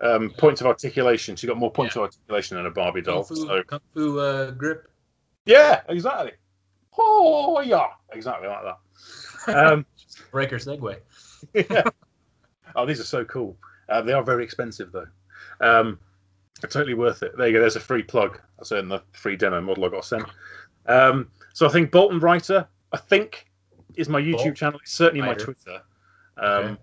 um 0.00 0.30
points 0.30 0.60
of 0.60 0.66
articulation. 0.66 1.36
She 1.36 1.46
got 1.46 1.56
more 1.56 1.70
points 1.70 1.96
of 1.96 2.02
articulation 2.02 2.56
than 2.56 2.66
a 2.66 2.70
barbie 2.70 3.02
doll 3.02 3.24
Kung 3.24 3.36
Fu, 3.36 3.46
so 3.46 3.62
Kung 3.62 3.80
Fu 3.94 4.18
uh, 4.18 4.50
grip. 4.52 4.88
yeah 5.44 5.82
exactly. 5.88 6.32
Oh 6.98 7.60
yeah. 7.60 7.86
Exactly 8.12 8.48
like 8.48 8.62
that. 8.64 9.56
Um 9.56 9.86
Breaker 10.30 10.56
segue. 10.56 10.96
yeah. 11.54 11.82
oh 12.74 12.86
these 12.86 13.00
are 13.00 13.04
so 13.04 13.24
cool. 13.24 13.56
Uh, 13.88 14.02
they 14.02 14.12
are 14.12 14.22
very 14.22 14.44
expensive 14.44 14.92
though. 14.92 15.06
Um 15.60 15.98
totally 16.60 16.94
worth 16.94 17.22
it. 17.22 17.36
There 17.36 17.46
you 17.46 17.54
go. 17.54 17.60
There's 17.60 17.76
a 17.76 17.80
free 17.80 18.02
plug. 18.02 18.40
I 18.60 18.64
said 18.64 18.80
in 18.80 18.88
the 18.88 19.02
free 19.12 19.36
demo 19.36 19.60
model 19.60 19.84
i 19.84 19.88
got 19.88 20.04
sent. 20.04 20.26
Um 20.86 21.28
so 21.52 21.66
i 21.66 21.68
think 21.68 21.90
bolton 21.90 22.20
writer 22.20 22.66
i 22.92 22.96
think 22.96 23.46
is 23.96 24.08
my 24.08 24.20
youtube 24.20 24.44
Bolt? 24.44 24.56
channel. 24.56 24.80
It's 24.82 24.92
certainly 24.92 25.26
my 25.26 25.34
twitter. 25.34 25.82
Um 26.38 26.64
Okay. 26.64 26.76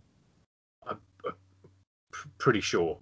I'm, 0.88 0.99
I'm 1.25 1.34
pretty 2.38 2.62
sure 2.62 2.99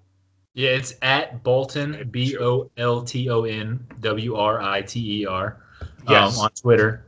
Yeah, 0.55 0.69
it's 0.69 0.95
at 1.01 1.43
Bolton 1.43 2.07
B 2.11 2.37
O 2.37 2.71
L 2.77 3.03
T 3.03 3.29
O 3.29 3.43
N 3.43 3.85
W 3.99 4.35
R 4.35 4.61
I 4.61 4.81
T 4.81 5.21
E 5.21 5.25
R 5.25 5.61
um, 6.07 6.33
on 6.39 6.49
Twitter. 6.51 7.05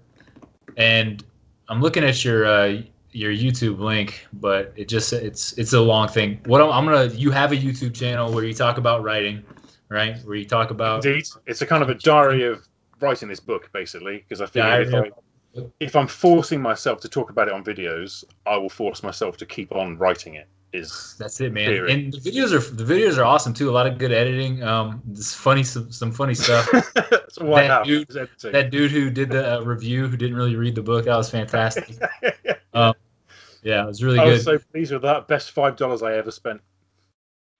And 0.75 1.23
I'm 1.69 1.81
looking 1.81 2.03
at 2.03 2.25
your 2.25 2.45
uh, 2.45 2.81
your 3.11 3.31
YouTube 3.31 3.79
link, 3.79 4.27
but 4.33 4.73
it 4.75 4.89
just 4.89 5.13
it's 5.13 5.53
it's 5.53 5.71
a 5.71 5.79
long 5.79 6.09
thing. 6.09 6.41
What 6.45 6.61
I'm, 6.61 6.71
I'm 6.71 6.85
gonna 6.85 7.07
you 7.13 7.31
have 7.31 7.53
a 7.53 7.55
YouTube 7.55 7.93
channel 7.93 8.33
where 8.33 8.43
you 8.43 8.53
talk 8.53 8.77
about 8.77 9.01
writing, 9.01 9.43
right? 9.87 10.17
Where 10.25 10.35
you 10.35 10.45
talk 10.45 10.69
about 10.69 11.05
Indeed, 11.05 11.25
it's 11.45 11.61
a 11.61 11.65
kind 11.65 11.81
of 11.81 11.89
a 11.89 11.95
diary 11.95 12.43
of 12.43 12.67
writing 12.99 13.29
this 13.29 13.39
book, 13.39 13.69
basically, 13.71 14.17
because 14.17 14.41
I 14.41 14.47
feel 14.47 14.63
Diary 14.63 14.87
if, 14.87 14.93
I, 14.93 15.61
if 15.79 15.95
I'm 15.95 16.07
forcing 16.07 16.61
myself 16.61 16.99
to 17.01 17.09
talk 17.09 17.29
about 17.29 17.47
it 17.47 17.53
on 17.53 17.63
videos, 17.63 18.25
I 18.45 18.57
will 18.57 18.69
force 18.69 19.03
myself 19.03 19.37
to 19.37 19.45
keep 19.45 19.73
on 19.73 19.97
writing 19.97 20.35
it. 20.35 20.49
Is 20.73 21.15
That's 21.17 21.39
it, 21.39 21.53
man. 21.53 21.69
Period. 21.69 21.97
And 21.97 22.13
the 22.13 22.17
videos 22.19 22.51
are 22.51 22.59
the 22.75 22.83
videos 22.83 23.17
are 23.17 23.23
awesome 23.23 23.53
too. 23.53 23.69
A 23.69 23.71
lot 23.71 23.87
of 23.87 23.97
good 23.97 24.11
editing. 24.11 24.61
Um, 24.63 25.01
this 25.05 25.33
funny 25.33 25.63
some, 25.63 25.91
some 25.91 26.11
funny 26.11 26.33
stuff. 26.33 26.67
all 27.41 27.55
That 27.55 27.85
dude- 27.85 28.09
editing. 28.15 28.51
that 28.51 28.69
dude 28.69 28.91
who 28.91 29.09
did 29.09 29.29
the 29.29 29.57
uh, 29.59 29.61
review 29.61 30.07
who 30.07 30.17
didn't 30.17 30.35
really 30.35 30.55
read 30.57 30.75
the 30.75 30.81
book 30.81 31.05
that 31.05 31.15
was 31.15 31.29
fantastic. 31.29 31.95
Um, 32.73 32.93
yeah, 33.63 33.83
it 33.83 33.87
was 33.87 34.03
really 34.03 34.19
I 34.19 34.25
good. 34.25 34.33
was 34.33 34.43
so 34.43 34.59
pleased 34.59 34.91
with 34.91 35.01
that. 35.01 35.27
Best 35.27 35.49
five 35.51 35.77
dollars 35.77 36.03
I 36.03 36.13
ever 36.13 36.29
spent. 36.29 36.61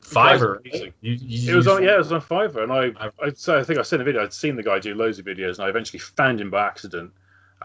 Fiverr. 0.04 0.60
You, 0.66 0.92
you, 1.02 1.54
It 1.54 1.56
was 1.56 1.68
on 1.68 1.82
yeah, 1.84 1.96
it 1.96 1.98
was 1.98 2.12
on 2.12 2.22
Fiverr, 2.22 2.62
and 2.64 2.72
I 2.72 3.10
I'd 3.24 3.38
say 3.38 3.58
I 3.58 3.64
think 3.64 3.80
I 3.80 3.82
sent 3.82 4.02
a 4.02 4.06
video. 4.06 4.22
I'd 4.22 4.32
seen 4.34 4.56
the 4.56 4.64
guy 4.64 4.78
do 4.80 4.94
loads 4.94 5.18
of 5.18 5.26
videos, 5.26 5.58
and 5.58 5.66
I 5.66 5.70
eventually 5.70 6.00
found 6.00 6.40
him 6.40 6.50
by 6.52 6.68
accident. 6.68 7.12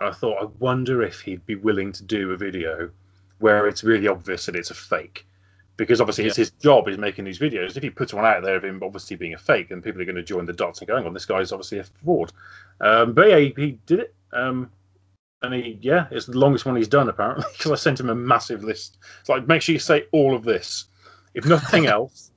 And 0.01 0.09
I 0.09 0.13
thought, 0.13 0.43
I 0.43 0.47
wonder 0.61 1.03
if 1.03 1.21
he'd 1.21 1.45
be 1.45 1.57
willing 1.57 1.93
to 1.93 2.03
do 2.05 2.31
a 2.31 2.37
video 2.39 2.91
where 3.41 3.67
it's 3.69 3.85
really 3.85 4.09
obvious 4.09 4.47
that 4.47 4.57
it's 4.57 4.71
a 4.71 4.75
fake, 4.75 5.27
because 5.83 6.01
obviously 6.01 6.27
it's 6.27 6.37
his 6.37 6.53
job 6.53 6.87
is 6.87 6.97
making 6.97 7.25
these 7.25 7.41
videos. 7.41 7.77
If 7.77 7.83
he 7.83 7.91
puts 7.91 8.15
one 8.15 8.25
out 8.25 8.45
there 8.45 8.55
of 8.55 8.65
him 8.65 8.81
obviously 8.85 9.17
being 9.17 9.35
a 9.35 9.39
fake, 9.39 9.69
then 9.69 9.83
people 9.83 10.01
are 10.01 10.05
going 10.05 10.15
to 10.15 10.23
join 10.23 10.47
the 10.47 10.53
dots 10.53 10.79
and 10.79 10.87
going, 10.87 11.03
"Hang 11.03 11.09
on, 11.09 11.13
this 11.13 11.27
guy's 11.27 11.51
obviously 11.51 11.81
a 11.81 11.85
fraud." 12.05 12.33
Um, 12.81 13.15
but 13.15 13.29
yeah, 13.29 13.39
he, 13.39 13.53
he 13.57 13.79
did 13.85 13.99
it. 13.99 14.15
Um, 14.33 14.71
and 15.43 15.53
he, 15.53 15.77
yeah, 15.83 16.07
it's 16.13 16.27
the 16.27 16.39
longest 16.39 16.67
one 16.67 16.77
he's 16.77 16.87
done 16.87 17.09
apparently 17.09 17.45
because 17.53 17.73
I 17.73 17.75
sent 17.75 17.99
him 17.99 18.11
a 18.11 18.15
massive 18.15 18.63
list. 18.63 18.99
It's 19.19 19.29
like, 19.29 19.49
make 19.49 19.61
sure 19.61 19.73
you 19.73 19.81
say 19.81 20.05
all 20.13 20.37
of 20.37 20.45
this. 20.45 20.85
If 21.35 21.47
nothing 21.47 21.87
else, 21.97 22.31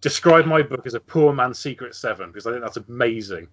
describe 0.00 0.46
my 0.46 0.62
book 0.62 0.86
as 0.86 0.94
a 0.94 1.00
poor 1.00 1.32
man's 1.32 1.58
secret 1.58 1.96
seven 1.96 2.28
because 2.30 2.46
I 2.46 2.52
think 2.52 2.62
that's 2.62 2.76
amazing. 2.76 3.48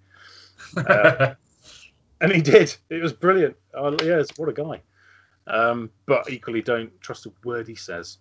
Uh, 0.77 1.33
and 2.21 2.31
he 2.31 2.43
did. 2.43 2.75
It 2.91 3.01
was 3.01 3.11
brilliant. 3.11 3.55
Oh, 3.73 3.97
yes, 4.03 4.27
what 4.37 4.49
a 4.49 4.53
guy. 4.53 4.81
Um, 5.47 5.89
but 6.05 6.29
equally, 6.29 6.61
don't 6.61 6.91
trust 7.01 7.25
a 7.25 7.31
word 7.43 7.67
he 7.67 7.73
says. 7.73 8.19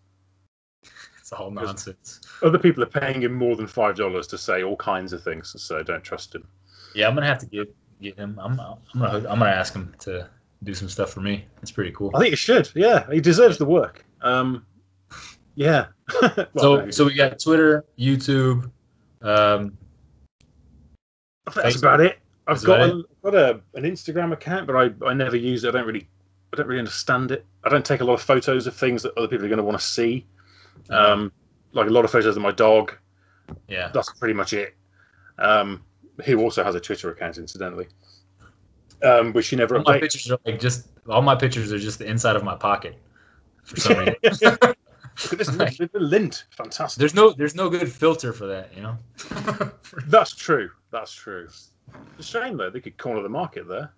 it's 1.18 1.32
all 1.32 1.50
nonsense. 1.50 2.20
Other 2.42 2.58
people 2.58 2.82
are 2.82 2.86
paying 2.86 3.22
him 3.22 3.34
more 3.34 3.56
than 3.56 3.66
five 3.66 3.96
dollars 3.96 4.26
to 4.28 4.38
say 4.38 4.62
all 4.62 4.76
kinds 4.76 5.12
of 5.12 5.22
things, 5.22 5.54
so 5.60 5.82
don't 5.82 6.02
trust 6.02 6.34
him. 6.34 6.46
Yeah, 6.94 7.08
I'm 7.08 7.14
gonna 7.14 7.26
have 7.26 7.38
to 7.38 7.46
get 7.46 7.74
get 8.00 8.16
him. 8.16 8.38
I'm 8.42 8.58
I'm 8.60 8.78
gonna 9.00 9.28
I'm 9.28 9.38
gonna 9.38 9.46
ask 9.46 9.74
him 9.74 9.94
to 10.00 10.28
do 10.62 10.74
some 10.74 10.88
stuff 10.88 11.10
for 11.12 11.20
me. 11.20 11.44
It's 11.62 11.70
pretty 11.70 11.92
cool. 11.92 12.10
I 12.14 12.20
think 12.20 12.30
he 12.30 12.36
should. 12.36 12.70
Yeah, 12.74 13.06
he 13.10 13.20
deserves 13.20 13.58
the 13.58 13.64
work. 13.64 14.04
Um, 14.22 14.66
yeah. 15.54 15.86
Well, 16.36 16.48
So 16.56 16.76
no, 16.76 16.90
so 16.90 17.04
we 17.04 17.14
got 17.14 17.38
Twitter, 17.38 17.84
YouTube. 17.98 18.70
Um, 19.22 19.76
that's 21.46 21.76
Facebook. 21.76 21.78
about 21.78 22.00
it. 22.00 22.18
I've 22.46 22.60
That's 22.60 22.64
got, 22.64 23.04
got 23.22 23.34
a, 23.34 23.60
an 23.74 23.84
Instagram 23.84 24.32
account, 24.32 24.66
but 24.66 24.74
I, 24.74 25.08
I 25.08 25.14
never 25.14 25.36
use 25.36 25.62
it. 25.64 25.68
I 25.68 25.78
don't 25.78 25.86
really 25.86 26.08
I 26.52 26.56
don't 26.56 26.66
really 26.66 26.80
understand 26.80 27.30
it. 27.30 27.46
I 27.62 27.68
don't 27.68 27.84
take 27.84 28.00
a 28.00 28.04
lot 28.04 28.14
of 28.14 28.22
photos 28.22 28.66
of 28.66 28.74
things 28.74 29.02
that 29.02 29.16
other 29.16 29.28
people 29.28 29.46
are 29.46 29.48
going 29.48 29.58
to 29.58 29.64
want 29.64 29.78
to 29.78 29.84
see. 29.84 30.26
Um, 30.88 31.32
like 31.72 31.86
a 31.86 31.90
lot 31.90 32.04
of 32.04 32.10
photos 32.10 32.36
of 32.36 32.42
my 32.42 32.50
dog. 32.52 32.96
yeah. 33.68 33.90
That's 33.92 34.12
pretty 34.14 34.34
much 34.34 34.52
it. 34.52 34.74
Um, 35.38 35.84
who 36.24 36.40
also 36.40 36.62
has 36.64 36.74
a 36.74 36.80
Twitter 36.80 37.10
account, 37.10 37.38
incidentally, 37.38 37.88
um, 39.02 39.32
which 39.32 39.46
she 39.46 39.56
never 39.56 39.76
All 39.76 39.84
my 39.84 39.98
pictures 39.98 40.30
are 40.30 40.38
like 40.44 40.60
just 40.60 40.88
all 41.08 41.22
my 41.22 41.34
pictures 41.34 41.72
are 41.72 41.78
just 41.78 41.98
the 41.98 42.06
inside 42.06 42.36
of 42.36 42.44
my 42.44 42.54
pocket. 42.54 42.96
For 43.64 43.76
some 43.76 43.98
reason. 43.98 44.16
Look 45.24 45.32
at 45.32 45.38
this 45.38 45.78
little 45.80 46.00
lint. 46.00 46.44
Fantastic. 46.50 46.98
there's 46.98 47.14
no 47.14 47.32
there's 47.32 47.54
no 47.54 47.68
good 47.68 47.90
filter 47.90 48.32
for 48.32 48.46
that, 48.46 48.74
you 48.74 48.82
know. 48.82 48.96
That's 50.06 50.34
true. 50.34 50.70
That's 50.90 51.12
true. 51.12 51.46
It's 51.46 51.70
a 52.18 52.22
shame 52.22 52.56
though. 52.56 52.70
They 52.70 52.80
could 52.80 52.96
corner 52.96 53.22
the 53.22 53.28
market 53.28 53.68
there. 53.68 53.92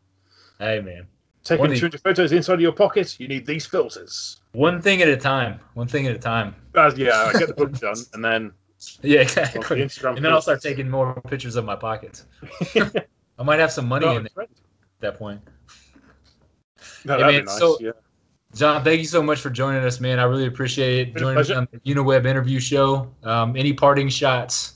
hey 0.59 0.80
man, 0.80 1.07
Taking 1.45 1.61
One 1.62 1.72
of 1.72 1.78
200 1.78 2.01
photos 2.01 2.30
inside 2.32 2.55
of 2.55 2.61
your 2.61 2.72
pocket, 2.72 3.18
you 3.18 3.26
need 3.26 3.45
these 3.47 3.66
filters. 3.66 4.40
one 4.53 4.80
thing 4.80 5.03
at 5.03 5.09
a 5.09 5.16
time. 5.16 5.59
One 5.74 5.88
thing 5.88 6.07
at 6.07 6.14
a 6.14 6.18
time. 6.18 6.55
As, 6.76 6.97
yeah, 6.97 7.30
I 7.34 7.38
get 7.38 7.49
the 7.49 7.55
book 7.55 7.72
done, 7.72 7.97
and 8.14 8.24
then 8.24 8.53
Yeah, 9.03 9.22
Off 9.22 9.34
the. 9.34 9.74
Instagram 9.76 10.16
And 10.16 10.24
then 10.24 10.32
I'll 10.32 10.40
start 10.43 10.62
taking 10.62 10.88
more 10.88 11.20
pictures 11.22 11.57
of 11.57 11.64
my 11.64 11.74
pockets. 11.74 12.26
I 12.76 13.43
might 13.43 13.59
have 13.59 13.72
some 13.72 13.88
money 13.88 14.07
No, 14.07 14.16
in 14.18 14.28
there 14.34 14.45
at 14.45 14.51
that 15.01 15.18
point. 15.18 15.40
No, 17.05 17.18
Yeah, 17.18 17.26
man, 17.26 17.40
be 17.40 17.47
nice. 17.47 17.59
so- 17.59 17.78
yeah. 17.80 17.90
John, 18.55 18.84
thank 18.84 18.99
you 19.01 19.07
so 19.07 19.22
much 19.22 19.40
for 19.40 19.49
joining 19.49 19.82
us, 19.82 19.99
man. 19.99 20.18
I 20.18 20.24
really 20.24 20.47
appreciate 20.47 21.09
it. 21.09 21.16
Joining 21.16 21.38
us 21.38 21.49
on 21.51 21.66
the 21.72 21.78
UniWeb 21.95 22.26
interview 22.26 22.61
show. 22.61 23.11
Um, 23.22 23.57
any 23.57 23.72
parting 23.72 24.11
shots? 24.11 24.74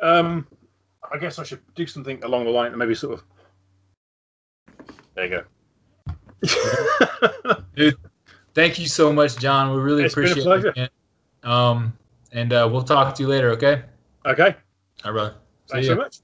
Um, 0.00 0.46
I 1.12 1.18
guess 1.18 1.40
I 1.40 1.42
should 1.42 1.60
do 1.74 1.84
something 1.84 2.22
along 2.22 2.44
the 2.44 2.50
line, 2.50 2.68
and 2.68 2.76
maybe 2.78 2.94
sort 2.94 3.14
of. 3.14 3.24
There 5.14 5.26
you 5.26 5.30
go. 5.30 5.42
Dude, 7.76 7.96
Thank 8.54 8.78
you 8.78 8.86
so 8.86 9.12
much, 9.12 9.38
John. 9.38 9.74
We 9.74 9.80
really 9.80 10.04
It's 10.04 10.12
appreciate 10.14 10.44
pleasure. 10.44 10.72
it. 10.76 10.90
Um, 11.42 11.96
and 12.32 12.52
uh, 12.52 12.68
we'll 12.70 12.82
talk 12.82 13.14
to 13.14 13.22
you 13.22 13.28
later, 13.28 13.50
okay? 13.52 13.82
okay. 14.26 14.56
All 15.04 15.12
right, 15.12 15.12
brother. 15.12 15.34
See 15.66 15.72
Thanks 15.72 15.88
so 15.88 15.96
much. 15.96 16.18